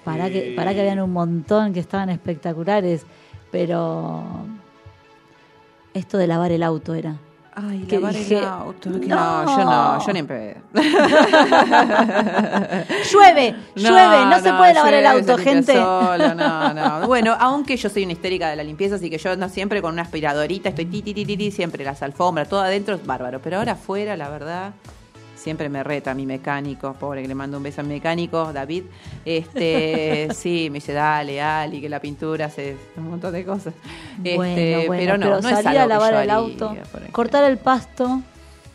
Para 0.04 0.28
que, 0.30 0.52
para 0.54 0.74
que 0.74 0.80
habían 0.80 1.00
un 1.00 1.12
montón 1.12 1.72
que 1.72 1.80
estaban 1.80 2.10
espectaculares, 2.10 3.06
pero 3.50 4.22
esto 5.94 6.18
de 6.18 6.26
lavar 6.26 6.52
el 6.52 6.62
auto 6.62 6.94
era. 6.94 7.16
Ay, 7.56 7.84
que 7.88 8.00
lavar 8.00 8.14
dije, 8.14 8.38
el 8.38 8.44
auto. 8.44 9.00
que 9.00 9.06
no. 9.06 9.44
No, 9.44 9.56
yo 9.56 9.64
no, 9.64 10.04
yo 10.04 10.12
ni 10.12 10.18
en 10.18 10.26
pedo. 10.26 10.54
Llueve, 13.12 13.54
llueve, 13.76 14.26
no, 14.26 14.40
se 14.40 14.52
puede 14.52 14.74
lavar 14.74 14.94
el 14.94 15.06
auto, 15.06 15.38
gente. 15.38 15.72
solo, 15.74 16.34
no, 16.34 16.74
no. 17.00 17.06
Bueno, 17.06 17.36
aunque 17.38 17.76
yo 17.76 17.88
soy 17.88 18.02
una 18.02 18.12
histérica 18.12 18.50
de 18.50 18.56
la 18.56 18.64
limpieza, 18.64 18.96
así 18.96 19.08
que 19.08 19.18
yo 19.18 19.30
ando 19.30 19.48
siempre 19.48 19.80
con 19.80 19.92
una 19.92 20.02
aspiradorita, 20.02 20.70
estoy 20.70 20.86
ti, 20.86 21.00
ti, 21.02 21.14
ti, 21.14 21.24
ti, 21.24 21.36
ti, 21.36 21.50
siempre 21.52 21.84
las 21.84 22.02
alfombras, 22.02 22.48
todo 22.48 22.60
adentro 22.60 22.96
es 22.96 23.06
bárbaro. 23.06 23.40
Pero 23.40 23.58
ahora 23.58 23.72
afuera, 23.72 24.16
la 24.16 24.28
verdad, 24.28 24.72
siempre 25.44 25.68
me 25.68 25.84
reta 25.84 26.14
mi 26.14 26.24
mecánico, 26.24 26.94
pobre 26.94 27.20
que 27.20 27.28
le 27.28 27.34
mando 27.34 27.58
un 27.58 27.62
beso 27.62 27.82
al 27.82 27.86
mecánico, 27.86 28.50
David. 28.50 28.84
Este, 29.26 30.28
sí, 30.34 30.68
me 30.70 30.76
dice, 30.76 30.94
dale, 30.94 31.40
Ali, 31.42 31.82
que 31.82 31.88
la 31.90 32.00
pintura 32.00 32.46
hace 32.46 32.78
un 32.96 33.10
montón 33.10 33.34
de 33.34 33.44
cosas. 33.44 33.74
Este, 34.24 34.36
bueno, 34.36 34.86
bueno, 34.86 35.02
pero 35.02 35.18
no, 35.18 35.40
no 35.42 35.48
es 35.48 35.62
salir 35.62 35.80
a 35.80 35.86
lavar 35.86 36.14
el 36.14 36.30
auto, 36.30 36.74
cortar 37.12 37.44
el 37.44 37.58
pasto, 37.58 38.22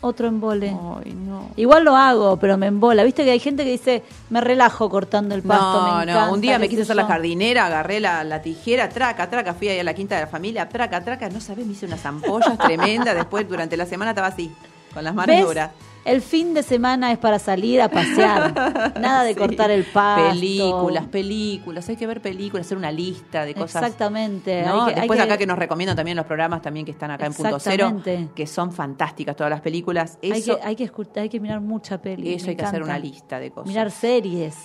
otro 0.00 0.28
embole. 0.28 0.68
Ay, 0.68 1.12
no. 1.12 1.50
Igual 1.56 1.82
lo 1.82 1.96
hago, 1.96 2.36
pero 2.36 2.56
me 2.56 2.68
embola. 2.68 3.02
Viste 3.02 3.24
que 3.24 3.32
hay 3.32 3.40
gente 3.40 3.64
que 3.64 3.72
dice, 3.72 4.04
me 4.30 4.40
relajo 4.40 4.88
cortando 4.88 5.34
el 5.34 5.42
pasto. 5.42 5.88
No, 5.88 5.98
me 5.98 6.06
no, 6.06 6.32
un 6.32 6.40
día 6.40 6.60
me 6.60 6.68
quise 6.68 6.82
hacer 6.82 6.94
la 6.94 7.06
jardinera, 7.06 7.66
agarré 7.66 7.98
la, 7.98 8.22
la 8.22 8.42
tijera, 8.42 8.88
traca, 8.88 9.28
traca, 9.28 9.54
fui 9.54 9.70
ahí 9.70 9.80
a 9.80 9.84
la 9.84 9.94
quinta 9.94 10.14
de 10.14 10.20
la 10.20 10.28
familia, 10.28 10.68
traca, 10.68 11.02
traca, 11.02 11.28
no 11.30 11.40
sabés, 11.40 11.66
me 11.66 11.72
hice 11.72 11.86
unas 11.86 12.06
ampollas 12.06 12.56
tremendas, 12.64 13.16
después 13.16 13.48
durante 13.48 13.76
la 13.76 13.86
semana 13.86 14.12
estaba 14.12 14.28
así, 14.28 14.52
con 14.94 15.02
las 15.02 15.12
manos 15.12 15.34
¿Ves? 15.34 15.44
duras. 15.44 15.70
El 16.04 16.22
fin 16.22 16.54
de 16.54 16.62
semana 16.62 17.12
es 17.12 17.18
para 17.18 17.38
salir 17.38 17.80
a 17.82 17.88
pasear. 17.90 18.54
Nada 19.00 19.22
de 19.22 19.34
Sí. 19.34 19.38
cortar 19.38 19.70
el 19.70 19.84
pasto. 19.84 20.30
Películas, 20.30 21.06
películas, 21.08 21.88
hay 21.88 21.96
que 21.96 22.06
ver 22.06 22.22
películas, 22.22 22.66
hacer 22.66 22.78
una 22.78 22.90
lista 22.90 23.44
de 23.44 23.54
cosas. 23.54 23.82
Exactamente. 23.82 24.62
¿no? 24.62 24.84
hay 24.84 24.88
que- 24.88 24.94
hay 24.94 25.00
Después 25.02 25.18
que- 25.18 25.22
acá 25.24 25.36
que 25.38 25.46
nos 25.46 25.58
recomiendan 25.58 25.96
también 25.96 26.16
los 26.16 26.24
programas 26.26 26.62
también 26.62 26.86
que 26.86 26.92
están 26.92 27.10
acá 27.10 27.26
en 27.26 27.34
Punto 27.34 27.58
Cero, 27.60 28.00
que 28.34 28.46
son 28.46 28.72
fantásticas 28.72 29.36
todas 29.36 29.50
las 29.50 29.60
películas. 29.60 30.18
hay 30.22 30.30
Eso, 30.32 30.56
que, 30.58 30.64
hay 30.66 30.76
que 30.76 30.90
escu- 30.90 31.08
hay 31.20 31.28
que 31.28 31.38
mirar 31.38 31.60
mucha 31.60 32.00
peli. 32.00 32.32
eso 32.34 32.48
hay 32.48 32.56
que 32.56 32.64
hacer 32.64 32.82
una 32.82 32.98
lista 32.98 33.38
de 33.38 33.50
cosas. 33.50 33.68
Mirar 33.68 33.90
series, 33.90 34.56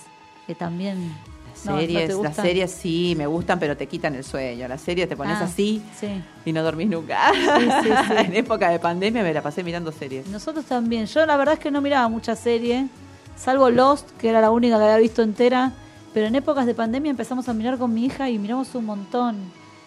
que 0.47 0.55
también. 0.55 1.13
Las 1.65 1.75
no, 1.75 1.81
¿no 1.81 1.87
te 1.87 1.87
series, 1.87 2.17
las 2.19 2.35
series 2.35 2.71
sí 2.71 3.13
me 3.17 3.27
gustan, 3.27 3.59
pero 3.59 3.75
te 3.75 3.87
quitan 3.87 4.15
el 4.15 4.23
sueño. 4.23 4.67
Las 4.67 4.81
series 4.81 5.09
te 5.09 5.17
pones 5.17 5.37
Ah, 5.39 5.45
así 5.45 5.81
Sí. 5.99 6.07
y 6.45 6.51
no 6.53 6.63
dormís 6.63 6.87
nunca. 6.89 7.31
Sí, 7.33 7.39
sí, 7.83 7.89
sí. 8.07 8.13
en 8.17 8.35
época 8.35 8.69
de 8.69 8.79
pandemia 8.79 9.23
me 9.23 9.33
la 9.33 9.41
pasé 9.41 9.63
mirando 9.63 9.91
series. 9.91 10.27
Nosotros 10.27 10.65
también. 10.65 11.05
Yo 11.07 11.25
la 11.25 11.37
verdad 11.37 11.55
es 11.55 11.59
que 11.59 11.71
no 11.71 11.81
miraba 11.81 12.07
mucha 12.09 12.35
serie, 12.35 12.87
salvo 13.35 13.69
Lost, 13.69 14.09
que 14.17 14.29
era 14.29 14.41
la 14.41 14.51
única 14.51 14.77
que 14.77 14.83
había 14.83 14.97
visto 14.97 15.21
entera. 15.21 15.71
Pero 16.13 16.27
en 16.27 16.35
épocas 16.35 16.65
de 16.65 16.73
pandemia 16.73 17.09
empezamos 17.11 17.49
a 17.49 17.53
mirar 17.53 17.77
con 17.77 17.93
mi 17.93 18.05
hija 18.05 18.29
y 18.29 18.39
miramos 18.39 18.73
un 18.75 18.85
montón. 18.85 19.35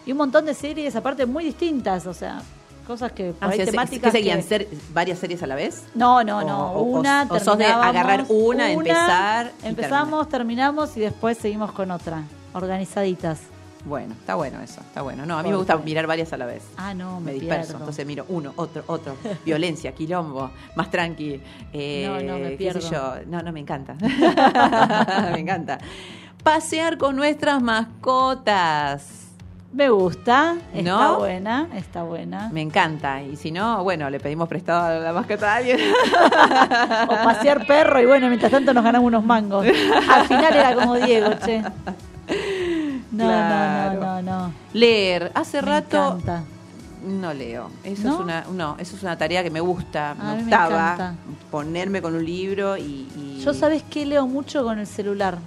Y 0.05 0.11
un 0.11 0.17
montón 0.19 0.45
de 0.45 0.53
series, 0.53 0.95
aparte 0.95 1.25
muy 1.25 1.43
distintas, 1.43 2.05
o 2.05 2.13
sea, 2.13 2.41
cosas 2.89 3.11
que 3.11 3.31
por 3.33 3.47
Ah, 3.47 3.51
ahí 3.51 3.59
o 3.59 3.63
sea, 3.63 3.71
temáticas 3.71 4.11
¿qué 4.11 4.17
seguían 4.17 4.39
que- 4.41 4.47
ser 4.47 4.67
varias 4.93 5.19
series 5.19 5.43
a 5.43 5.47
la 5.47 5.53
vez? 5.55 5.83
No, 5.93 6.23
no, 6.23 6.41
no. 6.43 6.71
O- 6.73 6.79
o- 6.79 6.99
una, 6.99 7.27
o 7.29 7.39
sos 7.39 7.57
de 7.57 7.65
agarrar 7.67 8.25
una, 8.29 8.71
empezar 8.71 9.51
y 9.63 9.67
Empezamos, 9.67 10.27
terminamos 10.27 10.97
y 10.97 11.01
después 11.01 11.37
seguimos 11.37 11.71
con 11.71 11.91
otra. 11.91 12.23
Organizaditas. 12.53 13.41
Bueno, 13.85 14.13
está 14.19 14.35
bueno 14.35 14.59
eso, 14.61 14.81
está 14.81 15.03
bueno. 15.03 15.25
No, 15.25 15.37
a 15.37 15.43
mí 15.43 15.49
me 15.51 15.55
gusta 15.55 15.77
mirar 15.77 16.05
varias 16.07 16.33
a 16.33 16.37
la 16.37 16.45
vez. 16.47 16.63
Ah, 16.75 16.93
no, 16.93 17.19
me, 17.21 17.27
me 17.27 17.33
disperso, 17.33 17.67
pierdo. 17.67 17.77
entonces 17.79 18.05
miro 18.05 18.25
uno, 18.27 18.51
otro, 18.57 18.83
otro, 18.87 19.15
violencia, 19.45 19.93
quilombo, 19.93 20.49
más 20.75 20.89
tranqui. 20.91 21.39
eh, 21.71 22.05
No, 22.07 22.15
no, 22.33 22.39
me 22.39 22.43
qué 22.43 22.49
sé 22.49 22.57
pierdo. 22.57 22.89
yo. 22.91 23.13
No, 23.27 23.41
no, 23.41 23.51
me 23.53 23.61
encanta. 23.61 23.95
me 25.31 25.39
encanta. 25.39 25.77
Pasear 26.43 26.97
con 26.97 27.15
nuestras 27.15 27.61
mascotas. 27.61 29.28
Me 29.71 29.87
gusta, 29.89 30.55
está 30.73 30.89
¿No? 30.89 31.19
buena, 31.19 31.67
está 31.75 32.01
buena. 32.03 32.49
Me 32.51 32.61
encanta. 32.61 33.21
Y 33.21 33.35
si 33.35 33.51
no, 33.51 33.83
bueno, 33.83 34.09
le 34.09 34.19
pedimos 34.19 34.49
prestado 34.49 34.99
la 35.03 35.13
mascota 35.13 35.53
a 35.53 35.55
alguien. 35.57 35.77
O 37.07 37.13
pasear 37.23 37.65
perro 37.67 38.01
y 38.01 38.05
bueno, 38.07 38.27
mientras 38.29 38.51
tanto 38.51 38.73
nos 38.73 38.83
ganamos 38.83 39.07
unos 39.07 39.23
mangos. 39.23 39.65
Al 40.09 40.25
final 40.27 40.53
era 40.55 40.73
como 40.73 40.95
Diego, 40.95 41.29
che. 41.45 41.61
No, 43.11 43.25
Claro. 43.25 43.99
no, 43.99 44.01
no, 44.01 44.21
no, 44.21 44.47
no. 44.47 44.53
Leer. 44.73 45.31
Hace 45.35 45.61
Me 45.61 45.67
rato 45.67 45.97
encanta. 46.19 46.43
no 47.05 47.33
leo. 47.33 47.69
Eso 47.83 48.07
¿No? 48.07 48.13
es 48.15 48.19
una, 48.21 48.43
no, 48.51 48.75
eso 48.79 48.95
es 48.95 49.03
una 49.03 49.17
tarea 49.17 49.43
que 49.43 49.49
me 49.51 49.59
gusta, 49.59 50.11
A 50.11 50.15
me 50.15 50.23
me 50.35 50.41
gustaba 50.41 50.93
encanta. 50.93 51.13
ponerme 51.51 52.01
con 52.01 52.15
un 52.15 52.25
libro 52.25 52.75
y, 52.77 53.07
y- 53.15 53.41
Yo 53.43 53.53
sabes 53.53 53.83
que 53.83 54.05
leo 54.05 54.25
mucho 54.27 54.63
con 54.63 54.79
el 54.79 54.87
celular. 54.87 55.37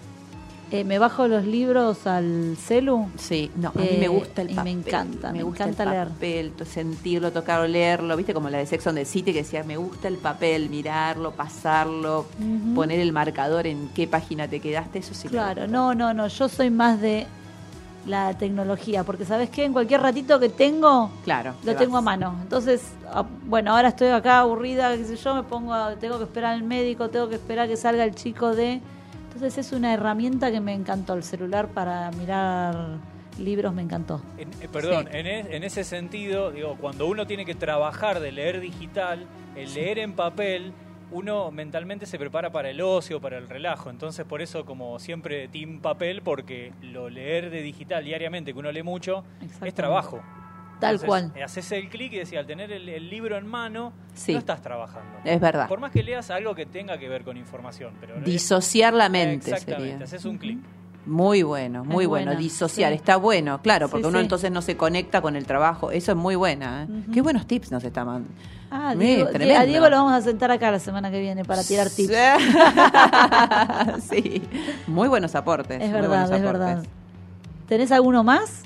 Eh, 0.72 0.84
me 0.84 0.98
bajo 0.98 1.28
los 1.28 1.44
libros 1.44 2.06
al 2.06 2.56
celu. 2.56 3.06
Sí, 3.18 3.50
no, 3.56 3.68
a 3.68 3.78
mí 3.78 3.86
Eh, 3.90 3.96
me 4.00 4.08
gusta 4.08 4.40
el 4.40 4.48
y 4.50 4.54
me 4.54 4.56
papel. 4.56 4.72
encanta, 4.78 5.30
me 5.32 5.42
gusta 5.42 5.64
encanta 5.64 5.82
el 5.82 5.90
leer. 5.90 6.08
papel, 6.08 6.52
sentirlo, 6.64 7.30
tocarlo, 7.30 7.68
leerlo. 7.68 8.16
¿Viste? 8.16 8.32
Como 8.32 8.48
la 8.48 8.56
de 8.56 8.64
Sex 8.66 8.86
on 8.86 8.94
the 8.94 9.04
City 9.04 9.32
que 9.34 9.42
decía, 9.42 9.62
me 9.64 9.76
gusta 9.76 10.08
el 10.08 10.16
papel, 10.16 10.70
mirarlo, 10.70 11.32
pasarlo, 11.32 12.24
poner 12.74 13.00
el 13.00 13.12
marcador 13.12 13.66
en 13.66 13.90
qué 13.94 14.06
página 14.08 14.48
te 14.48 14.60
quedaste. 14.60 15.00
Eso 15.00 15.12
sí. 15.12 15.28
me 15.28 15.32
Claro, 15.32 15.66
no, 15.68 15.94
no, 15.94 16.14
no. 16.14 16.26
Yo 16.28 16.48
soy 16.48 16.70
más 16.70 16.98
de 17.02 17.26
la 18.06 18.32
tecnología, 18.38 19.04
porque 19.04 19.26
sabes 19.26 19.50
qué, 19.50 19.64
en 19.66 19.74
cualquier 19.74 20.00
ratito 20.00 20.40
que 20.40 20.48
tengo, 20.48 21.10
Claro. 21.22 21.52
lo 21.64 21.72
te 21.72 21.78
tengo 21.78 21.98
a 21.98 22.00
mano. 22.00 22.34
Entonces, 22.42 22.82
ah, 23.12 23.24
bueno, 23.44 23.72
ahora 23.76 23.88
estoy 23.88 24.08
acá 24.08 24.40
aburrida, 24.40 24.96
qué 24.96 25.04
sé 25.04 25.16
yo, 25.16 25.34
me 25.34 25.42
pongo, 25.42 25.74
a- 25.74 25.94
tengo 25.96 26.16
que 26.16 26.24
esperar 26.24 26.54
al 26.54 26.62
médico, 26.62 27.10
tengo 27.10 27.28
que 27.28 27.34
esperar 27.34 27.68
que 27.68 27.76
salga 27.76 28.04
el 28.04 28.14
chico 28.14 28.54
de... 28.56 28.80
Entonces 29.34 29.58
es 29.66 29.72
una 29.72 29.94
herramienta 29.94 30.50
que 30.50 30.60
me 30.60 30.74
encantó, 30.74 31.14
el 31.14 31.22
celular 31.22 31.68
para 31.68 32.10
mirar 32.12 32.98
libros 33.38 33.72
me 33.72 33.82
encantó. 33.82 34.20
En- 34.36 34.50
eh, 34.60 34.68
perdón, 34.70 35.08
Sí. 35.10 35.16
en, 35.18 35.26
es- 35.26 35.46
en 35.50 35.64
ese 35.64 35.84
sentido, 35.84 36.50
digo, 36.50 36.76
cuando 36.80 37.06
uno 37.06 37.26
tiene 37.26 37.44
que 37.46 37.54
trabajar 37.54 38.20
de 38.20 38.30
leer 38.30 38.60
digital, 38.60 39.26
el 39.56 39.72
leer 39.72 39.98
en 40.00 40.12
papel, 40.12 40.72
uno 41.10 41.50
mentalmente 41.50 42.04
se 42.06 42.18
prepara 42.18 42.50
para 42.52 42.70
el 42.70 42.80
ocio, 42.82 43.20
para 43.20 43.38
el 43.38 43.48
relajo. 43.48 43.88
Entonces, 43.90 44.24
por 44.26 44.42
eso, 44.42 44.64
como 44.66 44.98
siempre, 44.98 45.48
team 45.48 45.80
papel, 45.80 46.20
porque 46.22 46.72
lo 46.82 47.08
leer 47.08 47.50
de 47.50 47.62
digital 47.62 48.04
diariamente, 48.04 48.52
que 48.52 48.58
uno 48.58 48.70
lee 48.70 48.82
mucho, 48.82 49.24
es 49.64 49.74
trabajo. 49.74 50.22
Tal 50.82 50.96
Entonces, 50.96 51.30
cual. 51.32 51.42
Haces 51.44 51.72
el 51.72 51.88
clic 51.88 52.12
y 52.12 52.18
decís, 52.18 52.36
al 52.36 52.46
tener 52.46 52.70
el, 52.72 52.88
el 52.88 53.08
libro 53.08 53.38
en 53.38 53.46
mano, 53.46 53.92
Sí. 54.14 54.32
no 54.32 54.38
estás 54.38 54.60
trabajando. 54.60 55.18
Es 55.24 55.40
verdad. 55.40 55.68
Por 55.68 55.80
más 55.80 55.92
que 55.92 56.02
leas 56.02 56.30
algo 56.30 56.54
que 56.54 56.66
tenga 56.66 56.98
que 56.98 57.08
ver 57.08 57.24
con 57.24 57.36
información. 57.36 57.94
Pero 58.00 58.20
Disociar 58.20 58.92
la 58.92 59.08
mente 59.08 59.50
Exactamente, 59.50 59.90
sería. 59.90 60.04
haces 60.04 60.24
un 60.26 60.36
clic. 60.38 60.58
Muy 61.06 61.42
bueno, 61.42 61.84
muy 61.84 62.04
Es 62.04 62.08
bueno. 62.08 62.26
buena, 62.26 62.40
Disociar, 62.40 62.90
sí. 62.92 62.96
está 62.96 63.16
bueno, 63.16 63.60
claro, 63.60 63.86
Sí, 63.88 63.90
porque 63.90 64.06
uno 64.06 64.18
sí. 64.18 64.22
entonces 64.24 64.50
no 64.52 64.62
se 64.62 64.76
conecta 64.76 65.20
con 65.20 65.34
el 65.34 65.46
trabajo. 65.46 65.90
Eso 65.90 66.12
es 66.12 66.16
muy 66.18 66.36
buena. 66.36 66.84
¿eh? 66.84 66.88
Qué 67.12 67.22
buenos 67.22 67.46
tips 67.48 67.72
nos 67.72 67.82
está 67.82 68.04
mandando. 68.04 68.30
Ah, 68.70 68.92
Eh, 68.94 68.98
Diego- 68.98 69.30
tremendo. 69.30 69.60
a 69.60 69.64
Diego 69.64 69.88
lo 69.88 69.96
vamos 69.96 70.12
a 70.12 70.20
sentar 70.20 70.50
acá 70.52 70.70
la 70.70 70.78
semana 70.78 71.10
que 71.10 71.20
viene 71.20 71.44
para 71.44 71.62
tirar 71.64 71.90
tips. 71.90 72.12
sí, 74.10 74.42
muy 74.86 75.08
buenos 75.08 75.34
aportes. 75.34 75.80
Es 75.82 75.90
muy 75.90 76.00
verdad, 76.00 76.24
es 76.24 76.30
aportes. 76.30 76.42
verdad. 76.52 76.82
¿Tenés 77.68 77.90
alguno 77.92 78.22
más? 78.24 78.62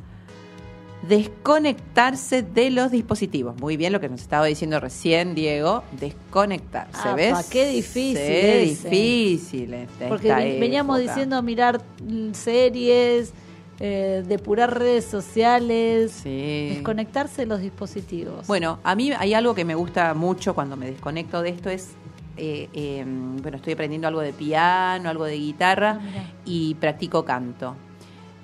Desconectarse 1.08 2.42
de 2.42 2.70
los 2.70 2.90
dispositivos. 2.90 3.60
Muy 3.60 3.76
bien 3.76 3.92
lo 3.92 4.00
que 4.00 4.08
nos 4.08 4.20
estaba 4.20 4.46
diciendo 4.46 4.80
recién 4.80 5.34
Diego. 5.34 5.84
Desconectarse, 6.00 7.12
¿ves? 7.14 7.46
qué 7.50 7.68
difícil 7.68 8.14
Qué 8.16 8.60
difícil. 8.68 9.74
esta- 9.74 10.08
Porque 10.08 10.28
veníamos 10.58 10.98
época. 10.98 11.12
diciendo 11.14 11.42
mirar 11.42 11.80
series, 12.32 13.32
eh, 13.78 14.24
depurar 14.26 14.78
redes 14.78 15.04
sociales, 15.04 16.12
Sí. 16.22 16.70
desconectarse 16.74 17.42
de 17.42 17.46
los 17.46 17.60
dispositivos. 17.60 18.46
Bueno, 18.46 18.78
a 18.82 18.94
mí 18.94 19.12
hay 19.12 19.34
algo 19.34 19.54
que 19.54 19.64
me 19.64 19.74
gusta 19.74 20.14
mucho 20.14 20.54
cuando 20.54 20.76
me 20.76 20.86
desconecto 20.90 21.42
de 21.42 21.50
esto 21.50 21.70
es, 21.70 21.90
eh, 22.36 22.68
eh, 22.72 23.04
bueno, 23.42 23.58
estoy 23.58 23.74
aprendiendo 23.74 24.08
algo 24.08 24.20
de 24.22 24.32
piano, 24.32 25.08
algo 25.08 25.24
de 25.24 25.36
guitarra 25.36 26.00
Ah, 26.02 26.24
y 26.44 26.74
practico 26.76 27.24
canto. 27.24 27.76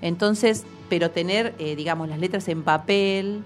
Entonces, 0.01 0.65
pero 0.93 1.11
tener, 1.11 1.55
eh, 1.59 1.75
digamos, 1.75 2.07
las 2.07 2.19
letras 2.19 2.47
en 2.49 2.63
papel 2.65 3.43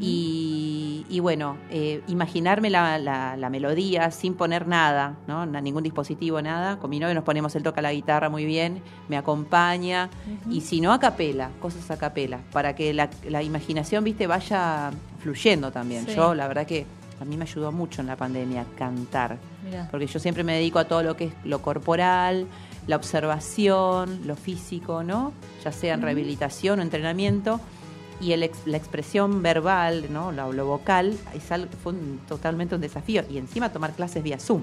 y, 0.00 1.06
y 1.08 1.20
bueno, 1.20 1.56
eh, 1.70 2.02
imaginarme 2.08 2.68
la, 2.68 2.98
la- 2.98 3.36
la 3.36 3.48
melodía 3.48 4.10
sin 4.10 4.34
poner 4.34 4.66
nada, 4.66 5.14
¿no? 5.28 5.46
Ningún 5.46 5.84
dispositivo, 5.84 6.42
nada. 6.42 6.78
Con 6.80 6.90
mi 6.90 6.98
novio 6.98 7.14
nos 7.14 7.22
ponemos, 7.22 7.54
él 7.54 7.62
toca 7.62 7.80
la 7.80 7.92
guitarra 7.92 8.28
muy 8.28 8.44
bien, 8.44 8.82
me 9.08 9.16
acompaña 9.16 10.10
y 10.50 10.62
si 10.62 10.80
no, 10.80 10.92
a 10.92 10.98
capela, 10.98 11.50
cosas 11.60 11.88
a 11.92 11.96
capela, 11.96 12.40
para 12.52 12.74
que 12.74 12.92
la, 12.92 13.08
la 13.28 13.40
imaginación, 13.44 14.02
viste, 14.02 14.26
vaya 14.26 14.90
fluyendo 15.22 15.70
también. 15.70 16.06
Sí. 16.06 16.16
Yo, 16.16 16.34
la 16.34 16.48
verdad 16.48 16.66
que 16.66 16.86
a 17.20 17.24
mí 17.24 17.36
me 17.36 17.44
ayudó 17.44 17.70
mucho 17.70 18.00
en 18.00 18.08
la 18.08 18.16
pandemia 18.16 18.64
cantar, 18.76 19.38
Mirá. 19.64 19.86
porque 19.92 20.08
yo 20.08 20.18
siempre 20.18 20.42
me 20.42 20.54
dedico 20.54 20.80
a 20.80 20.86
todo 20.88 21.04
lo 21.04 21.16
que 21.16 21.26
es 21.26 21.32
lo 21.44 21.62
corporal, 21.62 22.46
la 22.86 22.96
observación, 22.96 24.20
lo 24.26 24.36
físico, 24.36 25.02
¿no? 25.02 25.32
Ya 25.64 25.72
sea 25.72 25.94
en 25.94 26.02
rehabilitación 26.02 26.78
o 26.78 26.82
entrenamiento. 26.82 27.60
Y 28.20 28.32
el 28.32 28.42
ex- 28.42 28.66
la 28.66 28.76
expresión 28.76 29.42
verbal, 29.42 30.06
¿no? 30.12 30.30
Lo, 30.32 30.52
lo 30.52 30.66
vocal, 30.66 31.16
es 31.34 31.50
algo- 31.52 31.70
fue 31.82 31.92
un- 31.92 32.20
totalmente 32.28 32.74
un 32.74 32.80
desafío. 32.82 33.22
Y 33.30 33.38
encima 33.38 33.72
tomar 33.72 33.92
clases 33.94 34.22
vía 34.22 34.38
Zoom. 34.38 34.62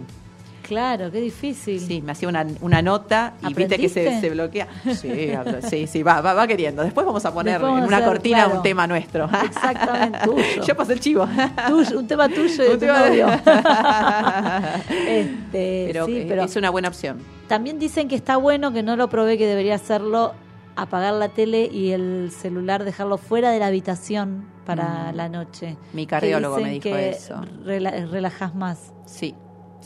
Claro, 0.67 1.09
qué 1.11 1.21
difícil. 1.21 1.79
Sí, 1.79 2.01
me 2.01 2.11
hacía 2.11 2.27
una, 2.27 2.45
una 2.61 2.81
nota 2.81 3.35
y 3.47 3.53
viste 3.53 3.77
que 3.77 3.87
se, 3.89 4.29
bloquea. 4.29 4.67
Sí, 4.95 5.31
sí, 5.69 5.87
sí, 5.87 6.03
va, 6.03 6.19
va, 6.21 6.33
va 6.33 6.45
queriendo. 6.47 6.83
Después 6.83 7.05
vamos 7.05 7.23
a 7.25 7.33
poner 7.33 7.61
vamos 7.61 7.79
en 7.79 7.85
una 7.87 7.97
hacer, 7.97 8.09
cortina 8.09 8.43
claro. 8.43 8.57
un 8.57 8.63
tema 8.63 8.85
nuestro. 8.87 9.29
Exactamente, 9.45 10.19
tuyo. 10.25 10.63
Yo 10.65 10.75
pasé 10.75 10.93
el 10.93 10.99
chivo. 10.99 11.27
Tuyo, 11.67 11.99
un 11.99 12.07
tema 12.07 12.27
tuyo 12.29 12.65
y 12.65 12.73
Un 12.73 12.79
tema 12.79 13.03
de-. 13.03 13.23
Este, 15.07 15.83
pero, 15.91 16.05
sí, 16.05 16.17
eh, 16.17 16.25
pero 16.27 16.43
es 16.43 16.55
una 16.55 16.69
buena 16.69 16.87
opción. 16.89 17.17
también 17.47 17.79
dicen 17.79 18.07
que 18.07 18.15
está 18.15 18.37
bueno, 18.37 18.73
que 18.73 18.83
no 18.83 18.95
lo 18.95 19.09
probé, 19.09 19.37
que 19.37 19.47
debería 19.47 19.75
hacerlo, 19.75 20.33
apagar 20.75 21.13
la 21.13 21.29
tele 21.29 21.65
y 21.71 21.91
el 21.91 22.31
celular, 22.31 22.83
dejarlo 22.83 23.17
fuera 23.17 23.51
de 23.51 23.59
la 23.59 23.67
habitación 23.67 24.45
para 24.65 25.11
Mm. 25.11 25.15
la 25.15 25.29
noche. 25.29 25.77
Mi 25.93 26.05
cardiólogo 26.05 26.57
me 26.59 26.71
dijo 26.71 26.83
que 26.83 27.09
eso. 27.09 27.35
rela- 27.65 28.09
relajas 28.09 28.53
más. 28.53 28.91
Sí, 29.05 29.33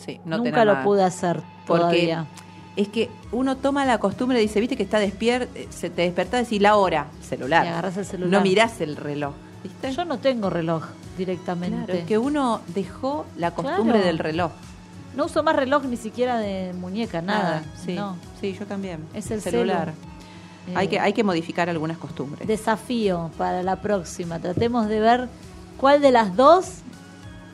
sí. 0.03 0.19
No 0.25 0.37
Nunca 0.39 0.65
lo 0.65 0.73
nada. 0.73 0.83
pude 0.85 1.03
hacer 1.03 1.41
Porque 1.67 1.81
todavía. 1.81 2.25
es 2.75 2.87
que 2.89 3.09
uno 3.31 3.57
toma 3.57 3.85
la 3.85 3.97
costumbre, 3.99 4.39
dice, 4.39 4.59
viste 4.59 4.75
que 4.77 4.83
está 4.83 4.99
despierto, 4.99 5.53
se 5.69 5.89
te 5.89 6.01
despertás 6.03 6.51
y 6.51 6.59
la 6.59 6.75
hora, 6.77 7.07
celular. 7.21 7.65
Y 7.65 7.69
agarrás 7.69 7.97
el 7.97 8.05
celular. 8.05 8.31
No 8.31 8.41
mirás 8.41 8.81
el 8.81 8.95
reloj, 8.95 9.33
¿viste? 9.63 9.91
Yo 9.91 10.05
no 10.05 10.17
tengo 10.19 10.49
reloj 10.49 10.85
directamente. 11.17 11.85
Claro, 11.85 11.93
es 11.99 12.05
que 12.05 12.17
uno 12.17 12.61
dejó 12.73 13.25
la 13.37 13.51
costumbre 13.51 13.93
Claro. 13.93 14.05
del 14.07 14.17
reloj. 14.19 14.51
No 15.15 15.25
uso 15.25 15.43
más 15.43 15.55
reloj 15.57 15.83
ni 15.85 15.97
siquiera 15.97 16.37
de 16.37 16.73
muñeca, 16.73 17.21
nada. 17.21 17.63
sí, 17.85 17.93
No. 17.95 18.15
sí, 18.39 18.55
yo 18.57 18.65
también. 18.65 19.05
Es 19.13 19.29
el 19.31 19.41
celular. 19.41 19.93
celu. 19.93 20.77
Hay 20.77 20.85
Eh, 20.85 20.89
que, 20.89 20.99
hay 20.99 21.11
que 21.13 21.23
modificar 21.23 21.69
algunas 21.69 21.97
costumbres. 21.97 22.47
Desafío 22.47 23.29
para 23.37 23.61
la 23.63 23.77
próxima. 23.81 24.39
Tratemos 24.39 24.87
de 24.87 24.99
ver 25.01 25.27
cuál 25.77 26.01
de 26.01 26.11
las 26.11 26.35
dos 26.37 26.75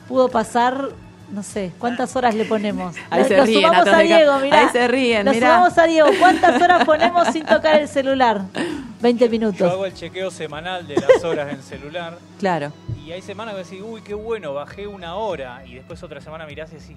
pudo 0.06 0.28
pasar 0.28 0.90
no 1.30 1.42
sé, 1.42 1.72
¿cuántas 1.78 2.14
horas 2.16 2.34
le 2.34 2.44
ponemos? 2.44 2.96
Ahí 3.10 3.22
Lo- 3.22 3.28
se 3.28 3.42
ríen 3.44 3.62
sumamos 3.62 3.88
a 3.88 3.98
Diego, 3.98 4.38
mirá. 4.38 4.60
ahí 4.60 4.68
se 4.72 4.88
ríen, 4.88 5.24
Lo 5.26 5.32
mirá. 5.32 5.46
sumamos 5.48 5.78
a 5.78 5.84
Diego. 5.86 6.08
¿Cuántas 6.18 6.62
horas 6.62 6.84
ponemos 6.84 7.28
sin 7.28 7.44
tocar 7.46 7.80
el 7.80 7.88
celular? 7.88 8.42
20 9.00 9.24
Yo 9.24 9.30
minutos. 9.30 9.70
hago 9.70 9.86
el 9.86 9.94
chequeo 9.94 10.30
semanal 10.30 10.86
de 10.86 10.96
las 10.96 11.22
horas 11.24 11.52
en 11.52 11.62
celular 11.62 12.18
Claro. 12.38 12.72
y 13.06 13.12
hay 13.12 13.22
semanas 13.22 13.54
que 13.54 13.62
decís, 13.64 13.80
uy, 13.84 14.00
qué 14.02 14.14
bueno, 14.14 14.54
bajé 14.54 14.86
una 14.86 15.14
hora 15.16 15.62
y 15.66 15.74
después 15.74 16.02
otra 16.02 16.20
semana 16.20 16.46
mirás 16.46 16.72
y 16.72 16.76
decís, 16.76 16.96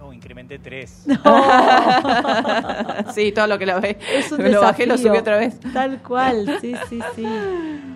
no, 0.00 0.12
incrementé 0.12 0.58
tres. 0.58 1.04
sí, 3.14 3.32
todo 3.32 3.46
lo 3.46 3.58
que 3.58 3.66
lo 3.66 3.80
ve. 3.80 3.98
Es 4.14 4.32
un 4.32 4.50
lo 4.50 4.60
bajé, 4.62 4.86
lo 4.86 4.94
desafío. 4.94 5.12
subí 5.12 5.18
otra 5.18 5.36
vez. 5.36 5.58
Tal 5.72 6.02
cual, 6.02 6.58
sí, 6.60 6.74
sí, 6.88 7.00
sí. 7.14 7.26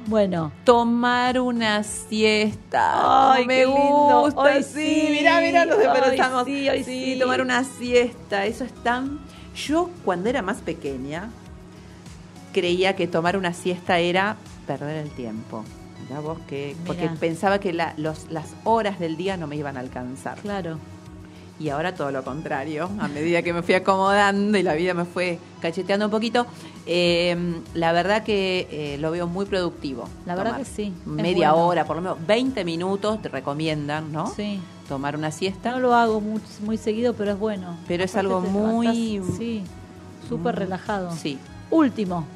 Bueno, 0.07 0.53
Tomar 0.65 1.41
una 1.41 1.83
siesta. 1.83 3.33
Ay, 3.33 3.47
me 3.47 3.57
qué 3.61 3.67
lindo. 3.67 4.21
gusta. 4.21 4.41
Hoy 4.41 4.63
sí, 4.63 4.73
sí. 4.75 5.09
mira, 5.11 5.41
mira, 5.41 5.65
nos 5.65 5.79
despertamos. 5.79 6.45
sí, 6.45 6.69
hoy 6.69 6.85
sí. 6.85 7.17
tomar 7.21 7.41
una 7.41 7.65
siesta. 7.65 8.45
Eso 8.47 8.65
es 8.65 8.75
tan. 8.83 9.19
Yo, 9.57 9.91
cuando 10.05 10.29
era 10.29 10.43
más 10.43 10.59
pequeña, 10.59 11.31
creía 12.53 12.97
que 12.97 13.07
tomar 13.07 13.37
una 13.37 13.55
siesta 13.55 13.99
era 13.99 14.37
perder 14.67 14.97
el 14.99 15.11
tiempo. 15.11 15.65
Mirá 16.07 16.21
vos 16.21 16.39
que. 16.49 16.77
Porque 16.87 17.03
Mirá. 17.03 17.15
pensaba 17.15 17.59
que 17.61 17.73
la- 17.73 17.95
los, 17.97 18.31
las 18.31 18.55
horas 18.65 18.99
del 18.99 19.17
día 19.17 19.37
no 19.39 19.47
me 19.47 19.57
iban 19.57 19.77
a 19.77 19.81
alcanzar. 19.81 20.37
claro. 20.39 20.79
Y 21.61 21.69
ahora 21.69 21.95
todo 21.95 22.11
lo 22.11 22.25
contrario. 22.25 22.91
A 22.99 23.07
medida 23.07 23.43
que 23.43 23.53
me 23.53 23.63
fui 23.63 23.75
acomodando 23.75 24.59
y 24.59 24.63
la 24.65 24.75
vida 24.75 24.93
me 24.93 25.05
fue 25.05 25.39
cacheteando 25.61 26.07
un 26.07 26.11
poquito, 26.11 26.47
eh, 26.85 27.61
la 27.75 27.93
verdad 27.93 28.25
que 28.25 28.67
eh, 28.71 28.99
lo 28.99 29.13
veo 29.13 29.29
muy 29.29 29.47
productivo. 29.47 30.09
La 30.27 30.35
verdad 30.35 30.57
que 30.57 30.65
sí, 30.65 30.93
Media 31.07 31.53
bueno. 31.53 31.69
hora, 31.69 31.85
por 31.85 31.95
lo 31.97 32.03
menos 32.03 32.27
20 32.27 32.65
minutos 32.65 33.23
te 33.23 33.29
recomiendan, 33.29 34.11
¿no? 34.13 34.27
Sí. 34.35 34.61
Tomar 34.89 35.17
una 35.17 35.31
siesta. 35.31 35.71
No 35.71 35.79
lo 35.79 35.95
hago 35.95 36.21
muy, 36.21 36.41
muy 36.65 36.77
seguido, 36.77 37.15
pero 37.15 37.31
es 37.33 37.39
bueno. 37.39 37.77
Pero 37.87 38.03
es 38.05 38.17
algo 38.17 38.41
muy- 38.41 38.87
levantás, 38.89 39.37
Sí, 39.39 39.63
súper 40.29 40.57
Mm, 40.57 40.59
relajado. 40.59 41.13
Sí. 41.13 41.39
Último. 41.71 42.27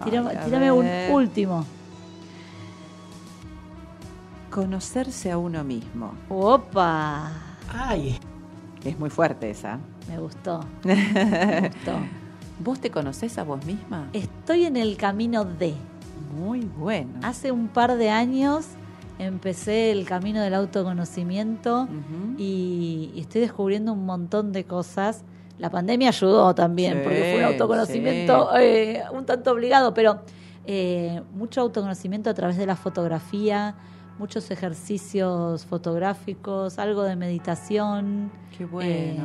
A 0.00 0.04
tirame 0.44 0.70
un 0.72 0.86
último. 1.10 1.66
Conocerse 4.50 5.30
a 5.30 5.38
uno 5.38 5.62
mismo. 5.62 6.12
Opa. 6.28 7.30
Ay, 7.72 8.18
Es 8.84 8.98
muy 8.98 9.10
fuerte 9.10 9.50
esa. 9.50 9.78
Me 10.08 10.18
gustó. 10.18 10.60
Me 10.84 11.68
gustó. 11.68 11.98
¿Vos 12.58 12.80
te 12.80 12.90
conoces 12.90 13.38
a 13.38 13.44
vos 13.44 13.64
misma? 13.64 14.08
Estoy 14.12 14.66
en 14.66 14.76
el 14.76 14.96
camino 14.96 15.44
de. 15.44 15.74
Muy 16.36 16.60
bueno. 16.60 17.20
Hace 17.22 17.52
un 17.52 17.68
par 17.68 17.96
de 17.96 18.10
años 18.10 18.66
empecé 19.18 19.90
el 19.90 20.06
camino 20.06 20.40
del 20.40 20.54
autoconocimiento 20.54 21.88
y, 22.38 23.10
y 23.14 23.20
estoy 23.20 23.42
descubriendo 23.42 23.92
un 23.92 24.06
montón 24.06 24.52
de 24.52 24.64
cosas. 24.64 25.24
La 25.58 25.70
pandemia 25.70 26.08
ayudó 26.08 26.54
también, 26.54 26.94
Sí, 26.94 27.00
porque 27.04 27.32
fue 27.32 27.38
un 27.38 27.52
autoconocimiento 27.52 28.56
eh, 28.58 29.02
un 29.12 29.26
tanto 29.26 29.52
obligado, 29.52 29.92
pero 29.92 30.22
eh, 30.64 31.22
mucho 31.34 31.60
autoconocimiento 31.60 32.30
a 32.30 32.34
través 32.34 32.56
de 32.56 32.64
la 32.64 32.76
fotografía, 32.76 33.74
muchos 34.20 34.50
ejercicios 34.50 35.64
fotográficos, 35.64 36.78
algo 36.78 37.02
de 37.04 37.16
meditación. 37.16 38.30
Qué 38.56 38.66
bueno. 38.66 38.90
Eh, 38.90 39.18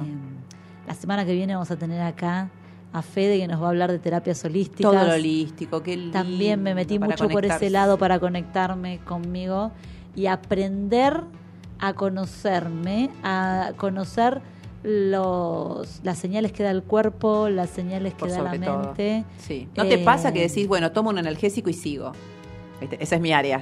la 0.87 0.93
semana 0.93 1.25
que 1.25 1.33
viene 1.33 1.53
vamos 1.53 1.69
a 1.69 1.75
tener 1.75 2.01
acá 2.01 2.49
a 2.93 3.01
Fede 3.01 3.37
que 3.37 3.47
nos 3.47 3.61
va 3.61 3.65
a 3.65 3.69
hablar 3.69 3.91
de 3.91 3.99
terapias 3.99 4.43
holísticas. 4.45 4.89
Todo 4.91 5.05
lo 5.05 5.13
holístico, 5.13 5.83
qué 5.83 5.97
lindo. 5.97 6.13
También 6.13 6.63
me 6.63 6.73
metí 6.73 6.97
mucho 6.97 7.27
por 7.27 7.45
ese 7.45 7.69
lado 7.69 7.97
para 7.97 8.19
conectarme 8.19 8.99
conmigo 8.99 9.71
y 10.15 10.27
aprender 10.27 11.21
a 11.79 11.91
conocerme, 11.93 13.09
a 13.21 13.73
conocer 13.75 14.41
los, 14.81 15.99
las 16.03 16.17
señales 16.17 16.53
que 16.53 16.63
da 16.63 16.71
el 16.71 16.83
cuerpo, 16.83 17.49
las 17.49 17.69
señales 17.69 18.13
que 18.13 18.19
Por 18.19 18.29
da 18.29 18.43
la 18.43 18.53
mente. 18.53 19.25
Sí. 19.39 19.67
¿No 19.75 19.83
te 19.83 19.95
Eh, 19.95 20.05
pasa 20.05 20.31
que 20.31 20.47
decís, 20.47 20.67
bueno, 20.69 20.93
tomo 20.93 21.09
un 21.09 21.17
analgésico 21.17 21.69
y 21.69 21.73
sigo? 21.73 22.13
Esa 22.99 23.15
es 23.15 23.21
mi 23.21 23.31
área. 23.33 23.61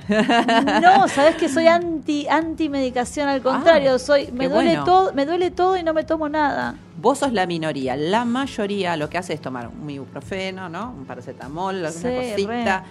No, 0.81 1.07
sabes 1.07 1.35
que 1.35 1.47
soy 1.47 1.67
anti 1.67 2.27
anti 2.27 2.67
medicación, 2.67 3.29
al 3.29 3.41
contrario, 3.41 3.93
Ah, 3.95 3.99
soy 3.99 4.31
me 4.31 4.49
duele 4.49 4.69
bueno. 4.71 4.83
todo, 4.85 5.13
me 5.13 5.25
duele 5.25 5.51
todo 5.51 5.77
y 5.77 5.83
no 5.83 5.93
me 5.93 6.03
tomo 6.03 6.27
nada. 6.29 6.75
Vos 6.97 7.19
sos 7.19 7.31
la 7.31 7.45
minoría. 7.45 7.95
La 7.95 8.25
mayoría 8.25 8.97
lo 8.97 9.09
que 9.09 9.17
hace 9.17 9.33
es 9.33 9.41
tomar 9.41 9.67
un 9.69 9.89
ibuprofeno, 9.89 10.67
¿no? 10.67 10.91
Un 10.97 11.05
paracetamol, 11.05 11.85
alguna 11.85 11.91
Sí, 11.91 12.31
cosita. 12.31 12.83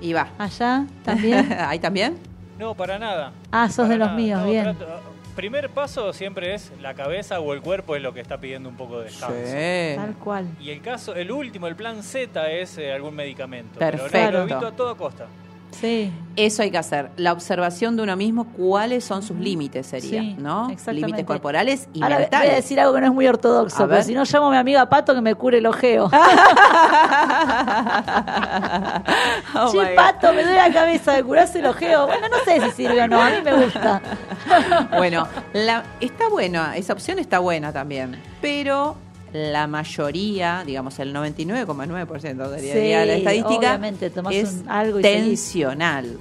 Y 0.00 0.12
va. 0.12 0.28
Allá 0.38 0.86
también. 1.04 1.52
¿Ahí 1.60 1.78
también? 1.78 2.18
No, 2.58 2.74
para 2.74 2.98
nada. 2.98 3.32
Ah, 3.52 3.68
sos 3.68 3.76
Para 3.84 3.88
de 3.90 3.96
los 3.98 4.06
nada. 4.08 4.16
míos, 4.18 4.40
No, 4.40 4.46
bien. 4.50 4.64
trato- 4.64 5.00
primer 5.36 5.68
paso 5.68 6.14
siempre 6.14 6.54
es 6.54 6.72
la 6.80 6.94
cabeza 6.94 7.40
o 7.40 7.52
el 7.52 7.60
cuerpo 7.60 7.94
es 7.94 8.00
lo 8.02 8.14
que 8.14 8.20
está 8.20 8.38
pidiendo 8.40 8.70
un 8.70 8.76
poco 8.76 9.00
de 9.00 9.04
descanso. 9.04 9.36
Tal 9.96 10.14
cual. 10.14 10.46
Y 10.58 10.70
el 10.70 10.80
caso, 10.80 11.14
el 11.14 11.30
último, 11.30 11.66
el 11.66 11.76
plan 11.76 12.02
Z 12.02 12.50
es 12.50 12.78
eh, 12.78 12.90
algún 12.94 13.14
medicamento. 13.14 13.78
Perfecto. 13.78 14.08
Pero 14.12 14.30
lo 14.38 14.42
evito 14.44 14.66
a 14.66 14.72
toda 14.72 14.94
costa. 14.94 15.26
Sí. 15.80 16.12
Eso 16.36 16.62
hay 16.62 16.70
que 16.70 16.78
hacer. 16.78 17.10
La 17.16 17.32
observación 17.32 17.96
de 17.96 18.02
uno 18.02 18.16
mismo, 18.16 18.46
cuáles 18.52 19.04
son 19.04 19.22
sus 19.22 19.36
límites, 19.38 19.86
sería, 19.86 20.20
Sí, 20.20 20.34
¿no? 20.38 20.70
exactamente. 20.70 21.06
Límites 21.06 21.24
corporales 21.26 21.88
y 21.94 22.02
Ahora 22.02 22.18
mentales. 22.18 22.46
voy 22.48 22.52
a 22.52 22.56
decir 22.56 22.80
algo 22.80 22.94
que 22.94 23.00
no 23.00 23.06
es 23.08 23.12
muy 23.12 23.26
ortodoxo, 23.26 23.84
A 23.84 23.88
pero 23.88 24.02
si 24.02 24.14
no 24.14 24.24
llamo 24.24 24.46
a 24.48 24.50
mi 24.50 24.56
amiga 24.56 24.86
Pato 24.88 25.14
que 25.14 25.20
me 25.20 25.34
cure 25.34 25.58
el 25.58 25.66
ojeo. 25.66 26.10
Oh 29.54 29.72
che. 29.72 29.94
Pato, 29.94 30.32
me 30.32 30.42
duele 30.42 30.58
la 30.58 30.72
cabeza 30.72 31.12
de 31.14 31.22
curarse 31.24 31.58
el 31.60 31.66
ojeo. 31.66 32.06
Bueno, 32.06 32.28
no 32.28 32.36
sé 32.44 32.60
si 32.60 32.70
sirve 32.72 33.02
o 33.02 33.08
no, 33.08 33.20
a 33.20 33.30
mí 33.30 33.36
me 33.44 33.54
gusta. 33.64 34.00
Bueno, 34.96 35.26
la- 35.52 35.82
está 36.00 36.28
buena, 36.28 36.76
esa 36.76 36.92
opción 36.92 37.18
está 37.18 37.38
buena 37.40 37.72
también, 37.72 38.20
pero 38.40 38.96
la 39.32 39.66
mayoría, 39.66 40.62
digamos 40.66 40.98
el 40.98 41.12
99,9% 41.14 42.48
de 42.50 42.60
Sí, 42.60 42.90
la 43.06 43.14
estadística 43.14 43.80
es 44.30 44.52
un- 44.62 44.68
algo 44.68 44.98
y 44.98 45.02
tensional. 45.02 46.18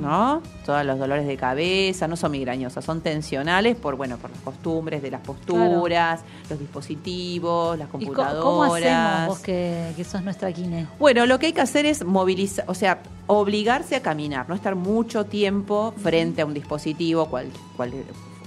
¿No? 0.00 0.42
Todos 0.66 0.84
los 0.84 0.98
dolores 0.98 1.28
de 1.28 1.36
cabeza 1.36 2.08
no 2.08 2.16
son 2.16 2.32
migrañosas, 2.32 2.84
son 2.84 3.02
tensionales 3.02 3.76
por 3.76 3.94
bueno 3.94 4.18
por 4.18 4.30
las 4.32 4.40
costumbres 4.40 5.00
de 5.00 5.12
las 5.12 5.20
posturas, 5.20 6.22
los 6.50 6.58
dispositivos, 6.58 7.78
las 7.78 7.86
¿Y 7.86 7.90
co- 7.92 7.98
computadoras. 7.98 8.42
cómo 8.42 8.64
hacemos 8.74 9.28
vos 9.28 9.38
que, 9.38 9.92
que 9.96 10.02
sos 10.02 10.22
nuestra 10.24 10.52
quine? 10.52 10.88
Bueno, 10.98 11.24
lo 11.24 11.38
que 11.38 11.46
hay 11.46 11.52
que 11.52 11.60
hacer 11.60 11.86
es 11.86 12.04
movilizar, 12.04 12.64
o 12.68 12.74
sea, 12.74 13.00
obligarse 13.28 13.94
a 13.94 14.02
caminar, 14.02 14.48
no 14.48 14.56
estar 14.56 14.74
mucho 14.74 15.24
tiempo 15.24 15.94
frente 16.02 16.42
a 16.42 16.46
un 16.46 16.54
dispositivo, 16.54 17.26
cual, 17.26 17.46
cual- 17.76 17.92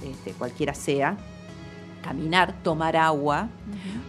este, 0.04 0.32
cualquiera 0.32 0.74
sea, 0.74 1.16
caminar, 2.02 2.62
tomar 2.62 2.96
agua 2.96 3.48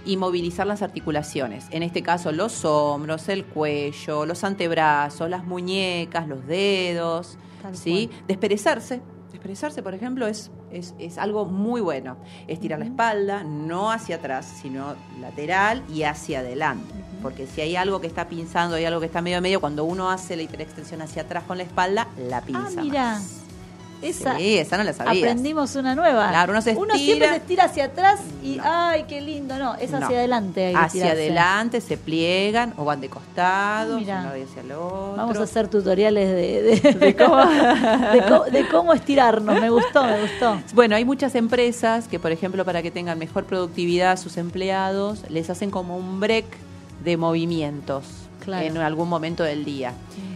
y 0.06 0.18
movilizar 0.18 0.68
las 0.68 0.82
articulaciones. 0.82 1.68
En 1.72 1.84
este 1.84 2.02
caso, 2.02 2.32
los 2.32 2.66
hombros, 2.66 3.30
el 3.30 3.46
cuello, 3.46 4.26
los 4.26 4.44
antebrazos, 4.44 5.30
las 5.30 5.44
muñecas, 5.44 6.28
los 6.28 6.46
dedos, 6.48 7.38
Tal 7.62 7.76
¿sí? 7.76 8.10
Desperezarse. 8.28 9.02
Desperezarse, 9.32 9.82
por 9.82 9.94
ejemplo, 9.94 10.28
es, 10.28 10.52
es, 10.72 10.94
es 11.00 11.18
algo 11.18 11.46
muy 11.46 11.82
bueno. 11.82 12.18
Estirar 12.48 12.80
la 12.80 12.86
espalda, 12.86 13.44
no 13.44 13.92
hacia 13.92 14.18
atrás, 14.18 14.46
sino 14.62 14.96
lateral 15.20 15.84
y 15.90 16.04
hacia 16.04 16.40
adelante. 16.40 16.94
Porque 17.22 17.48
si 17.48 17.62
hay 17.62 17.76
algo 17.76 18.02
que 18.02 18.08
está 18.08 18.28
pinzando, 18.28 18.76
hay 18.76 18.86
algo 18.86 19.00
que 19.00 19.06
está 19.06 19.22
medio 19.22 19.38
a 19.38 19.42
medio, 19.42 19.62
cuando 19.62 19.84
uno 19.84 20.10
hace 20.10 20.36
la 20.36 20.42
hiperextensión 20.42 21.02
hacia 21.02 21.24
atrás 21.24 21.44
con 21.46 21.58
la 21.58 21.64
espalda, 21.64 22.08
la 22.18 22.42
pinza. 22.42 22.80
Ah, 22.80 22.84
mira. 22.84 23.14
más. 23.14 23.41
Esa, 24.02 24.38
Sí, 24.38 24.58
esa 24.58 24.78
no 24.78 24.84
la 24.84 24.94
sabías. 24.94 25.18
aprendimos 25.18 25.76
una 25.76 25.94
nueva. 25.96 26.30
Claro, 26.30 26.54
uno 26.54 26.62
se 26.62 26.74
siempre 26.98 27.30
se 27.30 27.36
estira 27.36 27.66
hacia 27.66 27.86
atrás 27.86 28.20
y 28.44 28.58
¡ay, 28.64 29.06
qué 29.08 29.22
lindo! 29.22 29.58
No, 29.58 29.76
es 29.76 29.94
hacia 29.94 30.00
No. 30.10 30.16
adelante. 30.16 30.66
hay 30.68 30.74
que 30.74 30.80
Hacia 30.80 31.02
tirarse. 31.04 31.22
adelante 31.22 31.82
se 31.82 31.98
pliegan 31.98 32.74
o 32.78 32.86
van 32.86 33.00
de 33.02 33.10
costado, 33.10 33.98
hacia 33.98 34.22
el 34.64 34.72
otro. 34.72 35.14
Vamos 35.18 35.38
a 35.38 35.44
hacer 35.44 35.68
tutoriales 35.68 36.30
de, 36.30 36.62
de, 36.64 36.94
¿De 37.00 37.16
cómo? 37.16 37.38
de 38.52 38.68
cómo 38.70 38.94
estirarnos. 38.94 39.62
Me 39.62 39.70
gustó, 39.70 40.04
me 40.04 40.22
gustó. 40.22 40.60
Bueno, 40.74 40.96
hay 40.96 41.06
muchas 41.06 41.36
empresas 41.36 42.08
que, 42.08 42.18
por 42.20 42.32
ejemplo, 42.32 42.66
para 42.66 42.82
que 42.82 42.92
tengan 42.92 43.20
mejor 43.20 43.46
productividad 43.46 44.14
a 44.14 44.18
sus 44.18 44.38
empleados, 44.38 45.24
les 45.30 45.50
hacen 45.50 45.70
como 45.72 45.96
un 45.98 46.20
break 46.20 46.46
de 47.04 47.18
movimientos 47.18 48.06
Claro. 48.44 48.66
en 48.66 48.78
algún 48.78 49.10
momento 49.10 49.44
del 49.44 49.64
día. 49.66 49.94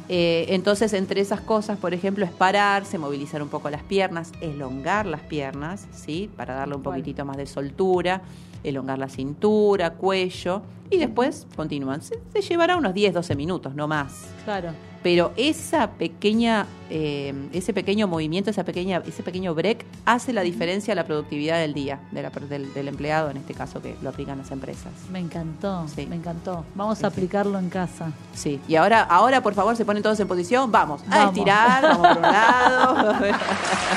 Eh, 0.07 0.45
entonces, 0.49 0.93
entre 0.93 1.21
esas 1.21 1.41
cosas, 1.41 1.77
por 1.79 1.93
ejemplo, 1.93 2.25
es 2.25 2.31
pararse, 2.31 2.97
movilizar 2.97 3.41
un 3.41 3.49
poco 3.49 3.69
las 3.69 3.83
piernas, 3.83 4.31
elongar 4.39 5.05
las 5.05 5.21
piernas, 5.21 5.87
¿sí? 5.91 6.29
Para 6.35 6.53
darle 6.53 6.75
un 6.75 6.83
poquitito 6.83 7.25
más 7.25 7.37
de 7.37 7.47
soltura, 7.47 8.21
elongar 8.63 8.99
la 8.99 9.09
cintura, 9.09 9.93
cuello, 9.93 10.61
y 10.89 10.97
después 10.97 11.47
continúan. 11.55 12.01
Se, 12.01 12.19
se 12.33 12.41
llevará 12.41 12.77
unos 12.77 12.93
10, 12.93 13.13
12 13.13 13.35
minutos, 13.35 13.75
no 13.75 13.87
más. 13.87 14.25
Claro. 14.43 14.69
Pero 15.03 15.33
esa 15.37 15.91
pequeña, 15.91 16.65
eh, 16.89 17.31
ese 17.53 17.73
pequeño 17.73 18.07
movimiento, 18.07 18.49
esa 18.49 18.63
pequeña, 18.63 19.03
ese 19.05 19.21
pequeño 19.21 19.53
break 19.53 19.85
hace 20.03 20.33
la 20.33 20.41
diferencia 20.41 20.93
a 20.93 20.95
la 20.95 21.03
productividad 21.05 21.59
del 21.59 21.75
día, 21.75 21.99
de 22.11 22.23
la- 22.23 22.31
del, 22.31 22.73
del 22.73 22.87
empleado 22.87 23.29
en 23.29 23.37
este 23.37 23.53
caso 23.53 23.83
que 23.83 23.95
lo 24.01 24.09
aplican 24.09 24.39
las 24.39 24.49
empresas. 24.49 24.91
Me 25.11 25.19
encantó, 25.19 25.85
Sí. 25.93 26.07
me 26.07 26.15
encantó. 26.15 26.65
Vamos 26.73 26.97
Sí, 26.97 27.05
a 27.05 27.09
sí. 27.11 27.13
aplicarlo 27.13 27.59
en 27.59 27.69
casa. 27.69 28.11
Sí, 28.33 28.59
y 28.67 28.77
ahora, 28.77 29.01
ahora 29.03 29.43
por 29.43 29.53
favor 29.53 29.75
se 29.75 29.85
ponen 29.85 30.01
todos 30.01 30.19
en 30.19 30.27
posición, 30.27 30.71
vamos, 30.71 31.03
a 31.07 31.17
Vamos. 31.19 31.37
estirar, 31.37 31.83
vamos 31.83 32.07
por 32.07 32.17
un 32.17 32.21
lado. 32.23 33.13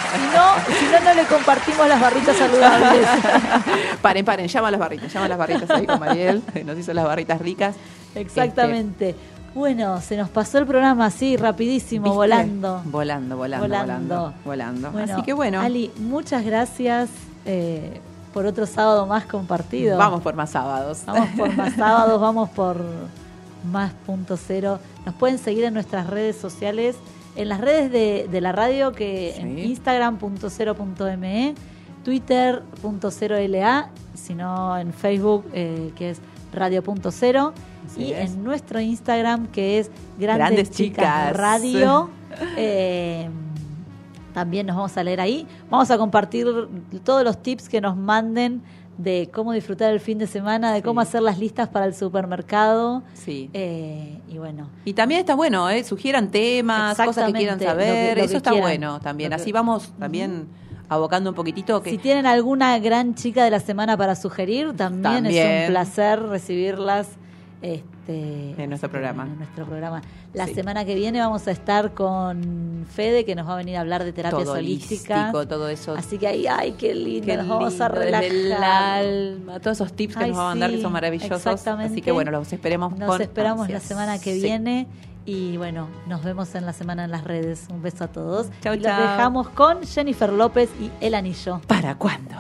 Si 0.09 0.25
no, 0.37 0.79
si 0.79 0.85
no, 0.87 1.01
no 1.05 1.15
le 1.15 1.25
compartimos 1.27 1.87
las 1.89 2.01
barritas 2.01 2.37
saludables. 2.37 3.07
paren, 4.03 4.25
paren, 4.25 4.49
llama 4.49 4.69
a 4.69 4.71
las 4.71 4.81
barritas, 4.81 5.13
llama 5.13 5.27
a 5.27 5.29
las 5.29 5.39
barritas 5.39 5.71
ahí 5.71 5.87
con 5.87 6.01
Mariel, 6.01 6.43
que 6.53 6.65
nos 6.79 6.85
hizo 6.87 6.95
las 6.95 7.05
barritas 7.05 7.41
ricas. 7.41 7.75
Exactamente. 8.15 9.15
Bueno, 9.55 10.01
se 10.01 10.17
nos 10.17 10.29
pasó 10.29 10.59
el 10.59 10.67
programa 10.67 11.07
así, 11.07 11.37
rapidísimo, 11.37 12.15
volando. 12.15 12.83
Volando, 12.85 13.37
volando, 13.37 13.67
volando, 13.69 14.35
Volando. 14.45 14.91
Bueno, 14.93 15.15
Así 15.15 15.23
que 15.23 15.33
bueno, 15.33 15.61
Ali, 15.61 15.91
muchas 15.99 16.45
gracias 16.45 17.09
eh, 17.47 18.01
por 18.33 18.47
otro 18.47 18.67
sábado 18.67 19.07
más 19.07 19.25
compartido. 19.25 19.99
vamos 19.99 20.23
por 20.23 20.35
más 20.35 20.51
sábados. 20.51 21.03
Vamos 21.07 21.29
por 21.37 21.57
más 21.57 21.73
sábados, 21.77 22.21
vamos 22.21 22.51
por 22.51 22.77
más 23.73 23.93
punto 24.07 24.37
cero. 24.37 24.79
Nos 25.07 25.15
pueden 25.15 25.39
seguir 25.39 25.65
en 25.65 25.75
nuestras 25.75 26.07
redes 26.09 26.37
sociales, 26.37 26.97
en 27.35 27.49
las 27.49 27.61
redes 27.61 27.91
de, 27.91 28.29
de 28.31 28.41
la 28.41 28.53
radio, 28.53 28.93
que 28.93 29.35
en 29.37 29.57
Sí. 29.57 29.63
Instagram.0.me, 29.63 31.55
Twitter.0LA, 32.05 33.87
sino 34.15 34.79
en 34.79 34.93
Facebook, 34.93 35.45
eh, 35.53 35.93
que 35.97 36.11
es 36.11 36.21
Radio.0, 36.53 37.53
Así 37.87 38.03
y 38.03 38.13
es. 38.13 38.31
en 38.33 38.45
nuestro 38.45 38.81
Instagram, 38.81 39.47
que 39.49 39.79
es 39.79 39.91
Grandes, 40.19 40.39
Grandes 40.39 40.71
Chicas, 40.71 41.05
Chicas. 41.31 41.37
Radio. 41.37 42.11
Eh, 42.57 43.29
también 44.35 44.67
nos 44.67 44.77
vamos 44.77 44.97
a 44.97 45.03
leer 45.03 45.21
ahí. 45.21 45.47
Vamos 45.71 45.91
a 45.91 45.99
compartir 45.99 46.47
todos 47.03 47.25
los 47.25 47.43
tips 47.43 47.69
que 47.69 47.81
nos 47.81 47.97
manden 47.97 48.63
de 48.99 49.31
cómo 49.33 49.53
disfrutar 49.53 49.93
el 49.93 49.99
fin 50.01 50.19
de 50.19 50.27
semana, 50.27 50.73
de 50.73 50.83
cómo 50.83 51.01
Sí. 51.01 51.09
hacer 51.09 51.23
las 51.23 51.39
listas 51.39 51.69
para 51.69 51.87
el 51.87 51.95
supermercado. 51.95 53.03
Sí. 53.15 53.49
Eh, 53.55 54.21
y 54.29 54.39
bueno, 54.39 54.69
Y 54.85 54.93
también 54.93 55.21
está 55.21 55.35
bueno, 55.35 55.69
¿eh? 55.71 55.83
sugieran 55.85 56.31
temas, 56.31 56.97
cosas 56.97 57.27
que 57.27 57.33
quieran 57.33 57.59
Exactamente, 57.59 57.65
lo 57.65 57.95
que- 57.95 57.95
saber, 57.97 58.19
lo 58.19 58.25
eso 58.25 58.37
está 58.37 58.51
quieran. 58.51 58.69
bueno 58.69 59.01
también. 59.01 59.31
Que- 59.31 59.37
Así 59.37 59.51
vamos 59.53 59.93
también 59.99 60.47
abocando 60.89 61.31
un 61.31 61.37
poquitito 61.37 61.83
que 61.83 61.91
si 61.91 61.99
tienen 61.99 62.27
alguna 62.27 62.79
gran 62.79 63.15
chica 63.15 63.45
de 63.45 63.51
la 63.51 63.61
semana 63.61 63.97
para 63.97 64.15
sugerir, 64.17 64.75
también, 64.77 65.27
es 65.27 65.67
un 65.67 65.73
placer 65.73 66.23
recibirlas 66.23 67.09
este, 67.61 68.55
En 68.63 68.69
nuestro 68.71 68.89
programa. 68.89 69.25
en 69.25 69.37
nuestro 69.39 69.67
programa. 69.67 70.01
La 70.33 70.47
Sí. 70.47 70.55
semana 70.55 70.85
que 70.85 70.95
viene 70.95 71.19
vamos 71.21 71.47
a 71.49 71.51
estar 71.51 71.93
con 71.95 72.87
Fede, 72.89 73.25
que 73.25 73.35
nos 73.35 73.49
va 73.49 73.55
a 73.55 73.57
venir 73.57 73.77
a 73.77 73.81
hablar 73.81 74.05
de 74.05 74.13
terapias 74.13 74.45
todo 74.45 74.53
holísticas. 74.55 75.19
holístico, 75.35 75.49
todo 75.49 75.69
eso. 75.69 75.95
Así 75.95 76.19
que 76.19 76.29
ahí, 76.29 76.47
ay, 76.47 76.73
qué 76.79 76.95
lindo, 76.95 77.27
Qué 77.27 77.37
nos 77.37 77.49
vamos 77.49 77.81
a 77.81 77.89
lindo, 77.89 78.01
desde 78.01 78.27
el 78.29 78.43
relajar. 78.45 79.03
alma, 79.05 79.61
todos 79.61 79.77
esos 79.79 79.93
tips 79.93 80.17
que 80.17 80.25
Ay, 80.25 80.31
nos 80.31 80.39
va 80.39 80.43
a 80.43 80.49
mandar 80.51 80.71
que 80.71 80.81
son 80.81 80.93
maravillosos. 80.93 81.33
exactamente. 81.39 81.93
Así 81.95 82.03
que 82.03 82.13
bueno, 82.13 82.31
los 82.31 82.53
esperemos 82.53 82.97
Nos 82.97 83.09
con 83.09 83.23
esperamos 83.23 83.69
la 83.69 83.81
semana 83.81 84.19
que 84.21 84.35
Sí. 84.35 84.41
viene. 84.43 84.87
Y 85.29 85.59
bueno, 85.59 85.91
nos 86.07 86.25
vemos 86.25 86.55
en 86.55 86.65
la 86.65 86.73
semana 86.73 87.05
en 87.05 87.11
las 87.11 87.23
redes. 87.23 87.67
Un 87.69 87.83
beso 87.83 88.05
a 88.05 88.09
todos. 88.09 88.47
Chau, 88.63 88.73
y 88.73 88.79
los 88.79 88.87
chau. 88.87 89.03
dejamos 89.03 89.51
con 89.51 89.83
Jennifer 89.83 90.33
López 90.33 90.71
y 90.81 90.91
El 91.05 91.15
Anillo. 91.15 91.61
¿Para 91.67 91.97
cuándo? 91.97 92.35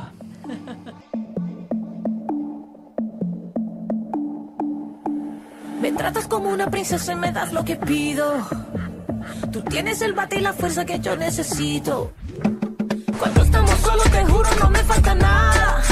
Me 5.82 5.92
tratas 5.92 6.26
como 6.28 6.48
una 6.48 6.70
princesa 6.70 7.12
y 7.12 7.16
me 7.16 7.30
das 7.30 7.52
lo 7.52 7.62
que 7.62 7.76
pido. 7.76 8.32
Tú 9.52 9.60
tienes 9.64 10.00
el 10.00 10.14
bate 10.14 10.38
y 10.38 10.40
la 10.40 10.54
fuerza 10.54 10.86
que 10.86 10.98
yo 10.98 11.14
necesito. 11.14 12.14
Cuando 13.18 13.42
estamos 13.42 13.70
solos, 13.80 14.10
te 14.10 14.24
juro, 14.24 14.48
no 14.62 14.70
me 14.70 14.78
falta 14.78 15.14
nada. 15.14 15.82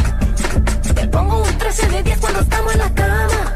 Te 0.95 1.07
pongo 1.09 1.43
un 1.43 1.59
13 1.59 1.89
de 1.89 2.03
10 2.05 2.21
cuando 2.21 2.41
estamos 2.41 2.73
en 2.73 2.79
la 2.79 2.95
cama. 2.95 3.56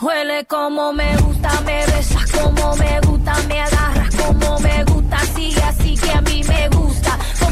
Huele 0.00 0.44
como 0.46 0.92
me 0.92 1.16
gusta, 1.16 1.60
me 1.62 1.84
besas 1.86 2.30
como 2.30 2.76
me 2.76 3.00
gusta, 3.00 3.34
me 3.48 3.60
agarras 3.60 4.14
como 4.14 4.58
me 4.60 4.67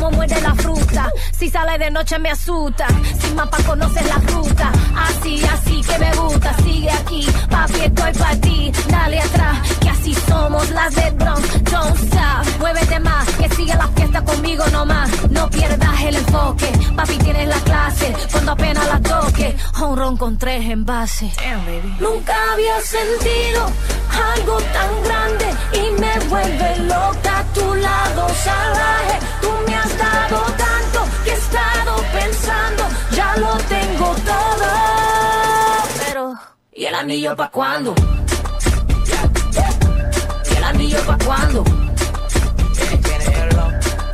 gusta, 0.07 0.11
como 0.11 0.17
muerde 0.17 0.41
la 0.41 0.55
fruta, 0.55 1.13
si 1.33 1.51
sale 1.51 1.79
de 1.79 1.91
noche 1.91 2.19
me 2.19 2.31
asusta, 2.31 2.87
sin 3.21 3.35
mapa 3.35 3.59
conoces 3.67 4.07
la 4.07 4.17
ruta, 4.33 4.73
así, 4.97 5.43
así 5.45 5.81
que 5.83 5.99
me 5.99 6.13
gusta, 6.15 6.55
sigue 6.65 6.91
aquí, 6.91 7.27
papi 7.51 7.81
estoy 7.81 8.13
para 8.13 8.41
ti, 8.41 8.73
dale 8.89 9.21
atrás, 9.21 9.59
que 9.81 9.89
así 9.89 10.15
somos 10.29 10.71
las 10.71 10.95
de 10.95 11.11
Bronx, 11.13 11.65
don't 11.65 11.97
stop, 11.97 12.61
muévete 12.61 13.01
más, 13.01 13.29
que 13.35 13.49
sigue 13.55 13.75
la 13.75 13.89
fiesta 13.89 14.25
conmigo 14.25 14.65
nomás, 14.73 15.11
no 15.31 15.49
pierdas 15.51 16.01
el 16.03 16.17
enfoque, 16.17 16.73
papi 16.95 17.17
tienes 17.19 17.49
la 17.49 17.61
clase, 17.61 18.15
cuando 18.33 18.53
apenas 18.53 18.87
la 18.87 19.01
toque, 19.01 19.57
un 19.83 19.97
ron 19.97 20.17
con 20.17 20.39
tres 20.39 20.65
envases. 20.71 21.33
Nunca 22.01 22.35
había 22.53 22.81
sentido 22.81 23.71
algo 24.35 24.57
tan 24.59 25.03
grande 25.05 25.47
y 25.73 26.01
me 26.01 26.19
vuelve 26.29 26.77
loca 26.85 27.39
a 27.39 27.45
tu 27.53 27.75
lado 27.75 28.29
salvaje. 28.45 29.16
El 36.97 37.01
anillo 37.03 37.37
pa' 37.37 37.51
cuándo? 37.51 37.95
¿Y 40.51 40.57
el 40.57 40.65
anillo 40.65 40.99
pa' 41.07 41.19
cuándo? 41.27 41.65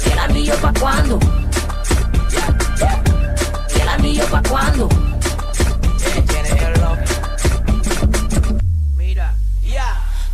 ¿Y 0.04 0.10
el 0.10 0.18
anillo 0.18 0.54
pa' 0.56 0.72
cuándo? 0.80 1.18
¿Y 3.76 3.80
el 3.80 3.88
anillo 3.88 4.24
pa' 4.26 4.42
cuándo? 4.48 4.88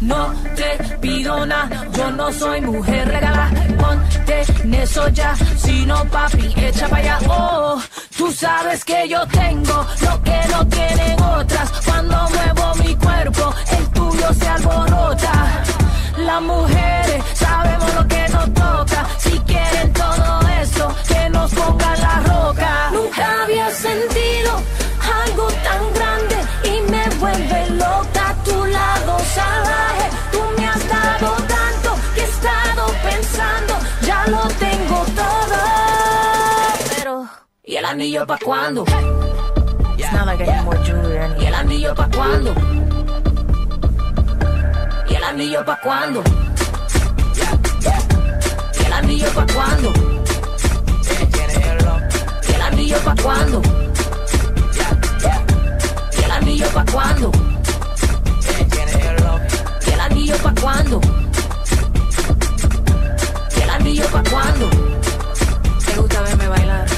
No 0.01 0.33
te 0.57 0.97
pido 1.01 1.45
nada, 1.45 1.87
yo 1.93 2.11
no 2.13 2.33
soy 2.33 2.63
mujer 2.63 3.09
regala. 3.09 3.51
Ponte 3.79 4.43
en 4.63 4.75
eso 4.75 5.09
ya, 5.09 5.37
si 5.57 5.85
no 5.85 6.03
papi, 6.07 6.55
echa 6.57 6.89
para 6.89 7.03
allá. 7.03 7.19
Oh, 7.29 7.83
tú 8.19 8.33
sabes 8.33 8.85
que 8.85 9.09
yo 9.09 9.25
tengo 9.29 9.87
lo 10.01 10.23
que 10.23 10.41
no 10.51 10.66
tienen 10.66 11.23
otras. 11.23 11.71
Cuando 11.87 12.16
muevo 12.31 12.75
mi 12.83 12.95
cuerpo, 12.97 13.55
el 13.79 13.89
tuyo 13.91 14.35
se 14.35 14.49
alborota. 14.49 15.33
Las 16.16 16.43
mujeres 16.43 17.23
sabemos 17.35 17.95
lo 17.95 18.09
que 18.09 18.29
nos 18.29 18.53
toca. 18.55 19.07
Si 19.19 19.39
quieren 19.51 19.93
todo 19.93 20.41
eso, 20.62 20.95
que 21.07 21.31
nos 21.31 21.55
pongan 21.55 22.01
la 22.01 22.16
roca. 22.33 22.91
Nunca 22.93 23.45
había 23.45 23.71
sentido 23.71 24.51
algo 25.25 25.47
tan 25.69 25.83
grande 25.95 26.37
y 26.64 26.91
me 26.91 27.05
vuelve 27.21 27.71
loca 27.71 28.31
a 28.31 28.35
tu 28.43 28.64
lado 28.66 29.16
salvaje. 29.37 30.07
Tú 30.33 30.41
me 30.57 30.66
has 30.66 30.89
dado 30.89 31.31
tanto 31.57 31.91
que 32.14 32.23
he 32.23 32.25
estado 32.25 32.85
pensando, 33.09 33.75
ya 34.03 34.27
lo 34.27 34.43
tengo 34.59 35.05
todo. 35.14 35.88
¿Y 37.69 37.77
el 37.77 37.85
anillo 37.85 38.27
pa' 38.27 38.39
cuándo? 38.39 38.85
¿Y 39.99 40.03
el 41.45 41.55
anillo 41.55 41.95
pa' 41.95 42.09
cuándo? 42.09 42.55
¿Y 45.07 45.14
el 45.14 45.25
anillo 45.25 45.64
pa' 45.66 45.79
cuándo? 45.83 46.23
¿Y 48.81 48.85
el 48.87 48.93
anillo 48.93 49.29
pa' 49.35 49.47
cuándo? 49.53 49.93
¿Y 52.49 52.53
el 52.55 52.62
anillo 52.62 52.99
pa' 53.05 53.14
cuándo? 53.23 53.62
¿Y 56.16 56.23
el 56.25 56.31
anillo 56.31 56.66
pa' 56.73 56.85
cuándo? 56.91 57.31
¿Y 59.87 59.91
el 59.91 60.01
anillo 60.01 60.37
pa' 60.43 60.55
cuándo? 60.55 61.01
¿Y 63.57 63.61
el 63.61 63.71
anillo 63.71 64.05
pa' 64.07 64.23
cuándo? 64.31 64.71
¿Te 65.85 66.01
gusta 66.01 66.23
verme 66.23 66.49
bailar? 66.49 66.98